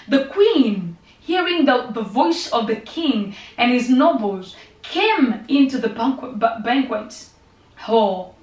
The 0.07 0.25
queen, 0.25 0.97
hearing 1.19 1.65
the, 1.65 1.87
the 1.91 2.03
voice 2.03 2.47
of 2.51 2.67
the 2.67 2.75
king 2.75 3.35
and 3.57 3.71
his 3.71 3.89
nobles, 3.89 4.55
came 4.83 5.43
into 5.47 5.79
the 5.79 5.89
banquet, 5.89 6.37
banquet 6.63 7.27
hall. 7.75 8.35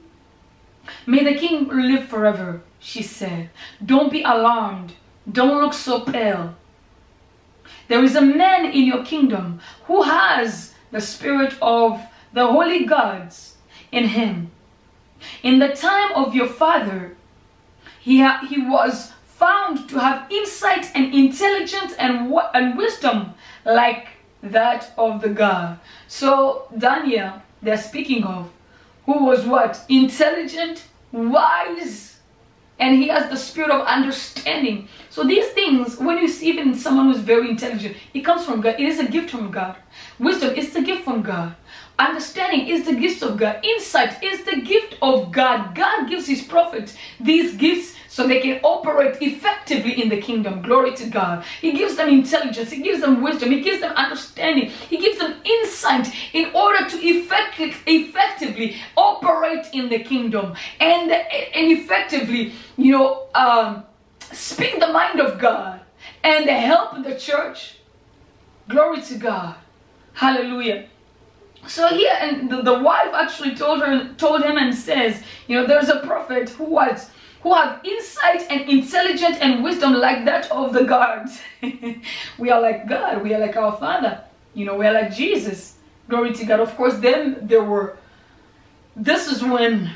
May 1.07 1.23
the 1.23 1.39
king 1.39 1.69
live 1.69 2.07
forever, 2.09 2.63
she 2.81 3.03
said. 3.03 3.51
Don't 3.85 4.11
be 4.11 4.23
alarmed. 4.23 4.95
Don't 5.31 5.63
look 5.63 5.75
so 5.75 6.01
pale. 6.01 6.57
There 7.87 8.03
is 8.03 8.17
a 8.17 8.23
man 8.23 8.67
in 8.67 8.85
your 8.85 9.05
kingdom 9.05 9.61
who 9.85 10.03
has 10.03 10.75
the 10.91 11.01
spirit 11.01 11.55
of 11.63 12.01
the 12.33 12.47
holy 12.47 12.85
gods 12.85 13.58
in 13.93 14.09
him. 14.09 14.51
In 15.43 15.59
the 15.59 15.75
time 15.75 16.13
of 16.15 16.35
your 16.35 16.49
father, 16.49 17.17
he, 18.01 18.27
he 18.49 18.61
was 18.61 19.13
found 19.25 19.89
to 19.89 19.99
have 19.99 20.31
insight 20.31 20.91
and 20.95 21.15
intelligence 21.15 21.95
and, 21.99 22.33
and 22.55 22.77
wisdom 22.77 23.35
like 23.65 24.09
that 24.43 24.93
of 24.97 25.21
the 25.21 25.29
God. 25.29 25.79
So 26.07 26.69
Daniel, 26.77 27.43
they're 27.63 27.79
speaking 27.79 28.25
of, 28.25 28.51
who 29.07 29.25
was 29.25 29.45
what? 29.47 29.81
Intelligent, 29.89 30.85
wise, 31.13 32.19
and 32.79 32.97
he 32.97 33.09
has 33.09 33.31
the 33.31 33.37
spirit 33.37 33.71
of 33.71 33.87
understanding. 33.87 34.89
So 35.19 35.25
these 35.25 35.49
things, 35.49 35.99
when 35.99 36.19
you 36.19 36.29
see 36.29 36.47
even 36.47 36.77
someone 36.77 37.07
who's 37.07 37.21
very 37.21 37.51
intelligent, 37.51 37.97
it 38.15 38.21
comes 38.21 38.45
from 38.45 38.61
God. 38.61 38.77
It 38.79 38.87
is 38.87 39.01
a 39.01 39.09
gift 39.09 39.31
from 39.31 39.51
God. 39.51 39.75
Wisdom 40.21 40.55
is 40.55 40.73
the 40.73 40.81
gift 40.81 41.03
from 41.03 41.23
God. 41.23 41.57
Understanding 41.99 42.69
is 42.69 42.87
the 42.87 42.95
gift 42.95 43.25
of 43.25 43.37
God. 43.37 43.59
Insight 43.65 44.23
is 44.23 44.45
the 44.45 44.61
gift 44.61 44.95
of 45.03 45.33
God. 45.33 45.75
God 45.75 46.09
gives 46.09 46.29
his 46.29 46.43
prophets 46.43 46.97
these 47.19 47.57
gifts 47.57 47.97
so 48.07 48.29
they 48.29 48.39
can 48.39 48.61
operate 48.63 49.21
effectively 49.21 50.01
in 50.01 50.09
the 50.09 50.21
kingdom. 50.21 50.63
Glory 50.63 50.95
to 50.95 51.07
God. 51.09 51.45
He 51.61 51.73
gives 51.73 51.97
them 51.97 52.09
intelligence, 52.09 52.71
He 52.71 52.81
gives 52.81 53.01
them 53.01 53.21
wisdom, 53.21 53.51
He 53.51 53.61
gives 53.61 53.81
them 53.81 53.95
understanding, 53.97 54.71
He 54.71 54.99
gives 54.99 55.19
them 55.19 55.35
insight 55.45 56.15
in 56.33 56.53
order 56.55 56.89
to 56.89 56.97
effect- 56.97 57.59
effectively 57.89 58.77
operate 58.97 59.67
in 59.73 59.89
the 59.89 59.99
kingdom 59.99 60.55
and, 60.79 61.11
and 61.11 61.73
effectively, 61.73 62.53
you 62.77 62.93
know, 62.93 63.27
um, 63.35 63.83
speak 64.33 64.81
the 64.81 64.89
mind 64.89 65.21
of 65.21 65.39
God 65.39 65.81
and 66.23 66.49
help 66.49 67.03
the 67.03 67.19
church. 67.19 67.77
Glory 68.69 69.01
to 69.03 69.17
God. 69.17 69.57
Hallelujah. 70.13 70.89
So 71.67 71.89
here, 71.89 72.17
and 72.21 72.51
the, 72.51 72.63
the 72.63 72.79
wife 72.79 73.13
actually 73.13 73.55
told 73.55 73.81
her, 73.81 74.15
told 74.15 74.43
him, 74.43 74.57
and 74.57 74.75
says, 74.75 75.23
you 75.47 75.59
know, 75.59 75.67
there's 75.67 75.89
a 75.89 76.01
prophet 76.01 76.51
who 76.51 76.65
was 76.65 77.11
who 77.43 77.55
have 77.55 77.81
insight 77.85 78.43
and 78.51 78.69
intelligence 78.69 79.39
and 79.41 79.63
wisdom 79.63 79.95
like 79.95 80.25
that 80.25 80.51
of 80.51 80.73
the 80.73 80.85
gods. 80.85 81.41
we 82.39 82.51
are 82.51 82.61
like 82.61 82.89
God. 82.89 83.23
We 83.23 83.33
are 83.35 83.39
like 83.39 83.57
our 83.57 83.77
Father. 83.77 84.25
You 84.55 84.65
know, 84.65 84.77
we 84.77 84.87
are 84.87 84.93
like 84.93 85.15
Jesus. 85.15 85.77
Glory 86.09 86.33
to 86.35 86.45
God. 86.45 86.61
Of 86.61 86.75
course, 86.77 86.95
then 86.99 87.39
there 87.43 87.63
were. 87.63 87.97
This 88.97 89.29
is 89.29 89.43
when, 89.45 89.93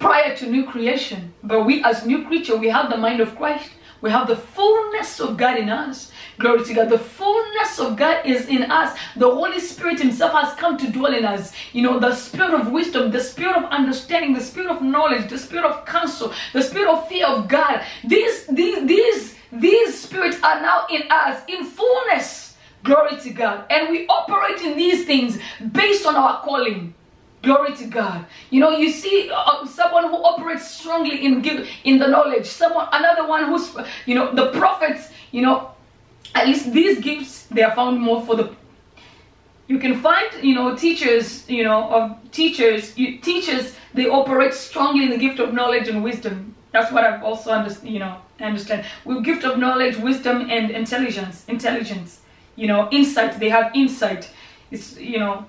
prior 0.00 0.34
to 0.36 0.46
new 0.46 0.64
creation, 0.64 1.32
but 1.44 1.64
we 1.64 1.84
as 1.84 2.04
new 2.04 2.24
creature, 2.24 2.56
we 2.56 2.68
have 2.68 2.90
the 2.90 2.96
mind 2.96 3.20
of 3.20 3.36
Christ. 3.36 3.70
We 4.00 4.10
have 4.10 4.28
the 4.28 4.36
fullness 4.36 5.20
of 5.20 5.36
God 5.36 5.58
in 5.58 5.68
us. 5.68 6.10
Glory 6.38 6.64
to 6.64 6.72
God. 6.74 6.88
The 6.88 6.98
fullness 6.98 7.78
of 7.78 7.96
God 7.96 8.24
is 8.24 8.48
in 8.48 8.70
us. 8.70 8.98
The 9.14 9.30
Holy 9.30 9.60
Spirit 9.60 10.00
Himself 10.00 10.32
has 10.32 10.54
come 10.54 10.78
to 10.78 10.90
dwell 10.90 11.14
in 11.14 11.26
us. 11.26 11.52
You 11.74 11.82
know, 11.82 12.00
the 12.00 12.14
spirit 12.14 12.54
of 12.54 12.72
wisdom, 12.72 13.10
the 13.10 13.20
spirit 13.20 13.56
of 13.56 13.64
understanding, 13.64 14.32
the 14.32 14.40
spirit 14.40 14.70
of 14.70 14.80
knowledge, 14.80 15.28
the 15.28 15.36
spirit 15.36 15.66
of 15.66 15.84
counsel, 15.84 16.32
the 16.54 16.62
spirit 16.62 16.88
of 16.88 17.06
fear 17.08 17.26
of 17.26 17.46
God. 17.46 17.84
These, 18.02 18.46
these, 18.46 18.86
these, 18.86 19.34
these 19.52 20.00
spirits 20.00 20.38
are 20.42 20.62
now 20.62 20.86
in 20.90 21.02
us 21.10 21.42
in 21.46 21.66
fullness. 21.66 22.56
Glory 22.82 23.20
to 23.20 23.30
God. 23.30 23.66
And 23.68 23.90
we 23.90 24.06
operate 24.06 24.62
in 24.62 24.78
these 24.78 25.04
things 25.04 25.38
based 25.72 26.06
on 26.06 26.16
our 26.16 26.40
calling. 26.42 26.94
Glory 27.42 27.74
to 27.76 27.86
God. 27.86 28.26
You 28.50 28.60
know, 28.60 28.70
you 28.76 28.90
see 28.90 29.30
uh, 29.34 29.64
someone 29.64 30.08
who 30.08 30.16
operates 30.16 30.70
strongly 30.70 31.24
in 31.24 31.40
give, 31.40 31.66
in 31.84 31.98
the 31.98 32.06
knowledge. 32.06 32.46
Someone, 32.46 32.88
another 32.92 33.26
one 33.26 33.46
who's, 33.46 33.74
you 34.04 34.14
know, 34.14 34.34
the 34.34 34.50
prophets. 34.52 35.08
You 35.32 35.42
know, 35.42 35.70
at 36.34 36.46
least 36.46 36.72
these 36.72 37.00
gifts 37.00 37.46
they 37.46 37.62
are 37.62 37.74
found 37.74 37.98
more 38.00 38.24
for 38.26 38.36
the. 38.36 38.54
You 39.68 39.78
can 39.78 40.00
find, 40.00 40.28
you 40.42 40.54
know, 40.54 40.76
teachers, 40.76 41.48
you 41.48 41.64
know, 41.64 41.88
of 41.90 42.30
teachers. 42.30 42.98
You, 42.98 43.18
teachers 43.18 43.74
they 43.94 44.06
operate 44.06 44.52
strongly 44.52 45.04
in 45.04 45.10
the 45.10 45.18
gift 45.18 45.38
of 45.38 45.54
knowledge 45.54 45.88
and 45.88 46.04
wisdom. 46.04 46.54
That's 46.72 46.92
what 46.92 47.04
I've 47.04 47.22
also 47.22 47.52
understand. 47.52 47.90
You 47.90 48.00
know, 48.00 48.16
understand. 48.38 48.84
With 49.06 49.24
gift 49.24 49.44
of 49.44 49.58
knowledge, 49.58 49.96
wisdom, 49.96 50.50
and 50.50 50.70
intelligence. 50.70 51.46
Intelligence. 51.48 52.20
You 52.56 52.66
know, 52.66 52.88
insight. 52.90 53.40
They 53.40 53.48
have 53.48 53.70
insight. 53.74 54.30
It's 54.70 54.98
you 54.98 55.18
know 55.18 55.46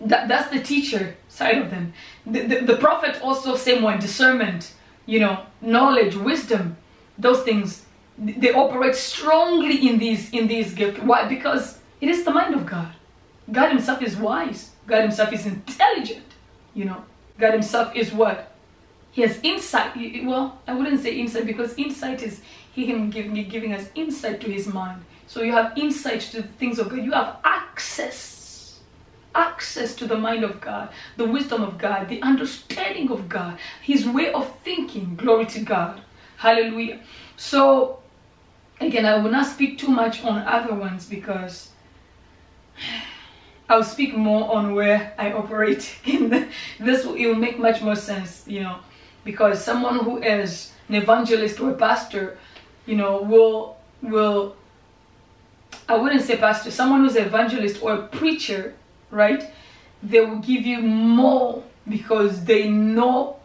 that, 0.00 0.28
that's 0.28 0.50
the 0.50 0.62
teacher 0.62 1.16
side 1.28 1.58
of 1.58 1.70
them. 1.70 1.92
The, 2.26 2.40
the, 2.42 2.60
the 2.60 2.76
prophet 2.76 3.20
also 3.22 3.56
same 3.56 3.82
one, 3.82 4.00
discernment, 4.00 4.72
you 5.06 5.20
know, 5.20 5.44
knowledge, 5.60 6.16
wisdom, 6.16 6.76
those 7.18 7.42
things. 7.42 7.84
They 8.18 8.52
operate 8.52 8.94
strongly 8.94 9.88
in 9.88 9.98
these 9.98 10.30
in 10.30 10.46
these 10.46 10.74
gifts. 10.74 11.00
Why? 11.00 11.26
Because 11.26 11.78
it 12.00 12.08
is 12.08 12.24
the 12.24 12.30
mind 12.30 12.54
of 12.54 12.66
God. 12.66 12.92
God 13.50 13.70
Himself 13.70 14.02
is 14.02 14.16
wise. 14.16 14.70
God 14.86 15.02
Himself 15.02 15.32
is 15.32 15.46
intelligent. 15.46 16.26
You 16.74 16.84
know, 16.84 17.04
God 17.38 17.52
Himself 17.52 17.96
is 17.96 18.12
what? 18.12 18.52
He 19.12 19.22
has 19.22 19.40
insight. 19.42 19.96
Well, 20.24 20.58
I 20.66 20.74
wouldn't 20.74 21.00
say 21.00 21.16
insight 21.18 21.46
because 21.46 21.74
insight 21.78 22.22
is 22.22 22.42
He 22.72 22.86
Him 22.86 23.10
giving, 23.10 23.34
giving 23.48 23.72
us 23.72 23.88
insight 23.94 24.40
to 24.42 24.50
His 24.50 24.66
mind. 24.66 25.02
So 25.26 25.42
you 25.42 25.52
have 25.52 25.76
insight 25.76 26.20
to 26.32 26.42
the 26.42 26.48
things 26.48 26.78
of 26.78 26.90
God. 26.90 27.04
You 27.04 27.12
have 27.12 27.38
access 27.42 28.29
access 29.34 29.94
to 29.96 30.06
the 30.06 30.16
mind 30.16 30.44
of 30.44 30.60
God, 30.60 30.90
the 31.16 31.24
wisdom 31.24 31.62
of 31.62 31.78
God, 31.78 32.08
the 32.08 32.20
understanding 32.22 33.10
of 33.10 33.28
God, 33.28 33.58
His 33.82 34.06
way 34.06 34.32
of 34.32 34.52
thinking. 34.64 35.16
Glory 35.16 35.46
to 35.46 35.60
God. 35.60 36.00
Hallelujah. 36.36 37.00
So, 37.36 38.00
again, 38.80 39.06
I 39.06 39.18
will 39.18 39.30
not 39.30 39.46
speak 39.46 39.78
too 39.78 39.88
much 39.88 40.24
on 40.24 40.38
other 40.46 40.74
ones 40.74 41.06
because 41.06 41.70
I'll 43.68 43.84
speak 43.84 44.16
more 44.16 44.52
on 44.52 44.74
where 44.74 45.14
I 45.16 45.32
operate 45.32 45.96
this. 46.04 47.04
It 47.04 47.26
will 47.26 47.36
make 47.36 47.58
much 47.58 47.82
more 47.82 47.94
sense, 47.94 48.44
you 48.46 48.60
know, 48.60 48.78
because 49.24 49.62
someone 49.62 50.00
who 50.00 50.20
is 50.22 50.72
an 50.88 50.96
evangelist 50.96 51.60
or 51.60 51.70
a 51.70 51.74
pastor, 51.74 52.36
you 52.86 52.96
know, 52.96 53.22
will 53.22 53.76
will 54.02 54.56
I 55.88 55.96
wouldn't 55.96 56.22
say 56.22 56.36
pastor, 56.36 56.70
someone 56.70 57.00
who's 57.00 57.16
an 57.16 57.26
evangelist 57.26 57.82
or 57.82 57.94
a 57.94 58.06
preacher, 58.06 58.74
right? 59.10 59.44
They 60.02 60.20
will 60.20 60.38
give 60.38 60.64
you 60.66 60.80
more 60.82 61.62
because 61.88 62.44
they 62.44 62.68
know. 62.68 63.36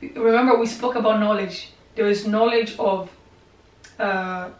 Remember, 0.00 0.58
we 0.58 0.66
spoke 0.66 0.94
about 0.94 1.20
knowledge. 1.20 1.70
There 1.94 2.06
is 2.06 2.26
knowledge 2.26 2.76
of 2.78 3.10
uh, 3.98 4.50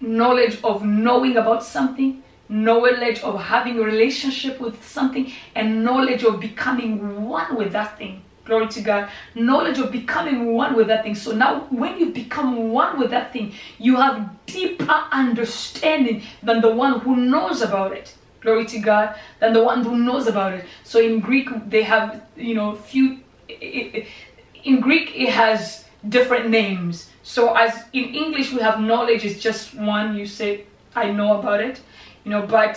knowledge 0.00 0.58
of 0.62 0.84
knowing 0.84 1.36
about 1.36 1.62
something, 1.64 2.22
knowledge 2.48 3.20
of 3.20 3.40
having 3.40 3.78
a 3.78 3.82
relationship 3.82 4.60
with 4.60 4.84
something, 4.84 5.32
and 5.54 5.84
knowledge 5.84 6.24
of 6.24 6.40
becoming 6.40 7.24
one 7.24 7.56
with 7.56 7.72
that 7.72 7.96
thing. 7.98 8.22
Glory 8.44 8.68
to 8.68 8.80
God. 8.80 9.08
Knowledge 9.34 9.78
of 9.78 9.90
becoming 9.90 10.54
one 10.54 10.76
with 10.76 10.86
that 10.86 11.02
thing. 11.02 11.16
So 11.16 11.32
now, 11.32 11.66
when 11.70 11.98
you 11.98 12.10
become 12.10 12.70
one 12.70 12.98
with 12.98 13.10
that 13.10 13.32
thing, 13.32 13.52
you 13.78 13.96
have 13.96 14.30
deeper 14.46 15.04
understanding 15.10 16.22
than 16.44 16.60
the 16.60 16.72
one 16.72 17.00
who 17.00 17.16
knows 17.16 17.60
about 17.60 17.92
it. 17.92 18.14
Glory 18.46 18.64
to 18.66 18.78
God. 18.78 19.18
Than 19.40 19.52
the 19.52 19.64
one 19.64 19.82
who 19.82 19.98
knows 19.98 20.28
about 20.28 20.52
it. 20.54 20.64
So 20.84 21.00
in 21.00 21.18
Greek, 21.18 21.48
they 21.68 21.82
have, 21.82 22.22
you 22.36 22.54
know, 22.54 22.76
few. 22.76 23.18
In 23.48 24.80
Greek, 24.80 25.10
it 25.16 25.30
has 25.30 25.84
different 26.08 26.48
names. 26.48 27.10
So 27.24 27.54
as 27.54 27.72
in 27.92 28.14
English, 28.14 28.52
we 28.52 28.60
have 28.60 28.78
knowledge 28.80 29.24
is 29.24 29.42
just 29.42 29.74
one. 29.74 30.14
You 30.16 30.26
say, 30.26 30.64
I 30.94 31.10
know 31.10 31.40
about 31.40 31.60
it. 31.60 31.80
You 32.22 32.30
know, 32.30 32.46
but 32.46 32.74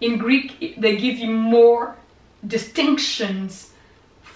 in 0.00 0.18
Greek, 0.18 0.74
they 0.76 0.96
give 0.96 1.18
you 1.18 1.30
more 1.30 1.94
distinctions 2.44 3.70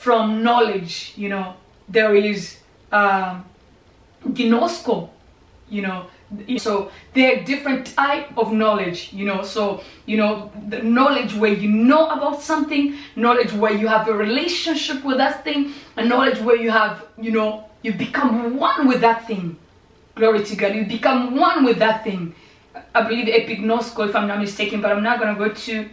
from 0.06 0.44
knowledge, 0.44 1.14
you 1.16 1.28
know, 1.28 1.54
there 1.88 2.14
is 2.14 2.58
um, 2.92 3.44
ginosko, 4.24 5.10
you 5.68 5.82
know, 5.82 6.06
so 6.58 6.90
there 7.14 7.36
are 7.36 7.44
different 7.44 7.86
type 7.94 8.36
of 8.36 8.52
knowledge, 8.52 9.12
you 9.12 9.24
know, 9.24 9.42
so, 9.42 9.82
you 10.06 10.16
know, 10.16 10.50
the 10.68 10.82
knowledge 10.82 11.34
where 11.34 11.52
you 11.52 11.68
know 11.68 12.08
about 12.10 12.42
something, 12.42 12.96
knowledge 13.14 13.52
where 13.52 13.72
you 13.72 13.86
have 13.86 14.08
a 14.08 14.12
relationship 14.12 15.04
with 15.04 15.18
that 15.18 15.44
thing, 15.44 15.72
and 15.96 16.08
knowledge 16.08 16.38
where 16.40 16.56
you 16.56 16.70
have, 16.70 17.06
you 17.20 17.30
know, 17.30 17.64
you 17.82 17.92
become 17.92 18.56
one 18.56 18.88
with 18.88 19.00
that 19.00 19.26
thing. 19.26 19.56
Glory 20.16 20.42
to 20.44 20.56
God, 20.56 20.74
you 20.74 20.84
become 20.84 21.36
one 21.36 21.64
with 21.64 21.78
that 21.78 22.02
thing. 22.02 22.34
I 22.94 23.02
believe 23.02 23.26
epignosko, 23.26 24.08
if 24.08 24.16
I'm 24.16 24.26
not 24.26 24.40
mistaken, 24.40 24.80
but 24.80 24.90
I'm 24.90 25.02
not 25.02 25.20
going 25.20 25.34
to 25.34 25.38
go 25.38 25.54
too, 25.54 25.88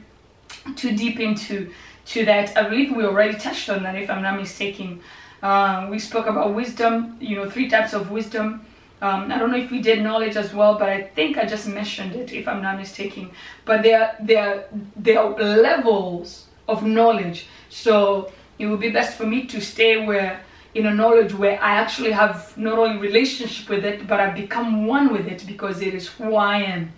too 0.75 0.95
deep 0.95 1.19
into 1.19 1.71
to 2.05 2.25
that. 2.25 2.57
I 2.57 2.67
believe 2.67 2.95
we 2.95 3.05
already 3.05 3.37
touched 3.37 3.69
on 3.69 3.83
that, 3.83 3.95
if 3.95 4.09
I'm 4.09 4.21
not 4.21 4.39
mistaken. 4.39 5.01
Uh, 5.41 5.87
we 5.89 5.99
spoke 5.99 6.25
about 6.25 6.53
wisdom, 6.53 7.17
you 7.19 7.35
know, 7.35 7.49
three 7.49 7.69
types 7.69 7.93
of 7.93 8.11
wisdom. 8.11 8.65
Um, 9.03 9.29
I 9.33 9.37
don't 9.37 9.51
know 9.51 9.57
if 9.57 9.69
we 9.69 9.81
did 9.81 10.01
knowledge 10.01 10.37
as 10.37 10.53
well, 10.53 10.79
but 10.79 10.87
I 10.87 11.01
think 11.01 11.37
I 11.37 11.45
just 11.45 11.67
mentioned 11.67 12.15
it, 12.15 12.31
if 12.31 12.47
I'm 12.47 12.61
not 12.61 12.77
mistaken. 12.77 13.31
But 13.65 13.83
there, 13.83 14.15
there, 14.21 14.69
there 14.95 15.19
are 15.19 15.31
levels 15.31 16.45
of 16.69 16.85
knowledge. 16.85 17.47
So 17.69 18.31
it 18.57 18.65
would 18.67 18.79
be 18.79 18.91
best 18.91 19.17
for 19.17 19.25
me 19.25 19.45
to 19.47 19.59
stay 19.59 20.05
where 20.05 20.41
in 20.73 20.85
a 20.85 20.93
knowledge 20.93 21.33
where 21.33 21.61
I 21.61 21.75
actually 21.75 22.11
have 22.11 22.57
not 22.57 22.79
only 22.79 22.97
relationship 22.97 23.67
with 23.67 23.83
it, 23.83 24.07
but 24.07 24.21
I 24.21 24.29
become 24.29 24.87
one 24.87 25.11
with 25.11 25.27
it 25.27 25.43
because 25.45 25.81
it 25.81 25.93
is 25.93 26.07
who 26.07 26.35
I 26.35 26.59
am. 26.59 26.93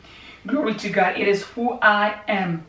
Glory 0.45 0.75
to 0.75 0.89
God. 0.89 1.19
It 1.19 1.27
is 1.27 1.41
who 1.43 1.79
I 1.81 2.21
am 2.27 2.67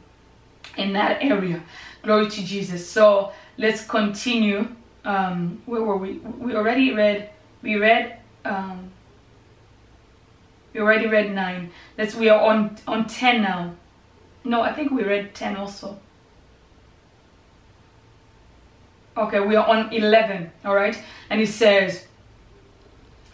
in 0.78 0.94
that 0.94 1.22
area. 1.22 1.62
Glory 2.02 2.30
to 2.30 2.42
Jesus. 2.42 2.88
So 2.88 3.32
let's 3.58 3.84
continue. 3.84 4.66
Um, 5.04 5.60
where 5.66 5.82
were 5.82 5.98
we? 5.98 6.14
We 6.14 6.56
already 6.56 6.94
read. 6.94 7.28
We 7.60 7.76
read. 7.76 8.18
Um, 8.46 8.90
we 10.76 10.82
already 10.82 11.06
read 11.06 11.34
nine. 11.34 11.70
Let's. 11.96 12.14
We 12.14 12.28
are 12.28 12.40
on 12.40 12.76
on 12.86 13.06
ten 13.06 13.40
now. 13.40 13.74
No, 14.44 14.60
I 14.60 14.74
think 14.74 14.92
we 14.92 15.04
read 15.04 15.34
ten 15.34 15.56
also. 15.56 15.98
Okay, 19.16 19.40
we 19.40 19.56
are 19.56 19.66
on 19.66 19.90
eleven. 19.92 20.52
All 20.66 20.74
right, 20.74 21.02
and 21.30 21.40
it 21.40 21.48
says. 21.48 22.06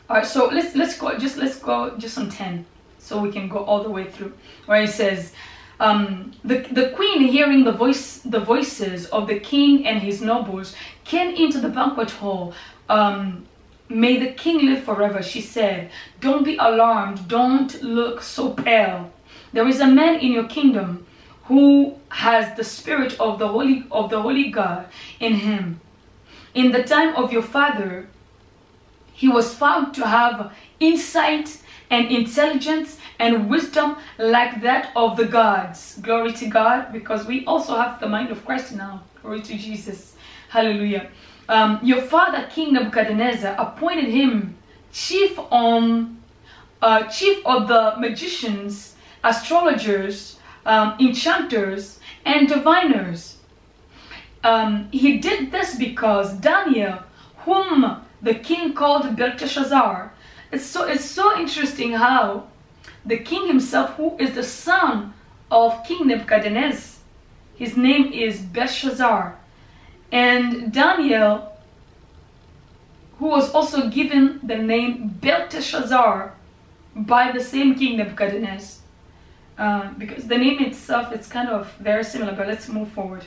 All 0.09 0.19
right, 0.19 0.27
so 0.27 0.47
let's 0.47 0.77
let's 0.77 0.97
go. 0.97 1.19
Just 1.19 1.37
let's 1.37 1.59
go 1.59 1.97
just 1.99 2.17
on 2.17 2.31
ten, 2.31 2.65
so 2.99 3.21
we 3.21 3.33
can 3.33 3.49
go 3.49 3.59
all 3.65 3.83
the 3.83 3.91
way 3.91 4.09
through. 4.09 4.33
Where 4.67 4.83
it 4.83 4.91
says 4.91 5.33
um, 5.81 6.31
the, 6.45 6.59
the 6.71 6.91
queen, 6.91 7.23
hearing 7.23 7.65
the 7.65 7.73
voice, 7.73 8.19
the 8.19 8.39
voices 8.39 9.07
of 9.07 9.27
the 9.27 9.41
king 9.41 9.85
and 9.85 10.01
his 10.01 10.23
nobles, 10.23 10.77
came 11.05 11.35
into 11.35 11.61
the 11.61 11.69
banquet 11.69 12.13
hall. 12.13 12.55
Um, 12.89 13.47
May 13.93 14.19
the 14.19 14.33
king 14.33 14.65
live 14.67 14.85
forever, 14.85 15.23
she 15.23 15.41
said. 15.41 15.91
Don't 16.21 16.45
be 16.45 16.57
alarmed. 16.57 17.29
Don't 17.29 17.83
look 17.83 18.23
so 18.23 18.55
pale. 18.55 19.13
There 19.53 19.69
is 19.69 19.81
a 19.81 19.87
man 19.87 20.21
in 20.21 20.33
your 20.33 20.49
kingdom 20.49 21.07
who 21.45 21.97
has 22.09 22.57
the 22.57 22.65
spirit 22.65 23.21
of 23.21 23.39
the 23.39 23.49
holy 23.49 23.85
of 23.91 24.09
the 24.11 24.21
holy 24.21 24.51
God 24.51 24.87
in 25.21 25.35
him. 25.35 25.81
In 26.55 26.73
the 26.73 26.83
time 26.83 27.15
of 27.17 27.33
your 27.33 27.43
father, 27.43 28.09
he 29.13 29.29
was 29.29 29.55
found 29.55 29.95
to 29.95 30.07
have 30.07 30.53
insight 30.81 31.61
and 31.91 32.11
intelligence 32.11 32.97
and 33.19 33.51
wisdom 33.51 33.97
like 34.19 34.63
that 34.63 34.91
of 34.97 35.17
the 35.17 35.27
gods. 35.27 35.99
Glory 36.01 36.33
to 36.33 36.47
God, 36.47 36.93
because 36.93 37.27
we 37.27 37.45
also 37.45 37.77
have 37.77 38.01
the 38.01 38.09
mind 38.09 38.31
of 38.31 38.45
Christ 38.45 38.75
now. 38.75 39.03
Glory 39.21 39.43
to 39.43 39.57
Jesus. 39.57 40.17
Hallelujah. 40.49 41.11
Um, 41.53 41.81
your 41.83 42.01
father, 42.01 42.49
King 42.51 42.73
Nebuchadnezzar, 42.73 43.55
appointed 43.59 44.09
him 44.09 44.57
chief 44.91 45.39
on 45.51 46.17
uh, 46.81 47.03
chief 47.09 47.45
of 47.45 47.69
the 47.69 47.93
magicians, 47.99 48.95
astrologers, 49.23 50.39
um, 50.65 50.97
enchanters, 50.99 52.01
and 52.25 52.49
diviners. 52.49 53.37
Um, 54.43 54.89
he 54.93 55.19
did 55.19 55.53
this 55.53 55.77
because 55.77 56.33
Daniel, 56.39 57.01
whom 57.45 58.01
the 58.23 58.33
king 58.33 58.73
called 58.73 59.15
Belteshazzar, 59.15 60.11
it's 60.53 60.65
so 60.65 60.87
it's 60.87 61.05
so 61.05 61.39
interesting 61.39 61.93
how 61.93 62.49
the 63.05 63.19
king 63.19 63.47
himself, 63.47 63.91
who 63.97 64.17
is 64.17 64.35
the 64.35 64.43
son 64.43 65.13
of 65.51 65.85
King 65.85 66.07
Nebuchadnezzar. 66.07 66.99
His 67.57 67.77
name 67.77 68.11
is 68.11 68.41
Belshazzar. 68.41 69.42
And 70.13 70.73
Daniel, 70.73 71.57
who 73.19 73.27
was 73.27 73.51
also 73.53 73.89
given 73.89 74.41
the 74.43 74.57
name 74.57 75.09
Belteshazzar 75.21 76.35
by 76.95 77.33
the 77.33 77.43
same 77.43 77.75
King 77.75 77.97
Nebuchadnezzar. 77.97 78.81
Uh, 79.59 79.93
because 79.99 80.27
the 80.27 80.37
name 80.37 80.61
itself 80.61 81.13
is 81.13 81.27
kind 81.29 81.49
of 81.49 81.73
very 81.75 82.05
similar, 82.05 82.35
but 82.35 82.47
let's 82.47 82.69
move 82.69 82.89
forward. 82.93 83.25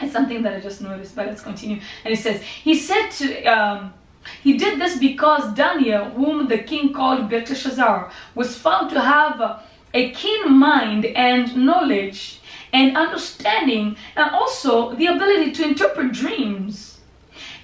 It's 0.00 0.12
something 0.12 0.42
that 0.42 0.54
I 0.54 0.60
just 0.60 0.80
noticed, 0.80 1.14
but 1.14 1.26
let's 1.26 1.42
continue. 1.42 1.80
And 2.04 2.14
it 2.14 2.18
says, 2.18 2.42
He 2.42 2.74
said 2.74 3.10
to 3.10 3.44
um, 3.44 3.94
he 4.42 4.56
did 4.56 4.80
this 4.80 4.98
because 4.98 5.52
Daniel, 5.54 6.04
whom 6.04 6.48
the 6.48 6.58
king 6.58 6.92
called 6.92 7.28
Belteshazzar, 7.28 8.10
was 8.34 8.56
found 8.56 8.90
to 8.90 9.00
have 9.00 9.62
a 9.94 10.10
keen 10.12 10.52
mind 10.58 11.06
and 11.06 11.56
knowledge 11.56 12.40
and 12.72 12.96
understanding, 12.96 13.96
and 14.16 14.30
also 14.30 14.94
the 14.94 15.06
ability 15.06 15.52
to 15.52 15.64
interpret 15.64 16.12
dreams, 16.12 17.00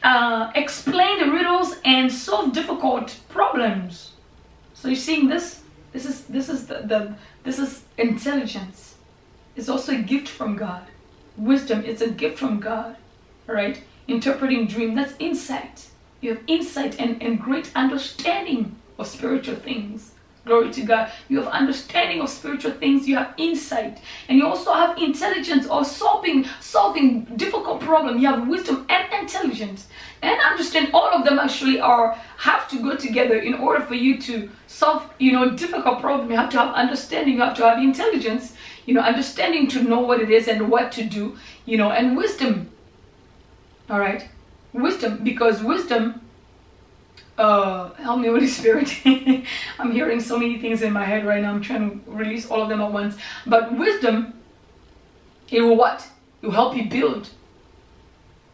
uh, 0.02 0.50
explain 0.54 1.18
the 1.18 1.32
riddles, 1.32 1.76
and 1.84 2.12
solve 2.12 2.52
difficult 2.52 3.18
problems. 3.28 4.12
So 4.74 4.88
you're 4.88 4.96
seeing 4.96 5.28
this? 5.28 5.62
This 5.92 6.04
is 6.04 6.24
this 6.26 6.48
is 6.48 6.66
the, 6.66 6.82
the 6.84 7.14
this 7.42 7.59
is 7.59 7.82
intelligence. 7.96 8.96
It's 9.56 9.68
also 9.68 9.92
a 9.92 10.02
gift 10.02 10.28
from 10.28 10.56
God. 10.56 10.86
Wisdom 11.36 11.82
it's 11.84 12.02
a 12.02 12.11
gift 12.11 12.38
from 12.38 12.61
God. 12.61 12.96
All 13.48 13.54
right? 13.54 13.82
Interpreting 14.06 14.66
dream, 14.66 14.94
that's 14.94 15.14
insight. 15.18 15.88
You 16.20 16.34
have 16.34 16.42
insight 16.46 17.00
and, 17.00 17.22
and 17.22 17.40
great 17.40 17.70
understanding 17.74 18.76
of 18.98 19.06
spiritual 19.06 19.56
things. 19.56 20.12
Glory 20.49 20.72
to 20.72 20.82
God. 20.82 21.12
You 21.28 21.42
have 21.42 21.49
understanding 21.49 22.22
of 22.22 22.30
spiritual 22.30 22.72
things. 22.72 23.07
You 23.07 23.16
have 23.16 23.34
insight, 23.36 24.01
and 24.28 24.38
you 24.38 24.46
also 24.46 24.72
have 24.72 24.96
intelligence 24.96 25.66
or 25.66 25.84
solving 25.84 26.46
solving 26.61 27.24
difficult 27.36 27.82
problem. 27.82 28.18
You 28.18 28.28
have 28.28 28.49
wisdom 28.49 28.86
and 28.88 29.12
intelligence, 29.12 29.88
and 30.22 30.40
understand. 30.40 30.88
All 30.94 31.11
of 31.11 31.26
them 31.26 31.38
actually 31.38 31.80
are 31.80 32.14
have 32.38 32.66
to 32.70 32.82
go 32.82 32.96
together 32.96 33.36
in 33.36 33.53
order 33.55 33.84
for 33.84 33.94
you 33.94 34.18
to 34.22 34.49
solve 34.66 35.05
you 35.18 35.32
know 35.32 35.51
difficult 35.51 36.01
problem. 36.01 36.30
You 36.30 36.38
have 36.38 36.49
to 36.51 36.59
have 36.59 36.74
understanding. 36.74 37.34
You 37.34 37.42
have 37.42 37.57
to 37.59 37.68
have 37.68 37.78
intelligence. 37.82 38.55
You 38.86 38.94
know, 38.94 39.03
understanding 39.03 39.68
to 39.68 39.82
know 39.82 40.01
what 40.01 40.18
it 40.18 40.30
is 40.30 40.49
and 40.49 40.70
what 40.70 40.92
to 40.92 41.05
do. 41.05 41.36
You 41.66 41.76
know, 41.76 41.90
and 41.90 42.16
wisdom. 42.16 42.70
All 43.90 44.01
right, 44.01 44.26
wisdom 44.72 45.22
because 45.22 45.62
wisdom 45.62 46.22
uh, 47.39 47.95
help 47.95 48.20
me, 48.20 48.28
Holy 48.28 48.47
Spirit. 48.59 48.93
I'm 49.78 49.93
hearing 49.93 50.20
so 50.20 50.39
many 50.39 50.59
things 50.59 50.82
in 50.82 50.93
my 50.93 51.05
head 51.05 51.24
right 51.24 51.41
now. 51.41 51.51
I'm 51.51 51.62
trying 51.62 52.03
to 52.05 52.11
release 52.11 52.51
all 52.51 52.62
of 52.62 52.68
them 52.68 52.80
at 52.80 52.93
once. 52.93 53.16
But 53.47 53.76
wisdom, 53.76 54.34
it 55.49 55.62
will 55.62 55.76
what? 55.76 56.07
It 56.43 56.47
will 56.47 56.55
help 56.55 56.76
you 56.76 56.89
build. 56.89 57.30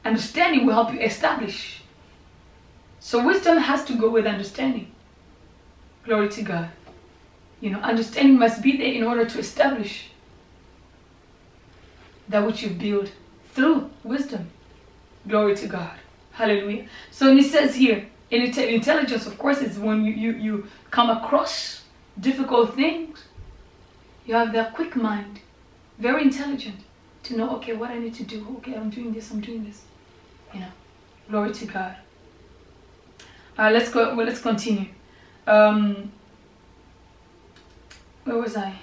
Understanding 0.05 0.67
will 0.67 0.75
help 0.75 0.93
you 0.93 1.01
establish. 1.01 1.83
So 3.01 3.25
wisdom 3.25 3.59
has 3.59 3.85
to 3.87 3.97
go 3.97 4.11
with 4.11 4.27
understanding. 4.27 4.93
Glory 6.05 6.29
to 6.31 6.43
God. 6.43 6.71
You 7.61 7.71
know, 7.71 7.81
understanding 7.81 8.39
must 8.39 8.63
be 8.63 8.77
there 8.77 8.93
in 8.93 9.05
order 9.05 9.25
to 9.25 9.39
establish 9.39 10.11
that 12.29 12.47
which 12.47 12.63
you 12.63 12.71
build 12.71 13.11
through 13.53 13.91
wisdom. 14.03 14.51
Glory 15.27 15.57
to 15.57 15.67
God. 15.67 15.99
Hallelujah. 16.33 16.87
So 17.11 17.35
he 17.35 17.43
says 17.43 17.75
here, 17.75 18.07
intelligence, 18.31 19.27
of 19.27 19.39
course, 19.39 19.59
is 19.59 19.79
when 19.79 20.05
you, 20.05 20.13
you, 20.13 20.33
you 20.33 20.67
come 20.91 21.11
across 21.11 21.83
difficult 22.19 22.75
things. 22.75 23.25
You 24.27 24.35
have 24.35 24.53
that 24.53 24.75
quick 24.75 24.97
mind, 24.97 25.41
very 25.99 26.23
intelligent, 26.23 26.77
to 27.25 27.37
know, 27.37 27.57
okay, 27.57 27.75
what 27.75 27.91
I 27.91 27.99
need 27.99 28.15
to 28.15 28.25
do. 28.25 28.47
Okay, 28.59 28.75
I'm 28.75 28.91
doing 28.91 29.13
this, 29.13 29.31
I'm 29.31 29.41
doing 29.41 29.65
this. 29.65 29.83
You 30.53 30.61
know, 30.61 30.71
glory 31.29 31.53
to 31.53 31.67
God. 31.67 31.97
Let's 33.59 33.91
go. 33.91 34.15
Well, 34.15 34.27
let's 34.27 34.41
continue. 34.41 34.89
Um, 35.47 36.11
where 38.25 38.39
was 38.39 38.57
I? 38.57 38.75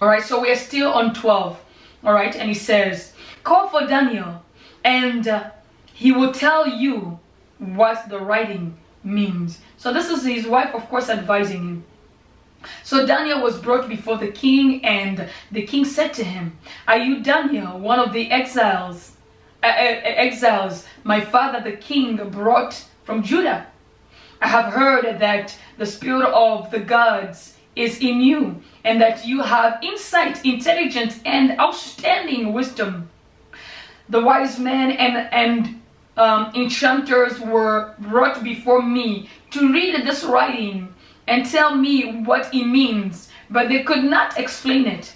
All 0.00 0.08
right, 0.08 0.22
so 0.22 0.40
we 0.40 0.50
are 0.50 0.56
still 0.56 0.92
on 0.92 1.14
12. 1.14 1.60
All 2.04 2.12
right, 2.12 2.34
and 2.36 2.48
he 2.48 2.54
says, 2.54 3.14
Call 3.42 3.68
for 3.68 3.86
Daniel, 3.86 4.42
and 4.84 5.26
uh, 5.26 5.50
he 5.92 6.12
will 6.12 6.32
tell 6.32 6.66
you 6.66 7.18
what 7.58 8.08
the 8.08 8.18
writing 8.18 8.76
means. 9.02 9.60
So 9.76 9.92
this 9.92 10.08
is 10.08 10.24
his 10.24 10.46
wife, 10.46 10.74
of 10.74 10.88
course, 10.88 11.08
advising 11.08 11.62
him. 11.62 11.84
So 12.82 13.06
Daniel 13.06 13.42
was 13.42 13.58
brought 13.58 13.88
before 13.88 14.16
the 14.16 14.28
king, 14.28 14.84
and 14.84 15.28
the 15.50 15.66
king 15.66 15.84
said 15.84 16.14
to 16.14 16.24
him, 16.24 16.58
Are 16.88 16.98
you 16.98 17.22
Daniel, 17.22 17.78
one 17.78 17.98
of 17.98 18.12
the 18.12 18.30
exiles, 18.30 19.12
uh, 19.62 19.66
uh, 19.66 20.00
exiles 20.04 20.86
my 21.04 21.20
father 21.20 21.60
the 21.60 21.76
king 21.76 22.16
brought 22.30 22.84
from 23.04 23.22
Judah? 23.22 23.66
I 24.40 24.48
have 24.48 24.72
heard 24.72 25.20
that 25.20 25.56
the 25.78 25.86
spirit 25.86 26.26
of 26.26 26.70
the 26.70 26.80
gods 26.80 27.56
is 27.76 27.98
in 27.98 28.20
you, 28.20 28.62
and 28.84 29.00
that 29.00 29.26
you 29.26 29.42
have 29.42 29.82
insight, 29.82 30.44
intelligence, 30.44 31.20
and 31.24 31.58
outstanding 31.58 32.52
wisdom. 32.52 33.10
The 34.08 34.20
wise 34.20 34.58
man 34.58 34.92
and, 34.92 35.16
and 35.32 35.80
um, 36.16 36.52
enchanters 36.54 37.40
were 37.40 37.94
brought 37.98 38.42
before 38.44 38.82
me 38.82 39.28
to 39.50 39.72
read 39.72 40.06
this 40.06 40.24
writing 40.24 40.94
and 41.26 41.46
tell 41.46 41.74
me 41.74 42.22
what 42.22 42.54
it 42.54 42.66
means, 42.66 43.30
but 43.50 43.68
they 43.68 43.82
could 43.82 44.04
not 44.04 44.38
explain 44.38 44.86
it. 44.86 45.14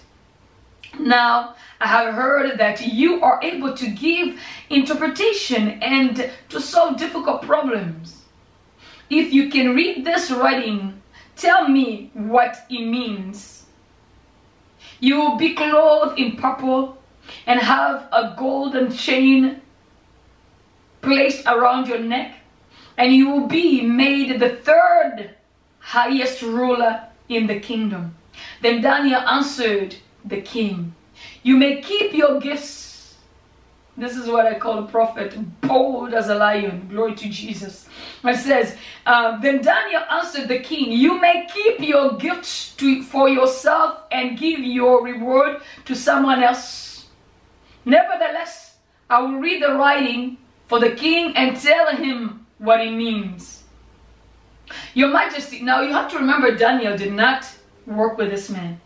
Now, 0.98 1.54
I 1.80 1.86
have 1.86 2.14
heard 2.14 2.58
that 2.58 2.84
you 2.86 3.22
are 3.22 3.38
able 3.42 3.76
to 3.76 3.90
give 3.90 4.40
interpretation 4.70 5.80
and 5.82 6.30
to 6.48 6.60
solve 6.60 6.96
difficult 6.96 7.42
problems. 7.42 8.24
If 9.10 9.32
you 9.32 9.48
can 9.48 9.74
read 9.74 10.04
this 10.04 10.30
writing, 10.30 11.00
tell 11.36 11.68
me 11.68 12.10
what 12.14 12.58
it 12.68 12.84
means. 12.84 13.66
You 15.00 15.18
will 15.18 15.36
be 15.36 15.54
clothed 15.54 16.18
in 16.18 16.36
purple 16.36 16.98
and 17.46 17.60
have 17.60 18.08
a 18.12 18.34
golden 18.36 18.90
chain 18.90 19.60
placed 21.08 21.46
around 21.46 21.88
your 21.88 22.00
neck, 22.00 22.34
and 22.98 23.14
you 23.14 23.30
will 23.30 23.46
be 23.46 23.80
made 23.80 24.38
the 24.38 24.56
third 24.56 25.30
highest 25.78 26.42
ruler 26.42 27.02
in 27.30 27.46
the 27.46 27.58
kingdom. 27.58 28.14
Then 28.60 28.82
Daniel 28.82 29.20
answered 29.22 29.96
the 30.24 30.42
king, 30.42 30.94
You 31.42 31.56
may 31.56 31.80
keep 31.80 32.12
your 32.12 32.38
gifts. 32.40 33.16
This 33.96 34.16
is 34.16 34.28
what 34.28 34.46
I 34.46 34.58
call 34.58 34.78
a 34.80 34.86
prophet, 34.86 35.34
bold 35.62 36.12
as 36.12 36.28
a 36.28 36.34
lion. 36.34 36.88
Glory 36.90 37.14
to 37.16 37.28
Jesus. 37.30 37.88
It 38.22 38.36
says, 38.36 38.76
uh, 39.06 39.40
Then 39.40 39.62
Daniel 39.62 40.02
answered 40.10 40.46
the 40.46 40.60
king, 40.60 40.92
You 40.92 41.18
may 41.18 41.48
keep 41.52 41.80
your 41.80 42.18
gifts 42.18 42.76
to, 42.76 43.02
for 43.02 43.30
yourself 43.30 44.00
and 44.12 44.38
give 44.38 44.60
your 44.60 45.02
reward 45.02 45.62
to 45.86 45.94
someone 45.94 46.42
else. 46.42 47.06
Nevertheless, 47.86 48.76
I 49.08 49.22
will 49.22 49.40
read 49.40 49.62
the 49.62 49.72
writing 49.72 50.36
for 50.68 50.78
the 50.78 50.90
king 50.90 51.34
and 51.34 51.56
tell 51.56 51.96
him 51.96 52.46
what 52.58 52.80
it 52.80 52.92
means. 52.92 53.64
Your 54.94 55.08
Majesty, 55.08 55.62
now 55.62 55.80
you 55.80 55.92
have 55.92 56.10
to 56.12 56.18
remember 56.18 56.54
Daniel 56.54 56.96
did 56.96 57.12
not 57.12 57.50
work 57.86 58.18
with 58.18 58.30
this 58.30 58.50
man. 58.50 58.80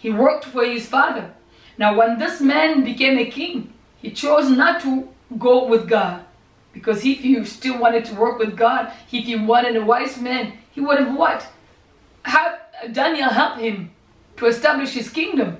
He 0.00 0.10
worked 0.10 0.44
for 0.44 0.64
his 0.64 0.86
father. 0.86 1.32
Now 1.78 1.96
when 1.96 2.18
this 2.18 2.40
man 2.40 2.84
became 2.84 3.16
a 3.18 3.30
king, 3.30 3.72
he 4.02 4.10
chose 4.10 4.50
not 4.50 4.82
to 4.82 5.08
go 5.38 5.66
with 5.66 5.88
God. 5.88 6.24
Because 6.72 7.04
if 7.04 7.20
he 7.20 7.44
still 7.44 7.78
wanted 7.78 8.04
to 8.06 8.14
work 8.14 8.38
with 8.38 8.56
God, 8.56 8.92
if 9.12 9.24
he 9.24 9.36
wanted 9.36 9.76
a 9.76 9.84
wise 9.84 10.20
man, 10.20 10.58
he 10.72 10.80
would 10.80 10.98
have 10.98 11.16
what? 11.16 11.46
Have 12.24 12.58
Daniel 12.92 13.30
help 13.30 13.58
him 13.58 13.90
to 14.36 14.46
establish 14.46 14.92
his 14.92 15.10
kingdom, 15.10 15.58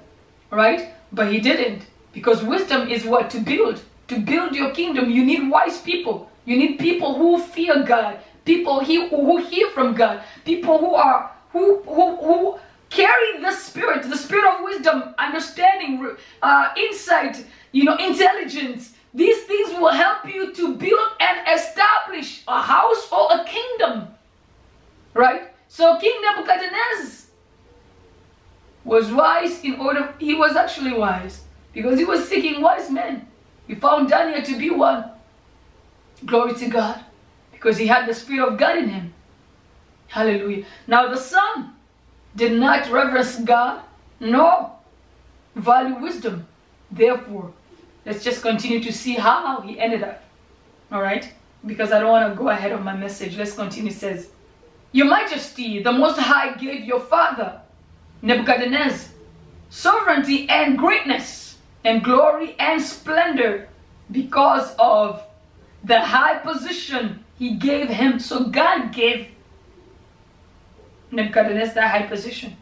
right? 0.51 0.95
But 1.12 1.33
he 1.33 1.41
didn't. 1.41 1.87
Because 2.12 2.43
wisdom 2.43 2.89
is 2.89 3.05
what? 3.05 3.31
To 3.31 3.41
build 3.41 3.83
to 4.11 4.19
build 4.19 4.57
your 4.57 4.73
kingdom, 4.73 5.09
you 5.09 5.25
need 5.25 5.49
wise 5.49 5.81
people. 5.81 6.29
You 6.45 6.57
need 6.59 6.81
people 6.81 7.15
who 7.15 7.41
fear 7.41 7.85
God, 7.85 8.19
people 8.45 8.85
who 8.85 9.37
hear 9.37 9.71
from 9.71 9.95
God, 9.95 10.23
people 10.45 10.79
who 10.79 10.95
are 10.95 11.31
who 11.53 11.81
who 11.83 12.17
who 12.17 12.59
carry 12.91 13.41
the 13.41 13.53
spirit, 13.53 14.03
the 14.11 14.17
spirit 14.17 14.47
of 14.53 14.65
wisdom, 14.65 15.15
understanding, 15.17 16.17
uh, 16.43 16.69
insight, 16.77 17.47
you 17.71 17.85
know, 17.85 17.97
intelligence. 17.97 18.95
These 19.15 19.45
things 19.45 19.71
will 19.79 19.93
help 19.93 20.27
you 20.27 20.53
to 20.55 20.75
build 20.75 21.09
and 21.21 21.39
establish 21.57 22.43
a 22.49 22.61
house 22.61 23.09
or 23.13 23.29
a 23.31 23.45
kingdom. 23.45 24.09
Right? 25.15 25.43
So 25.69 25.99
King 26.01 26.21
Nebuchadnezzar 26.23 27.27
was 28.85 29.13
wise 29.13 29.63
in 29.63 29.79
order, 29.79 30.15
he 30.19 30.35
was 30.35 30.57
actually 30.57 30.95
wise 30.95 31.43
because 31.73 31.97
he 31.97 32.05
was 32.05 32.29
seeking 32.29 32.61
wise 32.61 32.91
men. 32.91 33.30
He 33.71 33.77
found 33.77 34.09
Daniel 34.09 34.43
to 34.43 34.59
be 34.59 34.68
one. 34.68 35.05
Glory 36.27 36.55
to 36.55 36.66
God. 36.66 37.05
Because 37.53 37.79
he 37.79 37.87
had 37.87 38.09
the 38.09 38.12
Spirit 38.12 38.49
of 38.49 38.59
God 38.59 38.77
in 38.79 38.89
him. 38.89 39.14
Hallelujah. 40.09 40.64
Now 40.89 41.07
the 41.09 41.16
son 41.16 41.75
did 42.35 42.59
not 42.59 42.91
reverence 42.91 43.39
God 43.39 43.85
nor 44.18 44.73
value 45.55 46.01
wisdom. 46.01 46.49
Therefore, 46.91 47.53
let's 48.05 48.25
just 48.25 48.43
continue 48.43 48.83
to 48.83 48.93
see 48.93 49.14
how 49.14 49.61
he 49.61 49.79
ended 49.79 50.03
up. 50.03 50.25
All 50.91 51.01
right? 51.01 51.33
Because 51.64 51.93
I 51.93 52.01
don't 52.01 52.11
want 52.11 52.29
to 52.29 52.37
go 52.37 52.49
ahead 52.49 52.73
of 52.73 52.83
my 52.83 52.97
message. 52.97 53.37
Let's 53.37 53.55
continue. 53.55 53.93
It 53.93 53.95
says, 53.95 54.31
Your 54.91 55.07
Majesty, 55.07 55.81
the 55.81 55.93
Most 55.93 56.18
High 56.18 56.55
gave 56.55 56.83
your 56.83 56.99
father, 56.99 57.61
Nebuchadnezzar, 58.21 59.14
sovereignty 59.68 60.49
and 60.49 60.77
greatness 60.77 61.50
and 61.85 62.05
glory 62.05 62.57
and 62.59 62.83
splendor 62.83 63.68
because 64.11 64.74
of 64.78 65.22
the 65.85 66.01
high 66.01 66.39
position 66.39 67.24
he 67.39 67.55
gave 67.55 67.89
him. 67.89 68.18
So 68.18 68.45
God 68.45 68.93
gave 68.93 69.28
Nebuchadnezzar 71.11 71.74
that 71.74 71.91
high 71.91 72.07
position. 72.07 72.57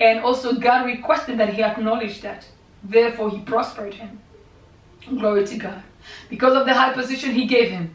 And 0.00 0.20
also 0.20 0.54
God 0.54 0.86
requested 0.86 1.38
that 1.38 1.54
he 1.54 1.62
acknowledge 1.62 2.20
that. 2.22 2.46
Therefore 2.82 3.30
he 3.30 3.40
prospered 3.40 3.94
him. 3.94 4.20
Glory 5.08 5.46
to 5.46 5.56
God. 5.56 5.82
Because 6.28 6.54
of 6.54 6.66
the 6.66 6.74
high 6.74 6.92
position 6.92 7.32
he 7.32 7.46
gave 7.46 7.70
him. 7.70 7.94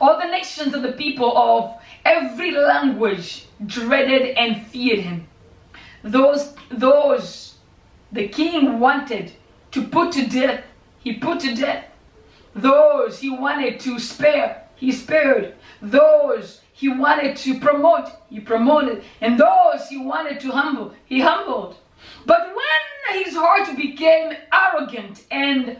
All 0.00 0.18
the 0.18 0.26
nations 0.26 0.74
of 0.74 0.82
the 0.82 0.92
people 0.92 1.36
of 1.36 1.74
every 2.04 2.52
language 2.52 3.46
dreaded 3.66 4.36
and 4.36 4.66
feared 4.66 5.00
him. 5.00 5.28
Those, 6.02 6.54
those 6.70 7.47
the 8.12 8.28
king 8.28 8.80
wanted 8.80 9.32
to 9.72 9.86
put 9.86 10.12
to 10.12 10.26
death, 10.26 10.64
he 11.00 11.14
put 11.14 11.40
to 11.40 11.54
death. 11.54 11.84
Those 12.54 13.20
he 13.20 13.30
wanted 13.30 13.80
to 13.80 13.98
spare, 13.98 14.64
he 14.74 14.92
spared. 14.92 15.54
Those 15.82 16.60
he 16.72 16.88
wanted 16.88 17.36
to 17.38 17.58
promote, 17.60 18.08
he 18.30 18.40
promoted. 18.40 19.04
And 19.20 19.38
those 19.38 19.88
he 19.88 19.98
wanted 19.98 20.40
to 20.40 20.50
humble, 20.50 20.94
he 21.04 21.20
humbled. 21.20 21.76
But 22.24 22.54
when 22.54 23.24
his 23.24 23.34
heart 23.34 23.76
became 23.76 24.36
arrogant 24.52 25.24
and 25.30 25.78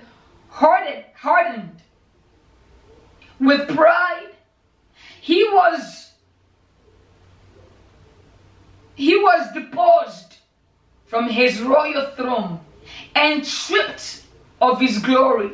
hardened, 0.48 1.04
hardened 1.14 1.82
with 3.40 3.68
pride, 3.68 4.30
he 5.20 5.44
was 5.44 6.12
he 8.94 9.16
was 9.16 9.52
deposed 9.52 10.27
from 11.08 11.28
his 11.28 11.60
royal 11.60 12.06
throne 12.16 12.60
and 13.14 13.44
stripped 13.44 14.22
of 14.60 14.80
his 14.80 14.98
glory. 14.98 15.50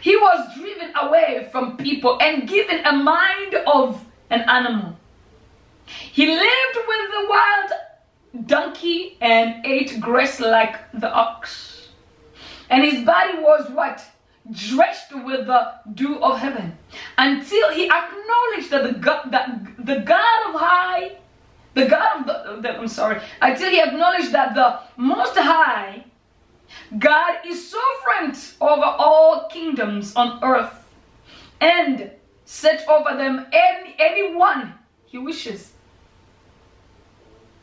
He 0.00 0.16
was 0.16 0.54
driven 0.56 0.92
away 0.96 1.48
from 1.52 1.76
people 1.76 2.18
and 2.20 2.48
given 2.48 2.84
a 2.84 2.92
mind 2.92 3.54
of 3.66 4.04
an 4.30 4.42
animal. 4.42 4.96
He 5.86 6.26
lived 6.26 6.76
with 6.88 7.10
the 7.12 7.26
wild 7.28 8.46
donkey 8.46 9.16
and 9.20 9.64
ate 9.64 10.00
grass 10.00 10.40
like 10.40 10.76
the 10.92 11.12
ox. 11.12 11.88
And 12.70 12.84
his 12.84 13.04
body 13.04 13.38
was 13.38 13.70
what? 13.70 14.04
Drenched 14.50 15.12
with 15.24 15.46
the 15.46 15.72
dew 15.94 16.22
of 16.22 16.38
heaven. 16.38 16.76
Until 17.18 17.72
he 17.72 17.86
acknowledged 17.86 18.70
that 18.70 18.82
the 18.84 18.92
God, 18.92 19.30
that 19.32 19.60
the 19.78 20.00
God 20.00 20.54
of 20.54 20.60
high, 20.60 21.16
the 21.76 21.86
God 21.86 22.20
of 22.20 22.26
the, 22.26 22.62
the 22.62 22.78
I'm 22.78 22.88
sorry, 22.88 23.20
until 23.40 23.70
he 23.70 23.80
acknowledged 23.80 24.32
that 24.32 24.54
the 24.54 24.80
Most 24.96 25.36
High 25.36 26.04
God 26.98 27.36
is 27.46 27.70
sovereign 27.70 28.34
over 28.60 28.82
all 28.82 29.46
kingdoms 29.48 30.16
on 30.16 30.42
earth 30.42 30.86
and 31.60 32.10
set 32.46 32.88
over 32.88 33.14
them 33.16 33.46
any 33.52 33.94
anyone 33.98 34.72
he 35.04 35.18
wishes. 35.18 35.72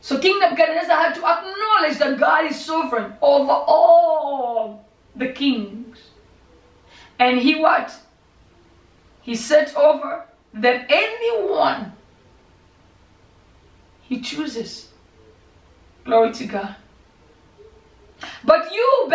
So 0.00 0.20
King 0.20 0.38
Nebuchadnezzar 0.38 0.96
had 0.96 1.14
to 1.16 1.26
acknowledge 1.26 1.98
that 1.98 2.16
God 2.20 2.46
is 2.46 2.64
sovereign 2.64 3.14
over 3.20 3.50
all 3.50 4.86
the 5.16 5.28
kings. 5.28 5.98
And 7.18 7.40
he 7.40 7.56
what? 7.56 7.92
He 9.22 9.34
set 9.34 9.74
over 9.74 10.26
that 10.52 10.86
anyone 10.88 11.93
he 14.14 14.20
chooses. 14.20 14.88
Glory 16.04 16.32
to 16.32 16.46
God. 16.46 16.76
But 18.44 18.72
you, 18.72 19.10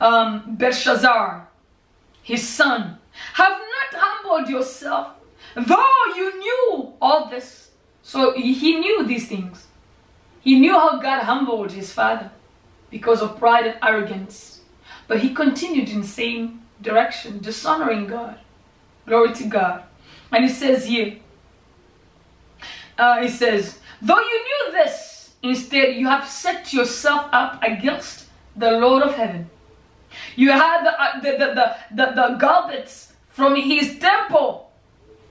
um, 0.00 0.56
Belshazzar, 0.56 1.48
his 2.22 2.46
son, 2.46 2.98
have 3.34 3.58
not 3.58 4.00
humbled 4.00 4.48
yourself, 4.50 5.12
though 5.54 6.04
you 6.16 6.38
knew 6.38 6.92
all 7.00 7.28
this. 7.30 7.70
So 8.02 8.32
he 8.34 8.78
knew 8.78 9.06
these 9.06 9.28
things. 9.28 9.66
He 10.40 10.58
knew 10.58 10.74
how 10.74 10.98
God 11.00 11.22
humbled 11.22 11.72
his 11.72 11.92
father 11.92 12.30
because 12.90 13.22
of 13.22 13.38
pride 13.38 13.66
and 13.66 13.78
arrogance. 13.82 14.60
But 15.08 15.20
he 15.20 15.34
continued 15.34 15.88
in 15.88 16.02
the 16.02 16.06
same 16.06 16.62
direction, 16.82 17.38
dishonoring 17.40 18.08
God. 18.08 18.38
Glory 19.06 19.32
to 19.34 19.44
God. 19.44 19.84
And 20.32 20.44
he 20.44 20.50
says 20.50 20.86
here, 20.86 21.18
uh, 23.02 23.20
he 23.20 23.28
says, 23.28 23.80
though 24.00 24.20
you 24.20 24.38
knew 24.48 24.72
this, 24.72 25.34
instead 25.42 25.96
you 25.96 26.06
have 26.06 26.28
set 26.28 26.72
yourself 26.72 27.28
up 27.32 27.60
against 27.62 28.26
the 28.56 28.70
Lord 28.70 29.02
of 29.02 29.14
heaven. 29.14 29.50
You 30.36 30.52
had 30.52 30.84
the, 30.84 30.92
uh, 31.02 31.20
the, 31.20 31.30
the, 31.32 31.48
the, 31.58 31.66
the, 31.96 32.06
the 32.14 32.36
goblets 32.38 33.12
from 33.30 33.56
his 33.56 33.98
temple 33.98 34.70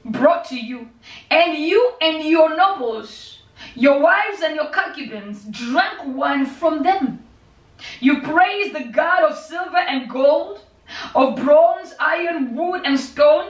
brought 0.04 0.44
to 0.46 0.60
you, 0.60 0.90
and 1.30 1.58
you 1.58 1.94
and 2.02 2.24
your 2.24 2.58
nobles, 2.58 3.40
your 3.76 4.02
wives 4.02 4.42
and 4.44 4.56
your 4.56 4.70
concubines 4.72 5.46
drank 5.46 6.00
wine 6.04 6.46
from 6.46 6.84
them. 6.84 7.24
You 8.02 8.22
praised 8.22 8.76
the 8.76 8.86
God 8.92 9.32
of 9.32 9.38
silver 9.38 9.78
and 9.78 10.10
gold, 10.10 10.60
of 11.16 11.38
bronze, 11.38 11.94
iron, 12.00 12.54
wood, 12.56 12.82
and 12.84 13.00
stone, 13.00 13.50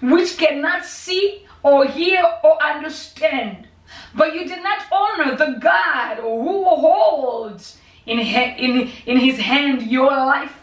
which 0.00 0.36
cannot 0.38 0.84
see 0.84 1.46
or 1.66 1.84
hear 1.84 2.22
or 2.44 2.62
understand. 2.62 3.66
But 4.14 4.34
you 4.34 4.46
did 4.46 4.62
not 4.62 4.86
honor 4.92 5.36
the 5.36 5.58
God 5.60 6.18
who 6.18 6.64
holds 6.64 7.78
in, 8.06 8.20
in, 8.20 8.90
in 9.04 9.18
his 9.18 9.38
hand 9.38 9.82
your 9.82 10.10
life 10.10 10.56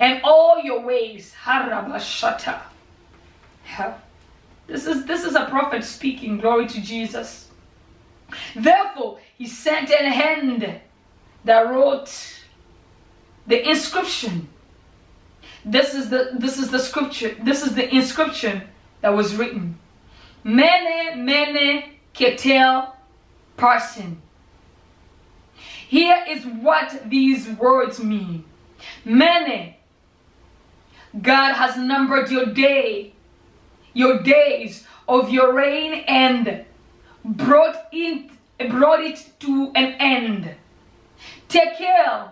and 0.00 0.22
all 0.24 0.60
your 0.62 0.80
ways. 0.80 1.34
Harabashata. 1.44 2.60
This 4.66 4.86
is 4.86 5.04
this 5.04 5.24
is 5.24 5.34
a 5.34 5.44
prophet 5.44 5.84
speaking. 5.84 6.38
Glory 6.38 6.66
to 6.68 6.80
Jesus. 6.80 7.48
Therefore, 8.54 9.18
he 9.36 9.46
sent 9.46 9.90
a 9.90 10.10
hand 10.10 10.80
that 11.44 11.60
wrote 11.68 12.42
the 13.46 13.68
inscription. 13.68 14.48
This 15.64 15.94
is 15.94 16.08
the 16.10 16.30
this 16.38 16.58
is 16.58 16.70
the 16.70 16.78
scripture. 16.78 17.36
This 17.42 17.62
is 17.62 17.74
the 17.74 17.94
inscription 17.94 18.62
that 19.02 19.14
was 19.14 19.36
written. 19.36 19.78
Mene 20.46 21.16
mene 21.16 21.84
ketel 22.12 22.94
parsin. 23.56 24.16
Here 25.88 26.24
is 26.28 26.44
what 26.46 27.10
these 27.10 27.48
words 27.50 28.00
mean. 28.02 28.44
Mene. 29.04 29.74
God 31.20 31.54
has 31.54 31.76
numbered 31.76 32.30
your 32.30 32.46
day 32.46 33.12
your 33.96 34.22
days 34.22 34.84
of 35.08 35.30
your 35.30 35.54
reign 35.54 36.04
and 36.06 36.66
brought 37.24 37.88
it, 37.90 38.30
brought 38.68 39.00
it 39.00 39.26
to 39.40 39.72
an 39.74 39.94
end. 39.98 40.54
Tekel. 41.48 42.28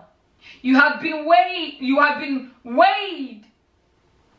You 0.61 0.77
have 0.77 1.01
been 1.01 1.25
weighed, 1.25 1.79
you 1.81 2.01
have 2.01 2.21
been 2.21 2.51
weighed 2.63 3.45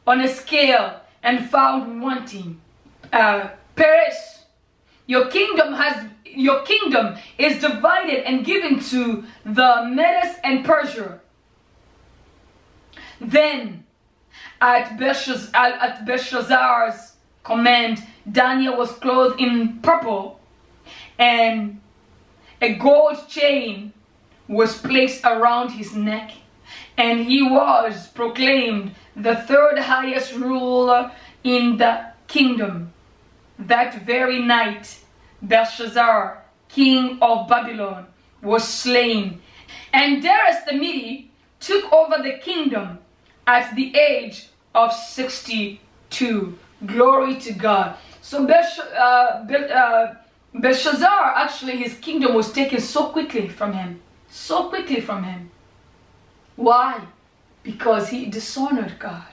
on 0.05 0.21
a 0.21 0.27
scale 0.27 1.01
and 1.23 1.49
found 1.49 2.01
wanting. 2.01 2.61
Uh, 3.11 3.49
Peres, 3.75 4.45
your 5.05 5.27
kingdom 5.27 5.73
has 5.73 6.07
your 6.25 6.63
kingdom 6.63 7.15
is 7.37 7.61
divided 7.61 8.27
and 8.27 8.45
given 8.45 8.79
to 8.79 9.23
the 9.45 9.89
Medes 9.89 10.37
and 10.43 10.65
Persia. 10.65 11.21
Then 13.21 13.85
at 14.59 14.97
Belshazzar's 14.97 17.13
command, 17.43 18.03
Daniel 18.29 18.77
was 18.77 18.91
clothed 18.93 19.39
in 19.39 19.79
purple, 19.81 20.39
and 21.17 21.79
a 22.61 22.75
gold 22.75 23.27
chain 23.29 23.93
was 24.47 24.77
placed 24.77 25.23
around 25.23 25.69
his 25.69 25.95
neck, 25.95 26.31
and 26.97 27.25
he 27.25 27.41
was 27.41 28.07
proclaimed 28.07 28.93
the 29.15 29.35
third 29.35 29.79
highest 29.79 30.33
ruler 30.33 31.11
in 31.43 31.77
the 31.77 32.05
kingdom. 32.27 32.91
That 33.59 34.05
very 34.05 34.41
night, 34.41 34.99
Belshazzar, 35.41 36.43
king 36.69 37.17
of 37.21 37.47
Babylon, 37.47 38.07
was 38.41 38.67
slain, 38.67 39.41
and 39.93 40.21
Darius 40.21 40.63
the 40.69 40.73
Mede 40.75 41.29
took 41.59 41.91
over 41.91 42.21
the 42.21 42.37
kingdom 42.39 42.99
at 43.47 43.75
the 43.75 43.95
age 43.95 44.47
of 44.73 44.93
62. 44.93 46.57
Glory 46.85 47.35
to 47.37 47.53
God. 47.53 47.95
So 48.21 48.45
Besh, 48.45 48.77
uh, 48.79 49.45
Be, 49.45 49.55
uh, 49.55 50.15
Belshazzar, 50.53 51.33
actually 51.35 51.77
his 51.77 51.95
kingdom 51.95 52.33
was 52.33 52.51
taken 52.51 52.79
so 52.81 53.09
quickly 53.09 53.47
from 53.47 53.73
him. 53.73 54.01
So 54.29 54.69
quickly 54.69 54.99
from 54.99 55.23
him. 55.23 55.51
Why? 56.55 57.01
Because 57.63 58.09
he 58.09 58.25
dishonored 58.25 58.99
God. 58.99 59.27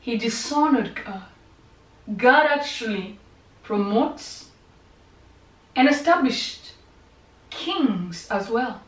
He 0.00 0.16
dishonored 0.16 1.00
God. 1.04 1.31
God 2.16 2.46
actually 2.46 3.18
promotes 3.62 4.48
and 5.76 5.88
established 5.88 6.72
kings 7.50 8.28
as 8.30 8.48
well. 8.48 8.82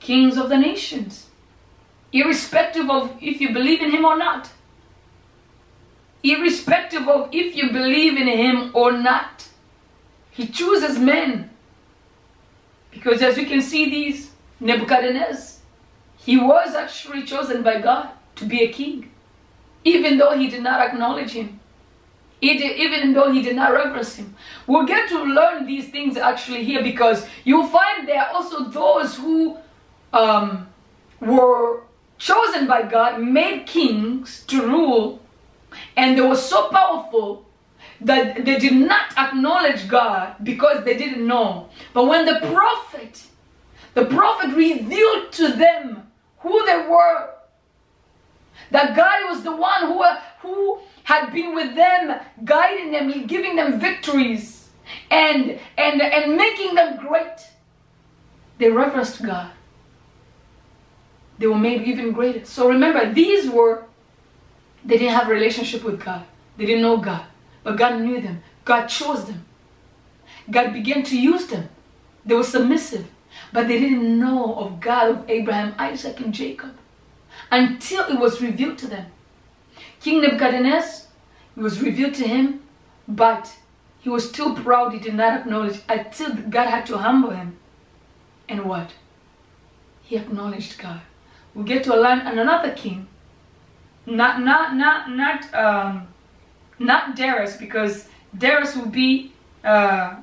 Kings 0.00 0.36
of 0.36 0.48
the 0.48 0.58
nations 0.58 1.30
irrespective 2.12 2.90
of 2.90 3.16
if 3.20 3.40
you 3.40 3.52
believe 3.52 3.80
in 3.80 3.90
Him 3.90 4.04
or 4.04 4.16
not. 4.16 4.50
Irrespective 6.22 7.08
of 7.08 7.28
if 7.32 7.56
you 7.56 7.70
believe 7.70 8.16
in 8.16 8.26
Him 8.26 8.70
or 8.74 8.92
not. 8.92 9.48
He 10.30 10.46
chooses 10.46 10.98
men. 10.98 11.50
Because 12.90 13.22
as 13.22 13.36
we 13.36 13.44
can 13.44 13.60
see, 13.60 13.88
these 13.88 14.30
Nebuchadnezzar, 14.58 15.60
he 16.18 16.36
was 16.36 16.74
actually 16.74 17.24
chosen 17.24 17.62
by 17.62 17.80
God 17.80 18.10
to 18.36 18.44
be 18.44 18.62
a 18.62 18.72
king, 18.72 19.09
even 19.84 20.18
though 20.18 20.36
he 20.36 20.48
did 20.48 20.62
not 20.62 20.80
acknowledge 20.80 21.32
Him. 21.32 21.60
Even 22.42 23.12
though 23.12 23.30
he 23.32 23.42
did 23.42 23.54
not 23.54 23.72
reverence 23.72 24.16
him. 24.16 24.34
We'll 24.66 24.86
get 24.86 25.10
to 25.10 25.22
learn 25.24 25.66
these 25.66 25.90
things 25.90 26.16
actually 26.16 26.64
here 26.64 26.82
because 26.82 27.26
you'll 27.44 27.66
find 27.66 28.08
there 28.08 28.22
are 28.22 28.30
also 28.34 28.64
those 28.70 29.16
who 29.16 29.58
um, 30.14 30.66
were 31.20 31.82
chosen 32.16 32.66
by 32.66 32.82
God, 32.82 33.20
made 33.22 33.66
kings 33.66 34.44
to 34.46 34.66
rule 34.66 35.20
And 35.96 36.16
they 36.16 36.22
were 36.22 36.36
so 36.36 36.68
powerful 36.68 37.44
that 38.00 38.44
they 38.44 38.58
did 38.58 38.74
not 38.74 39.16
acknowledge 39.18 39.88
God 39.88 40.36
because 40.42 40.84
they 40.84 40.96
didn't 40.96 41.26
know. 41.26 41.68
But 41.92 42.06
when 42.06 42.24
the 42.26 42.40
prophet, 42.52 43.22
the 43.94 44.06
prophet 44.06 44.54
revealed 44.54 45.32
to 45.32 45.48
them 45.52 46.10
who 46.38 46.64
they 46.66 46.86
were, 46.88 47.30
that 48.70 48.96
God 48.96 49.30
was 49.30 49.42
the 49.42 49.54
one 49.54 49.86
who, 49.86 50.02
uh, 50.02 50.20
who 50.40 50.78
had 51.04 51.32
been 51.32 51.54
with 51.54 51.74
them, 51.74 52.20
guiding 52.44 52.92
them, 52.92 53.26
giving 53.26 53.56
them 53.56 53.80
victories, 53.80 54.68
and 55.10 55.58
and 55.76 56.02
and 56.02 56.36
making 56.36 56.74
them 56.74 56.96
great. 56.96 57.38
They 58.58 58.70
reverenced 58.70 59.24
God. 59.24 59.50
They 61.38 61.46
were 61.46 61.58
made 61.58 61.82
even 61.82 62.12
greater. 62.12 62.44
So 62.44 62.68
remember, 62.68 63.12
these 63.12 63.48
were 63.50 63.84
they 64.84 64.98
didn't 64.98 65.14
have 65.14 65.28
relationship 65.28 65.84
with 65.84 66.02
God. 66.04 66.24
They 66.56 66.66
didn't 66.66 66.82
know 66.82 66.98
God. 66.98 67.24
But 67.62 67.76
God 67.76 68.00
knew 68.00 68.20
them. 68.20 68.42
God 68.64 68.86
chose 68.86 69.24
them. 69.24 69.44
God 70.50 70.72
began 70.72 71.02
to 71.04 71.18
use 71.18 71.46
them. 71.46 71.68
They 72.24 72.34
were 72.34 72.44
submissive. 72.44 73.06
But 73.52 73.68
they 73.68 73.78
didn't 73.78 74.18
know 74.18 74.54
of 74.56 74.80
God 74.80 75.10
of 75.10 75.30
Abraham, 75.30 75.74
Isaac, 75.78 76.20
and 76.20 76.32
Jacob 76.32 76.74
until 77.50 78.04
it 78.04 78.18
was 78.18 78.40
revealed 78.40 78.78
to 78.78 78.86
them. 78.86 79.06
King 80.00 80.22
Nebuchadnezzar, 80.22 81.08
it 81.56 81.60
was 81.60 81.80
revealed 81.82 82.14
to 82.14 82.26
him, 82.26 82.62
but 83.06 83.54
he 84.00 84.08
was 84.08 84.28
still 84.28 84.54
proud. 84.54 84.92
He 84.92 84.98
did 84.98 85.14
not 85.14 85.40
acknowledge 85.40 85.80
until 85.88 86.34
God 86.34 86.68
had 86.68 86.86
to 86.86 86.98
humble 86.98 87.30
him. 87.30 87.58
And 88.48 88.64
what? 88.64 88.92
He 90.02 90.16
acknowledged 90.16 90.78
God. 90.78 91.00
We 91.54 91.64
get 91.64 91.84
to 91.84 91.94
learn 91.94 92.20
another 92.20 92.72
king. 92.72 93.08
Not, 94.06 94.40
not, 94.40 94.74
not, 94.74 95.10
not, 95.10 95.54
um, 95.54 96.08
not 96.78 97.14
Darius, 97.14 97.56
because 97.56 98.08
Darius 98.36 98.74
will 98.74 98.88
be, 98.88 99.32
uh, 99.62 100.16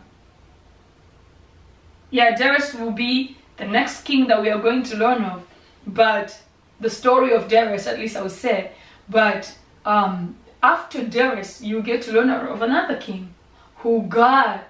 yeah, 2.09 2.35
Darius 2.35 2.73
will 2.73 2.91
be 2.91 3.37
the 3.57 3.65
next 3.65 4.03
king 4.03 4.27
that 4.27 4.41
we 4.41 4.49
are 4.49 4.59
going 4.59 4.83
to 4.83 4.97
learn 4.97 5.23
of. 5.23 5.45
But 5.85 6.37
the 6.79 6.89
story 6.89 7.33
of 7.33 7.47
Darius, 7.47 7.87
at 7.87 7.99
least 7.99 8.15
I 8.15 8.21
would 8.21 8.31
say. 8.31 8.71
But 9.09 9.55
um, 9.85 10.35
after 10.61 11.03
Darius, 11.03 11.61
you 11.61 11.81
get 11.81 12.01
to 12.03 12.11
learn 12.11 12.29
of 12.29 12.61
another 12.61 12.97
king 12.97 13.33
who 13.77 14.03
God, 14.03 14.61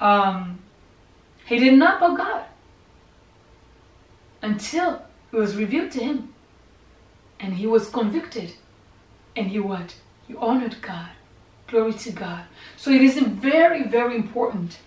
um, 0.00 0.60
he 1.46 1.58
did 1.58 1.74
not 1.74 2.00
know 2.00 2.16
God 2.16 2.44
until 4.42 5.02
it 5.32 5.36
was 5.36 5.56
revealed 5.56 5.90
to 5.92 6.00
him. 6.00 6.34
And 7.40 7.54
he 7.54 7.66
was 7.66 7.88
convicted. 7.88 8.52
And 9.34 9.48
he 9.48 9.58
what? 9.58 9.96
He 10.28 10.34
honored 10.36 10.76
God. 10.80 11.08
Glory 11.66 11.94
to 11.94 12.12
God. 12.12 12.44
So 12.76 12.90
it 12.90 13.00
is 13.00 13.18
very, 13.18 13.84
very 13.84 14.14
important, 14.14 14.78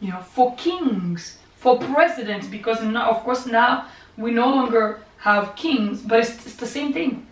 you 0.00 0.10
know, 0.10 0.20
for 0.20 0.54
kings, 0.56 1.38
for 1.56 1.78
presidents, 1.78 2.46
because 2.46 2.82
now, 2.82 3.10
of 3.10 3.22
course, 3.22 3.46
now 3.46 3.86
we 4.16 4.32
no 4.32 4.48
longer 4.48 5.00
have 5.18 5.56
kings, 5.56 6.00
but 6.02 6.20
it's, 6.20 6.46
it's 6.46 6.56
the 6.56 6.66
same 6.66 6.92
thing. 6.92 7.26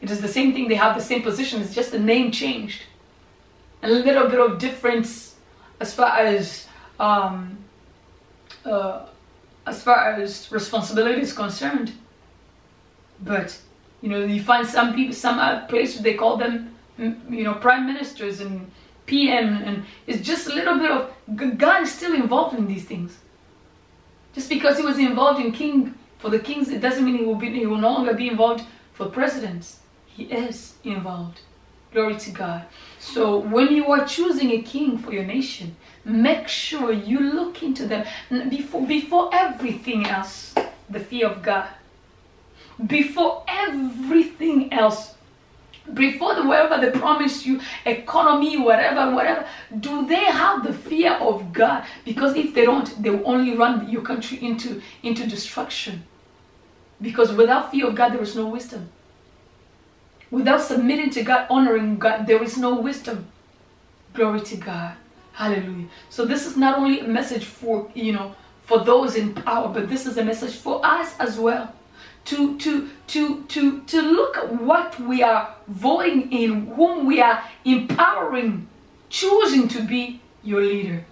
It 0.00 0.10
is 0.10 0.20
the 0.20 0.28
same 0.28 0.52
thing. 0.52 0.68
They 0.68 0.74
have 0.74 0.96
the 0.96 1.02
same 1.02 1.22
position. 1.22 1.60
It's 1.62 1.74
just 1.74 1.90
the 1.90 1.98
name 1.98 2.30
changed. 2.30 2.82
A 3.82 3.88
little 3.88 4.28
bit 4.28 4.40
of 4.40 4.58
difference 4.58 5.36
as 5.80 5.94
far 5.94 6.16
as 6.18 6.66
um, 6.98 7.58
uh, 8.64 9.06
as 9.66 9.82
far 9.82 10.12
as 10.12 10.50
responsibility 10.50 11.20
is 11.20 11.32
concerned. 11.32 11.92
But 13.20 13.56
you 14.02 14.08
know, 14.08 14.24
you 14.24 14.42
find 14.42 14.66
some 14.66 14.94
people, 14.94 15.14
some 15.14 15.66
places 15.66 16.02
they 16.02 16.14
call 16.14 16.36
them, 16.36 16.74
you 16.98 17.44
know, 17.44 17.54
prime 17.54 17.86
ministers 17.86 18.40
and 18.40 18.70
PM, 19.06 19.62
and 19.62 19.84
it's 20.06 20.26
just 20.26 20.48
a 20.48 20.54
little 20.54 20.78
bit 20.78 20.90
of 20.90 21.58
God 21.58 21.82
is 21.82 21.92
still 21.92 22.14
involved 22.14 22.58
in 22.58 22.66
these 22.66 22.84
things. 22.84 23.18
Just 24.34 24.48
because 24.48 24.78
he 24.78 24.84
was 24.84 24.98
involved 24.98 25.40
in 25.40 25.50
king 25.52 25.94
for 26.18 26.30
the 26.30 26.38
kings, 26.38 26.68
it 26.68 26.80
doesn't 26.80 27.04
mean 27.04 27.18
he 27.18 27.24
will 27.24 27.36
be 27.36 27.50
he 27.50 27.66
will 27.66 27.78
no 27.78 27.92
longer 27.92 28.14
be 28.14 28.28
involved 28.28 28.64
for 28.92 29.06
presidents. 29.06 29.80
He 30.06 30.24
is 30.24 30.74
involved. 30.84 31.40
Glory 31.92 32.16
to 32.16 32.30
God. 32.30 32.64
So 32.98 33.38
when 33.38 33.72
you 33.74 33.86
are 33.92 34.04
choosing 34.04 34.50
a 34.50 34.62
king 34.62 34.98
for 34.98 35.12
your 35.12 35.24
nation, 35.24 35.76
make 36.04 36.48
sure 36.48 36.92
you 36.92 37.20
look 37.20 37.62
into 37.62 37.86
them 37.86 38.04
before 38.50 38.86
before 38.86 39.30
everything 39.32 40.06
else. 40.06 40.54
The 40.90 41.00
fear 41.00 41.28
of 41.28 41.42
God. 41.42 41.68
Before 42.86 43.44
everything 43.48 44.72
else, 44.72 45.14
before 45.94 46.34
the 46.34 46.42
whatever 46.46 46.80
they 46.80 46.96
promise 46.98 47.46
you, 47.46 47.60
economy, 47.84 48.56
whatever, 48.58 49.14
whatever, 49.14 49.46
do 49.80 50.06
they 50.06 50.24
have 50.24 50.64
the 50.64 50.72
fear 50.72 51.12
of 51.14 51.52
God? 51.52 51.84
Because 52.04 52.36
if 52.36 52.54
they 52.54 52.64
don't, 52.64 53.02
they 53.02 53.10
will 53.10 53.26
only 53.26 53.56
run 53.56 53.88
your 53.88 54.02
country 54.02 54.42
into, 54.42 54.82
into 55.02 55.26
destruction. 55.26 56.04
Because 57.00 57.32
without 57.32 57.70
fear 57.70 57.86
of 57.86 57.94
God, 57.94 58.12
there 58.12 58.22
is 58.22 58.36
no 58.36 58.46
wisdom. 58.46 58.90
Without 60.30 60.60
submitting 60.60 61.10
to 61.10 61.22
God, 61.22 61.46
honoring 61.48 61.98
God, 61.98 62.26
there 62.26 62.42
is 62.42 62.58
no 62.58 62.80
wisdom. 62.80 63.26
Glory 64.12 64.40
to 64.42 64.56
God. 64.56 64.96
Hallelujah. 65.32 65.86
So 66.10 66.24
this 66.24 66.46
is 66.46 66.56
not 66.56 66.78
only 66.78 67.00
a 67.00 67.08
message 67.08 67.44
for, 67.44 67.90
you 67.94 68.12
know, 68.12 68.34
for 68.64 68.84
those 68.84 69.14
in 69.14 69.32
power, 69.32 69.68
but 69.68 69.88
this 69.88 70.04
is 70.04 70.18
a 70.18 70.24
message 70.24 70.56
for 70.56 70.84
us 70.84 71.14
as 71.18 71.38
well 71.38 71.72
to 72.26 72.58
to 72.58 72.90
to 73.06 73.42
to 73.44 73.82
to 73.82 74.02
look 74.02 74.36
at 74.36 74.60
what 74.62 74.98
we 75.00 75.22
are 75.22 75.54
voting 75.68 76.30
in 76.32 76.66
whom 76.66 77.06
we 77.06 77.20
are 77.20 77.42
empowering 77.64 78.68
choosing 79.08 79.68
to 79.68 79.82
be 79.82 80.20
your 80.42 80.60
leader 80.60 81.04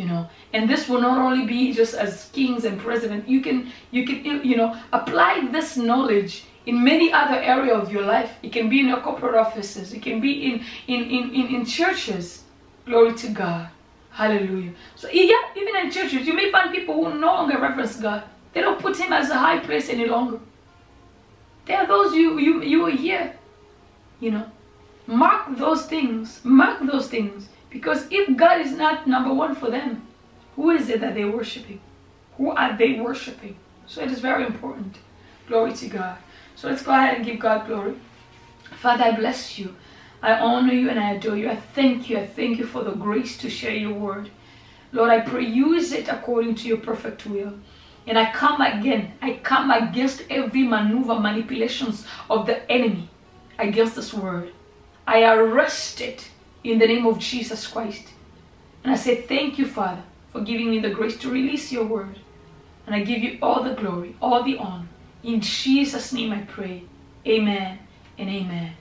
you 0.00 0.06
know? 0.06 0.28
And 0.52 0.68
this 0.68 0.88
will 0.88 1.00
not 1.00 1.18
only 1.18 1.46
be 1.46 1.72
just 1.72 1.94
as 1.94 2.30
kings 2.32 2.64
and 2.64 2.80
president 2.80 3.28
you 3.28 3.40
can 3.40 3.70
you 3.90 4.06
can 4.06 4.44
you 4.44 4.56
know 4.56 4.76
apply 4.92 5.48
this 5.52 5.76
knowledge 5.76 6.44
in 6.66 6.82
many 6.84 7.12
other 7.12 7.36
area 7.36 7.74
of 7.74 7.92
your 7.92 8.02
life. 8.02 8.32
It 8.42 8.52
can 8.52 8.68
be 8.68 8.80
in 8.80 8.88
your 8.88 9.00
corporate 9.00 9.34
offices 9.34 9.92
it 9.92 10.02
can 10.02 10.20
be 10.20 10.32
in 10.46 10.64
in 10.86 11.04
in 11.04 11.34
in, 11.34 11.46
in 11.54 11.64
churches. 11.64 12.44
Glory 12.86 13.14
to 13.14 13.28
god. 13.28 13.68
Hallelujah. 14.10 14.72
So 14.96 15.08
yeah 15.10 15.42
even 15.56 15.76
in 15.76 15.90
churches 15.90 16.26
you 16.26 16.34
may 16.34 16.50
find 16.50 16.74
people 16.74 16.94
who 16.94 17.18
no 17.18 17.34
longer 17.38 17.58
reference 17.58 17.96
god 17.96 18.24
they 18.52 18.60
don't 18.60 18.80
put 18.80 18.96
him 18.96 19.12
as 19.12 19.30
a 19.30 19.38
high 19.38 19.58
place 19.58 19.88
any 19.88 20.06
longer. 20.06 20.40
There 21.66 21.78
are 21.78 21.86
those 21.86 22.14
you 22.14 22.38
you 22.38 22.62
you 22.62 22.82
were 22.82 22.90
here. 22.90 23.34
You 24.18 24.32
know. 24.32 24.46
Mark 25.06 25.56
those 25.56 25.86
things. 25.86 26.40
Mark 26.44 26.80
those 26.82 27.08
things. 27.08 27.48
Because 27.70 28.06
if 28.10 28.36
God 28.36 28.60
is 28.60 28.72
not 28.72 29.06
number 29.06 29.32
one 29.32 29.54
for 29.54 29.70
them, 29.70 30.06
who 30.56 30.70
is 30.70 30.88
it 30.88 31.00
that 31.00 31.14
they're 31.14 31.30
worshiping? 31.30 31.80
Who 32.36 32.50
are 32.50 32.76
they 32.76 33.00
worshiping? 33.00 33.56
So 33.86 34.02
it 34.02 34.10
is 34.10 34.20
very 34.20 34.44
important. 34.46 34.98
Glory 35.46 35.72
to 35.74 35.88
God. 35.88 36.18
So 36.54 36.68
let's 36.68 36.82
go 36.82 36.92
ahead 36.92 37.16
and 37.16 37.24
give 37.24 37.40
God 37.40 37.66
glory. 37.66 37.94
Father, 38.80 39.04
I 39.04 39.16
bless 39.16 39.58
you. 39.58 39.74
I 40.22 40.34
honor 40.34 40.72
you 40.72 40.90
and 40.90 41.00
I 41.00 41.12
adore 41.12 41.36
you. 41.36 41.48
I 41.48 41.56
thank 41.56 42.10
you. 42.10 42.18
I 42.18 42.26
thank 42.26 42.58
you 42.58 42.66
for 42.66 42.84
the 42.84 42.92
grace 42.92 43.36
to 43.38 43.50
share 43.50 43.74
your 43.74 43.94
word. 43.94 44.30
Lord, 44.92 45.10
I 45.10 45.20
pray 45.20 45.44
use 45.44 45.92
it 45.92 46.08
according 46.08 46.56
to 46.56 46.68
your 46.68 46.76
perfect 46.76 47.26
will. 47.26 47.54
And 48.06 48.18
I 48.18 48.32
come 48.32 48.60
again, 48.60 49.12
I 49.22 49.34
come 49.42 49.70
against 49.70 50.22
every 50.30 50.62
maneuver, 50.62 51.18
manipulations 51.18 52.06
of 52.28 52.46
the 52.46 52.68
enemy 52.70 53.08
against 53.58 53.94
this 53.96 54.12
word. 54.12 54.52
I 55.06 55.24
arrest 55.24 56.00
it 56.00 56.30
in 56.64 56.78
the 56.78 56.86
name 56.86 57.06
of 57.06 57.18
Jesus 57.18 57.66
Christ. 57.66 58.08
And 58.82 58.92
I 58.92 58.96
say, 58.96 59.22
Thank 59.22 59.58
you, 59.58 59.66
Father, 59.66 60.02
for 60.32 60.40
giving 60.40 60.70
me 60.70 60.78
the 60.78 60.90
grace 60.90 61.18
to 61.18 61.30
release 61.30 61.70
your 61.70 61.84
word. 61.84 62.18
And 62.86 62.94
I 62.94 63.04
give 63.04 63.22
you 63.22 63.38
all 63.42 63.62
the 63.62 63.74
glory, 63.74 64.16
all 64.20 64.42
the 64.42 64.56
honor. 64.58 64.88
In 65.22 65.40
Jesus' 65.40 66.12
name 66.12 66.32
I 66.32 66.42
pray. 66.42 66.84
Amen 67.26 67.78
and 68.18 68.28
amen. 68.28 68.72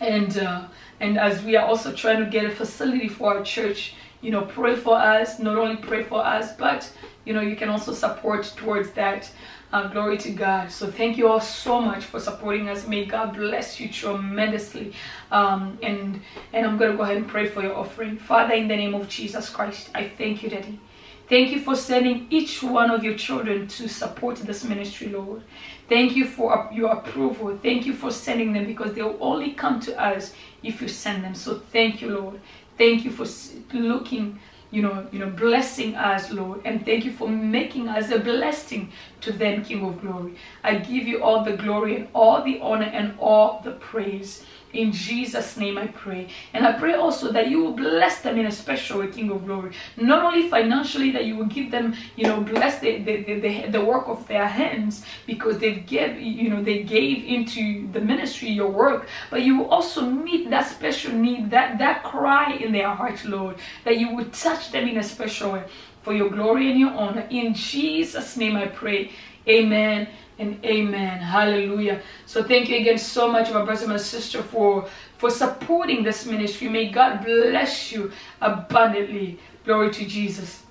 and 0.00 0.38
uh, 0.38 0.68
and 1.00 1.18
as 1.18 1.42
we 1.42 1.56
are 1.56 1.66
also 1.66 1.92
trying 1.92 2.24
to 2.24 2.30
get 2.30 2.44
a 2.44 2.50
facility 2.50 3.08
for 3.08 3.36
our 3.36 3.42
church, 3.42 3.94
you 4.20 4.30
know, 4.30 4.42
pray 4.42 4.76
for 4.76 4.96
us. 4.96 5.38
Not 5.38 5.58
only 5.58 5.76
pray 5.76 6.04
for 6.04 6.24
us, 6.24 6.54
but 6.56 6.90
you 7.24 7.34
know, 7.34 7.40
you 7.40 7.56
can 7.56 7.68
also 7.68 7.92
support 7.92 8.52
towards 8.56 8.90
that. 8.92 9.30
Uh, 9.70 9.86
glory 9.88 10.16
to 10.16 10.30
God. 10.30 10.70
So 10.70 10.90
thank 10.90 11.18
you 11.18 11.28
all 11.28 11.40
so 11.40 11.80
much 11.80 12.04
for 12.04 12.18
supporting 12.18 12.70
us. 12.70 12.86
May 12.86 13.04
God 13.04 13.34
bless 13.34 13.78
you 13.78 13.88
tremendously. 13.90 14.94
Um, 15.30 15.78
and 15.82 16.22
and 16.54 16.66
I'm 16.66 16.78
gonna 16.78 16.96
go 16.96 17.02
ahead 17.02 17.18
and 17.18 17.28
pray 17.28 17.48
for 17.48 17.62
your 17.62 17.74
offering. 17.76 18.16
Father, 18.16 18.54
in 18.54 18.66
the 18.68 18.76
name 18.76 18.94
of 18.94 19.08
Jesus 19.10 19.50
Christ, 19.50 19.90
I 19.94 20.08
thank 20.08 20.42
you, 20.42 20.48
Daddy. 20.48 20.80
Thank 21.28 21.50
you 21.50 21.60
for 21.60 21.76
sending 21.76 22.26
each 22.30 22.62
one 22.62 22.90
of 22.90 23.04
your 23.04 23.14
children 23.14 23.68
to 23.68 23.88
support 23.88 24.36
this 24.36 24.64
ministry, 24.64 25.08
Lord. 25.08 25.42
Thank 25.86 26.16
you 26.16 26.24
for 26.24 26.70
your 26.72 26.90
approval. 26.92 27.58
Thank 27.62 27.84
you 27.84 27.92
for 27.92 28.10
sending 28.10 28.54
them 28.54 28.64
because 28.64 28.94
they 28.94 29.02
will 29.02 29.18
only 29.20 29.52
come 29.52 29.80
to 29.80 30.00
us 30.00 30.32
if 30.62 30.80
you 30.80 30.88
send 30.88 31.22
them. 31.22 31.34
So 31.34 31.60
thank 31.70 32.00
you, 32.00 32.08
Lord. 32.18 32.40
Thank 32.78 33.04
you 33.04 33.10
for 33.10 33.26
looking 33.74 34.40
you 34.70 34.82
know, 34.82 35.08
you 35.12 35.18
know, 35.18 35.30
blessing 35.30 35.94
us, 35.96 36.30
Lord, 36.30 36.60
and 36.64 36.84
thank 36.84 37.04
you 37.04 37.12
for 37.12 37.28
making 37.28 37.88
us 37.88 38.10
a 38.10 38.18
blessing 38.18 38.92
to 39.22 39.32
them, 39.32 39.64
King 39.64 39.84
of 39.86 40.00
Glory. 40.00 40.36
I 40.62 40.76
give 40.76 41.06
you 41.06 41.22
all 41.22 41.44
the 41.44 41.56
glory 41.56 41.96
and 41.96 42.08
all 42.14 42.42
the 42.44 42.60
honor 42.60 42.90
and 42.92 43.16
all 43.18 43.62
the 43.64 43.72
praise. 43.72 44.44
In 44.74 44.92
Jesus' 44.92 45.56
name 45.56 45.78
I 45.78 45.86
pray. 45.86 46.28
And 46.52 46.66
I 46.66 46.72
pray 46.72 46.92
also 46.92 47.32
that 47.32 47.48
you 47.48 47.62
will 47.62 47.72
bless 47.72 48.20
them 48.20 48.38
in 48.38 48.46
a 48.46 48.52
special 48.52 49.00
way, 49.00 49.08
King 49.08 49.30
of 49.30 49.46
Glory. 49.46 49.72
Not 49.96 50.22
only 50.22 50.48
financially, 50.50 51.10
that 51.12 51.24
you 51.24 51.36
will 51.36 51.46
give 51.46 51.70
them, 51.70 51.94
you 52.16 52.24
know, 52.24 52.42
bless 52.42 52.78
the, 52.78 52.98
the, 53.02 53.22
the, 53.22 53.66
the, 53.70 53.84
work 53.84 54.08
of 54.08 54.26
their 54.28 54.46
hands 54.46 55.04
because 55.26 55.58
they've 55.58 55.86
give, 55.86 56.20
you 56.20 56.50
know, 56.50 56.62
they 56.62 56.82
gave 56.82 57.24
into 57.24 57.90
the 57.92 58.00
ministry, 58.00 58.50
your 58.50 58.70
work, 58.70 59.08
but 59.30 59.42
you 59.42 59.56
will 59.56 59.70
also 59.70 60.02
meet 60.02 60.50
that 60.50 60.68
special 60.68 61.12
need, 61.12 61.50
that, 61.50 61.78
that 61.78 62.02
cry 62.02 62.52
in 62.52 62.70
their 62.72 62.90
heart, 62.90 63.24
Lord, 63.24 63.56
that 63.84 63.98
you 63.98 64.14
would 64.14 64.34
touch 64.34 64.70
them 64.70 64.86
in 64.86 64.98
a 64.98 65.02
special 65.02 65.52
way 65.52 65.64
for 66.02 66.12
your 66.12 66.28
glory 66.28 66.70
and 66.70 66.78
your 66.78 66.90
honor. 66.90 67.26
In 67.30 67.54
Jesus' 67.54 68.36
name 68.36 68.56
I 68.56 68.66
pray. 68.66 69.12
Amen 69.48 70.08
and 70.38 70.64
amen. 70.64 71.18
Hallelujah. 71.18 72.00
So 72.26 72.42
thank 72.42 72.68
you 72.68 72.76
again 72.76 72.98
so 72.98 73.30
much, 73.30 73.50
my 73.50 73.64
brother 73.64 73.82
and 73.82 73.92
my 73.92 73.98
sister, 73.98 74.42
for 74.42 74.88
for 75.18 75.30
supporting 75.30 76.04
this 76.04 76.26
ministry. 76.26 76.68
May 76.68 76.90
God 76.90 77.24
bless 77.24 77.90
you 77.92 78.12
abundantly. 78.40 79.38
Glory 79.64 79.90
to 79.90 80.06
Jesus. 80.06 80.62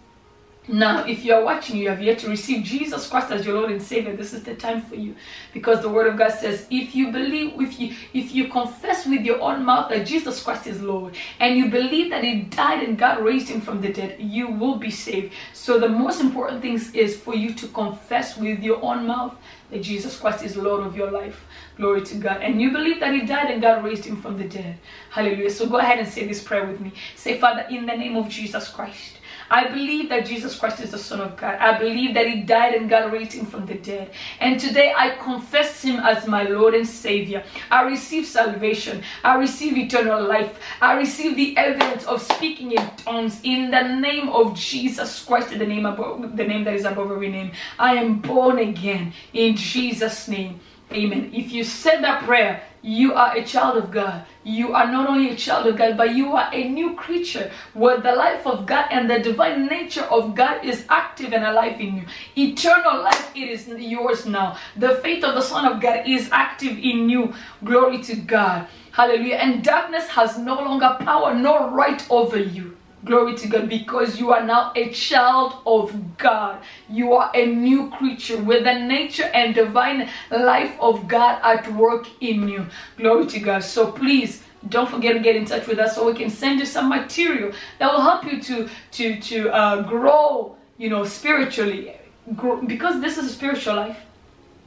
Now, 0.69 1.05
if 1.05 1.23
you 1.23 1.33
are 1.33 1.45
watching, 1.45 1.77
you 1.77 1.87
have 1.87 2.01
yet 2.01 2.19
to 2.19 2.29
receive 2.29 2.65
Jesus 2.65 3.07
Christ 3.07 3.31
as 3.31 3.45
your 3.45 3.55
Lord 3.55 3.71
and 3.71 3.81
Savior. 3.81 4.17
This 4.17 4.33
is 4.33 4.43
the 4.43 4.53
time 4.53 4.81
for 4.81 4.95
you, 4.95 5.15
because 5.53 5.81
the 5.81 5.87
Word 5.87 6.07
of 6.07 6.17
God 6.17 6.31
says, 6.31 6.67
if 6.69 6.93
you 6.93 7.09
believe, 7.09 7.53
if 7.61 7.79
you 7.79 7.95
if 8.13 8.35
you 8.35 8.49
confess 8.49 9.05
with 9.05 9.21
your 9.21 9.39
own 9.39 9.63
mouth 9.63 9.89
that 9.89 10.05
Jesus 10.05 10.43
Christ 10.43 10.67
is 10.67 10.81
Lord, 10.81 11.15
and 11.39 11.57
you 11.57 11.69
believe 11.69 12.09
that 12.09 12.25
He 12.25 12.41
died 12.41 12.83
and 12.83 12.97
God 12.97 13.23
raised 13.23 13.47
Him 13.47 13.61
from 13.61 13.79
the 13.79 13.93
dead, 13.93 14.19
you 14.19 14.49
will 14.49 14.75
be 14.75 14.91
saved. 14.91 15.33
So 15.53 15.79
the 15.79 15.87
most 15.87 16.19
important 16.19 16.61
thing 16.61 16.81
is 16.93 17.15
for 17.15 17.33
you 17.33 17.53
to 17.53 17.67
confess 17.69 18.35
with 18.35 18.61
your 18.61 18.83
own 18.83 19.07
mouth 19.07 19.35
that 19.71 19.81
Jesus 19.81 20.17
Christ 20.19 20.43
is 20.43 20.55
Lord 20.55 20.85
of 20.85 20.95
your 20.95 21.11
life. 21.11 21.45
Glory 21.75 22.01
to 22.03 22.15
God. 22.15 22.41
And 22.41 22.61
you 22.61 22.71
believe 22.71 22.99
that 22.99 23.13
He 23.13 23.25
died 23.25 23.51
and 23.51 23.61
God 23.61 23.83
raised 23.83 24.05
Him 24.05 24.21
from 24.21 24.37
the 24.37 24.47
dead. 24.47 24.77
Hallelujah. 25.11 25.49
So 25.49 25.67
go 25.67 25.77
ahead 25.77 25.99
and 25.99 26.07
say 26.07 26.25
this 26.25 26.43
prayer 26.43 26.65
with 26.65 26.79
me. 26.79 26.93
Say, 27.15 27.39
Father, 27.39 27.65
in 27.69 27.85
the 27.85 27.95
name 27.95 28.15
of 28.15 28.29
Jesus 28.29 28.69
Christ. 28.69 29.16
I 29.49 29.67
believe 29.67 30.09
that 30.09 30.25
Jesus 30.25 30.57
Christ 30.57 30.79
is 30.79 30.91
the 30.91 30.97
Son 30.97 31.21
of 31.21 31.37
God. 31.37 31.55
I 31.55 31.77
believe 31.77 32.13
that 32.15 32.27
He 32.27 32.41
died 32.41 32.75
and 32.75 32.89
God 32.89 33.11
raised 33.11 33.33
Him 33.33 33.45
from 33.45 33.65
the 33.65 33.75
dead. 33.75 34.11
And 34.39 34.59
today 34.59 34.93
I 34.95 35.11
confess 35.17 35.81
Him 35.81 35.99
as 35.99 36.27
my 36.27 36.43
Lord 36.43 36.73
and 36.73 36.87
Savior. 36.87 37.43
I 37.71 37.83
receive 37.83 38.25
salvation. 38.25 39.03
I 39.23 39.35
receive 39.35 39.77
eternal 39.77 40.23
life. 40.23 40.59
I 40.81 40.93
receive 40.93 41.35
the 41.35 41.57
evidence 41.57 42.05
of 42.05 42.21
speaking 42.21 42.71
in 42.71 42.89
tongues 42.97 43.39
in 43.43 43.71
the 43.71 43.81
name 43.81 44.29
of 44.29 44.55
Jesus 44.55 45.23
Christ, 45.23 45.49
the 45.49 45.65
name 45.65 45.85
above 45.85 46.35
the 46.35 46.43
name 46.43 46.63
that 46.65 46.73
is 46.73 46.85
above 46.85 47.11
every 47.11 47.29
name. 47.29 47.51
I 47.79 47.95
am 47.95 48.19
born 48.19 48.59
again 48.59 49.13
in 49.33 49.55
Jesus' 49.55 50.27
name. 50.27 50.59
Amen. 50.91 51.31
If 51.33 51.51
you 51.51 51.63
said 51.63 52.01
that 52.03 52.23
prayer, 52.23 52.63
you 52.87 53.13
are 53.15 53.35
a 53.35 53.43
child 53.43 53.75
of 53.75 53.91
God. 53.91 54.23
You 54.45 54.73
are 54.73 54.89
not 54.89 55.09
only 55.09 55.31
a 55.31 55.35
child 55.35 55.67
of 55.67 55.77
God, 55.77 55.97
but 55.97 56.15
you 56.15 56.37
are 56.37 56.49
a 56.53 56.69
new 56.69 56.95
creature 56.95 57.51
where 57.73 57.99
the 57.99 58.13
life 58.13 58.47
of 58.47 58.65
God 58.65 58.85
and 58.91 59.09
the 59.09 59.19
divine 59.19 59.65
nature 59.65 60.03
of 60.03 60.35
God 60.35 60.63
is 60.63 60.85
active 60.87 61.33
and 61.33 61.43
alive 61.43 61.81
in 61.81 61.97
you. 61.97 62.05
Eternal 62.37 63.03
life, 63.03 63.35
it 63.35 63.49
is 63.49 63.67
yours 63.67 64.25
now. 64.25 64.57
The 64.77 64.95
faith 65.03 65.25
of 65.25 65.35
the 65.35 65.41
Son 65.41 65.65
of 65.65 65.81
God 65.81 66.07
is 66.07 66.29
active 66.31 66.77
in 66.77 67.09
you. 67.09 67.33
Glory 67.61 68.01
to 68.03 68.15
God. 68.15 68.67
Hallelujah. 68.93 69.35
And 69.35 69.65
darkness 69.65 70.07
has 70.07 70.37
no 70.37 70.55
longer 70.55 70.95
power 71.01 71.33
nor 71.33 71.69
right 71.69 72.01
over 72.09 72.39
you. 72.39 72.77
Glory 73.05 73.35
to 73.35 73.47
God 73.47 73.69
because 73.69 74.19
you 74.19 74.31
are 74.31 74.43
now 74.43 74.71
a 74.75 74.89
child 74.89 75.57
of 75.67 76.17
God. 76.17 76.61
You 76.89 77.13
are 77.13 77.29
a 77.35 77.45
new 77.45 77.91
creature. 77.91 78.41
With 78.41 78.63
the 78.63 78.73
nature 78.73 79.29
and 79.33 79.53
divine 79.53 80.09
life 80.31 80.75
of 80.79 81.07
God 81.07 81.39
at 81.43 81.71
work 81.73 82.07
in 82.21 82.47
you. 82.47 82.65
Glory 82.97 83.27
to 83.27 83.39
God. 83.39 83.63
So 83.63 83.91
please 83.91 84.43
don't 84.67 84.89
forget 84.89 85.13
to 85.13 85.19
get 85.19 85.35
in 85.35 85.45
touch 85.45 85.67
with 85.67 85.77
us 85.77 85.95
so 85.95 86.07
we 86.07 86.17
can 86.17 86.31
send 86.31 86.59
you 86.59 86.65
some 86.65 86.89
material 86.89 87.53
that 87.77 87.91
will 87.91 88.01
help 88.01 88.25
you 88.25 88.41
to 88.41 88.67
to 88.93 89.19
to 89.19 89.49
uh, 89.53 89.83
grow 89.83 90.55
you 90.77 90.89
know 90.89 91.05
spiritually. 91.05 91.93
Grow, 92.35 92.61
because 92.63 92.99
this 92.99 93.19
is 93.19 93.27
a 93.27 93.29
spiritual 93.29 93.75
life. 93.75 93.99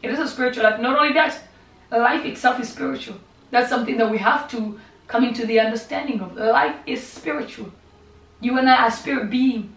It 0.03 0.11
is 0.11 0.21
a 0.21 0.29
spiritual 0.29 0.63
life. 0.63 0.81
Not 0.81 0.97
only 0.99 1.13
that 1.15 1.37
life 1.91 2.25
itself 2.25 2.61
is 2.61 2.69
spiritual. 2.69 3.17
That's 3.51 3.69
something 3.69 3.97
that 3.97 4.09
we 4.09 4.19
have 4.19 4.49
to 4.53 4.79
come 5.09 5.25
into 5.25 5.45
the 5.45 5.59
understanding 5.59 6.21
of. 6.21 6.37
Life 6.37 6.77
is 6.87 7.05
spiritual 7.05 7.73
you 8.41 8.59
and 8.59 8.69
I 8.69 8.85
are 8.85 8.91
spirit 8.91 9.31
being 9.31 9.75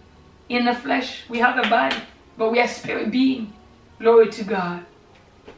in 0.49 0.65
the 0.65 0.73
flesh. 0.73 1.23
We 1.30 1.40
have 1.40 1.64
a 1.64 1.69
body, 1.69 1.98
but 2.38 2.52
we 2.52 2.60
are 2.60 2.68
spirit 2.68 3.11
being. 3.11 3.53
Glory 3.99 4.30
to 4.31 4.44
God. 4.44 4.85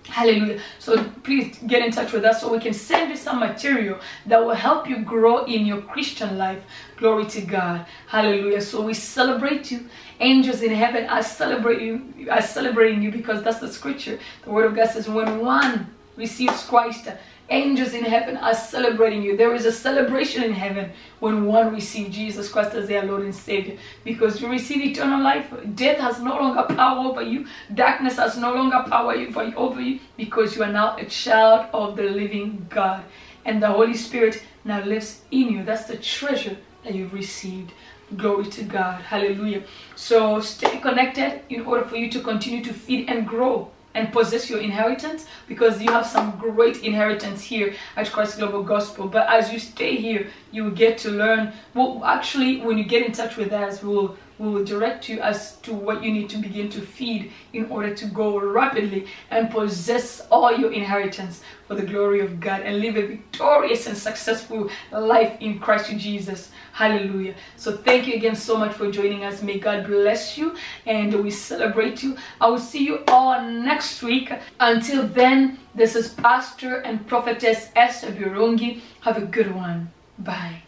Hallelujah. 0.07 0.61
So 0.77 1.03
please 1.23 1.57
get 1.65 1.83
in 1.83 1.91
touch 1.91 2.13
with 2.13 2.25
us 2.25 2.41
so 2.41 2.51
we 2.51 2.59
can 2.59 2.73
send 2.73 3.09
you 3.09 3.17
some 3.17 3.39
material 3.39 3.99
that 4.27 4.43
will 4.43 4.53
help 4.53 4.87
you 4.87 4.99
grow 4.99 5.45
in 5.45 5.65
your 5.65 5.81
Christian 5.81 6.37
life. 6.37 6.63
Glory 6.97 7.25
to 7.27 7.41
God. 7.41 7.85
Hallelujah. 8.07 8.61
So 8.61 8.81
we 8.81 8.93
celebrate 8.93 9.71
you. 9.71 9.89
Angels 10.19 10.61
in 10.61 10.71
heaven 10.71 11.09
are 11.09 11.23
celebrating 11.23 12.13
you, 12.17 12.29
are 12.29 12.41
celebrating 12.41 13.01
you 13.01 13.11
because 13.11 13.43
that's 13.43 13.59
the 13.59 13.71
scripture. 13.71 14.19
The 14.43 14.51
word 14.51 14.65
of 14.65 14.75
God 14.75 14.89
says 14.89 15.09
when 15.09 15.39
one 15.39 15.94
receives 16.15 16.63
Christ, 16.63 17.07
Angels 17.49 17.93
in 17.93 18.03
heaven 18.03 18.37
are 18.37 18.55
celebrating 18.55 19.21
you. 19.21 19.37
There 19.37 19.53
is 19.53 19.65
a 19.65 19.71
celebration 19.71 20.41
in 20.41 20.51
heaven 20.51 20.91
when 21.19 21.45
one 21.45 21.71
receives 21.71 22.15
Jesus 22.15 22.49
Christ 22.49 22.73
as 22.73 22.87
their 22.87 23.03
Lord 23.03 23.21
and 23.21 23.35
Savior 23.35 23.77
because 24.03 24.41
you 24.41 24.49
receive 24.49 24.81
eternal 24.81 25.21
life. 25.21 25.53
Death 25.75 25.99
has 25.99 26.19
no 26.19 26.35
longer 26.39 26.63
power 26.75 27.07
over 27.07 27.21
you. 27.21 27.45
Darkness 27.75 28.17
has 28.17 28.35
no 28.35 28.55
longer 28.55 28.83
power 28.89 29.13
over 29.55 29.79
you 29.79 29.99
because 30.17 30.55
you 30.55 30.63
are 30.63 30.71
now 30.71 30.97
a 30.97 31.05
child 31.05 31.67
of 31.71 31.95
the 31.95 32.03
living 32.03 32.65
God. 32.67 33.03
And 33.45 33.61
the 33.61 33.67
Holy 33.67 33.93
Spirit 33.93 34.41
now 34.63 34.83
lives 34.83 35.21
in 35.29 35.51
you. 35.51 35.63
That's 35.63 35.85
the 35.85 35.97
treasure 35.97 36.57
that 36.83 36.95
you've 36.95 37.13
received. 37.13 37.73
Glory 38.17 38.45
to 38.45 38.63
God. 38.63 39.03
Hallelujah. 39.03 39.61
So 39.95 40.39
stay 40.39 40.79
connected 40.79 41.41
in 41.49 41.67
order 41.67 41.85
for 41.85 41.95
you 41.95 42.09
to 42.09 42.21
continue 42.21 42.63
to 42.63 42.73
feed 42.73 43.07
and 43.07 43.27
grow 43.27 43.69
and 43.95 44.11
possess 44.13 44.49
your 44.49 44.59
inheritance 44.59 45.25
because 45.47 45.81
you 45.81 45.91
have 45.91 46.05
some 46.05 46.37
great 46.37 46.83
inheritance 46.83 47.41
here 47.41 47.73
at 47.95 48.11
Christ 48.11 48.37
Global 48.37 48.61
Gospel. 48.61 49.07
But 49.07 49.27
as 49.27 49.51
you 49.51 49.57
stay 49.57 49.95
here, 49.95 50.27
you 50.51 50.65
will 50.65 50.77
get 50.85 50.99
to 50.99 51.09
learn. 51.09 51.53
Well, 51.73 52.03
actually, 52.05 52.61
when 52.61 52.77
you 52.77 52.83
get 52.83 53.05
in 53.05 53.11
touch 53.11 53.37
with 53.37 53.51
us, 53.51 53.81
we'll 53.81 54.09
we 54.09 54.15
will 54.37 54.63
direct 54.63 55.09
you 55.09 55.19
as 55.21 55.57
to 55.57 55.73
what 55.73 56.03
you 56.03 56.11
need 56.11 56.29
to 56.29 56.37
begin 56.37 56.69
to 56.69 56.81
feed 56.81 57.31
in 57.53 57.65
order 57.69 57.93
to 57.95 58.05
go 58.07 58.39
rapidly 58.39 59.07
and 59.31 59.49
possess 59.49 60.21
all 60.31 60.55
your 60.57 60.71
inheritance 60.71 61.41
for 61.67 61.75
the 61.75 61.85
glory 61.85 62.19
of 62.19 62.39
God 62.39 62.61
and 62.61 62.79
live 62.79 62.97
a 62.97 63.07
victorious 63.07 63.87
and 63.87 63.97
successful 63.97 64.69
life 64.91 65.37
in 65.39 65.59
Christ 65.59 65.89
Jesus. 65.97 66.51
Hallelujah. 66.73 67.35
So 67.55 67.77
thank 67.77 68.07
you 68.07 68.15
again 68.15 68.35
so 68.35 68.57
much 68.57 68.73
for 68.73 68.91
joining 68.91 69.23
us. 69.23 69.41
May 69.41 69.59
God 69.59 69.87
bless 69.87 70.37
you 70.37 70.55
and 70.85 71.13
we 71.23 71.31
celebrate 71.31 72.03
you. 72.03 72.17
I 72.41 72.49
will 72.49 72.59
see 72.59 72.85
you 72.85 73.03
all 73.07 73.41
next 73.41 74.03
week. 74.03 74.31
Until 74.59 75.07
then, 75.07 75.59
this 75.73 75.95
is 75.95 76.09
Pastor 76.13 76.77
and 76.81 77.07
Prophetess 77.07 77.69
Esther 77.75 78.11
Birungi. 78.11 78.81
Have 79.01 79.17
a 79.17 79.25
good 79.25 79.55
one. 79.55 79.91
Bye. 80.19 80.64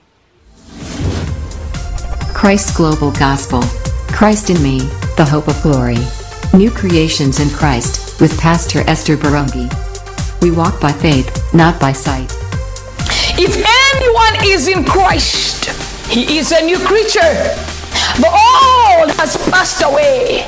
Christ 2.34 2.76
Global 2.76 3.12
Gospel. 3.12 3.62
Christ 4.08 4.50
in 4.50 4.62
me, 4.62 4.80
the 5.18 5.26
hope 5.26 5.48
of 5.48 5.62
glory. 5.62 5.98
New 6.54 6.72
creations 6.72 7.40
in 7.40 7.50
Christ, 7.50 8.20
with 8.22 8.40
Pastor 8.40 8.82
Esther 8.88 9.18
Barungi. 9.18 9.68
We 10.42 10.52
walk 10.52 10.80
by 10.80 10.92
faith, 10.92 11.54
not 11.54 11.80
by 11.80 11.92
sight. 11.92 12.32
If 13.40 13.56
anyone 13.94 14.46
is 14.46 14.68
in 14.68 14.84
Christ, 14.84 15.66
he 16.10 16.38
is 16.38 16.52
a 16.52 16.62
new 16.64 16.80
creature. 16.80 17.34
The 18.18 18.30
old 18.30 19.12
has 19.18 19.38
passed 19.50 19.84
away. 19.84 20.48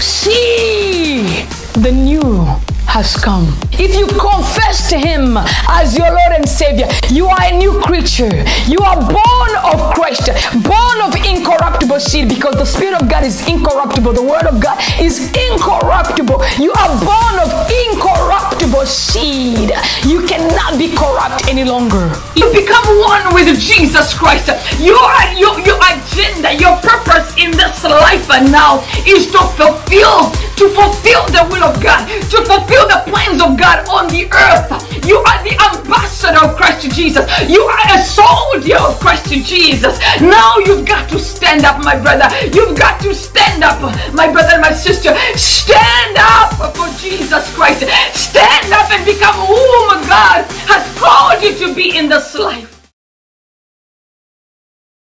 See, 0.00 1.44
the 1.80 1.92
new 1.92 2.46
has 2.88 3.16
come. 3.16 3.44
If 3.76 3.94
you 3.94 4.08
confess 4.08 4.88
to 4.90 4.96
Him 4.98 5.36
as 5.68 5.96
your 5.96 6.08
Lord 6.08 6.32
and 6.32 6.48
Savior, 6.48 6.88
you 7.12 7.28
are 7.28 7.44
a 7.44 7.52
new 7.52 7.78
creature. 7.84 8.32
You 8.64 8.80
are 8.80 8.96
born 8.96 9.52
of 9.60 9.92
Christ, 9.94 10.32
born 10.64 10.98
of 11.04 11.12
incorruptible 11.20 12.00
seed 12.00 12.28
because 12.32 12.56
the 12.56 12.64
Spirit 12.64 13.00
of 13.00 13.08
God 13.08 13.24
is 13.24 13.46
incorruptible. 13.46 14.12
The 14.14 14.24
Word 14.24 14.48
of 14.48 14.60
God 14.60 14.80
is 14.98 15.28
incorruptible. 15.36 16.40
You 16.56 16.72
are 16.72 16.92
born 17.04 17.34
of 17.44 17.52
incorruptible 17.86 18.86
seed. 18.88 19.70
You 20.08 20.24
cannot 20.26 20.80
be 20.80 20.96
corrupt 20.96 21.46
any 21.46 21.64
longer. 21.64 22.08
You 22.34 22.48
become 22.56 22.88
one 23.04 23.34
with 23.36 23.52
Jesus 23.60 24.16
Christ. 24.16 24.48
Your, 24.80 24.98
your, 25.36 25.60
your 25.60 25.78
agenda, 25.84 26.56
your 26.56 26.80
purpose 26.80 27.36
in 27.36 27.52
this 27.52 27.84
life 27.84 28.30
and 28.32 28.50
now 28.50 28.80
is 29.04 29.30
to 29.30 29.40
fulfill, 29.60 30.32
to 30.56 30.66
fulfill 30.72 31.22
the 31.30 31.44
will 31.52 31.62
of 31.62 31.76
God, 31.82 32.08
to 32.08 32.38
the 32.86 33.02
plans 33.10 33.40
of 33.42 33.58
God 33.58 33.88
on 33.88 34.06
the 34.08 34.28
earth. 34.30 34.70
You 35.06 35.18
are 35.18 35.40
the 35.42 35.56
ambassador 35.56 36.44
of 36.44 36.56
Christ 36.56 36.90
Jesus. 36.94 37.24
You 37.48 37.62
are 37.62 37.96
a 37.96 38.02
soldier 38.04 38.76
of 38.76 39.00
Christ 39.00 39.32
Jesus. 39.32 39.98
Now 40.20 40.58
you've 40.58 40.86
got 40.86 41.08
to 41.10 41.18
stand 41.18 41.64
up, 41.64 41.82
my 41.82 41.98
brother. 41.98 42.28
You've 42.52 42.76
got 42.78 43.00
to 43.02 43.14
stand 43.14 43.64
up, 43.64 43.80
my 44.12 44.30
brother 44.30 44.54
and 44.54 44.62
my 44.62 44.72
sister. 44.72 45.16
Stand 45.34 46.16
up 46.18 46.54
for 46.76 46.88
Jesus 47.00 47.52
Christ. 47.54 47.88
Stand 48.14 48.72
up 48.72 48.90
and 48.90 49.04
become 49.04 49.34
whom 49.34 49.88
God 50.06 50.44
has 50.68 50.84
called 50.98 51.42
you 51.42 51.56
to 51.66 51.74
be 51.74 51.96
in 51.96 52.08
this 52.08 52.34
life. 52.34 52.77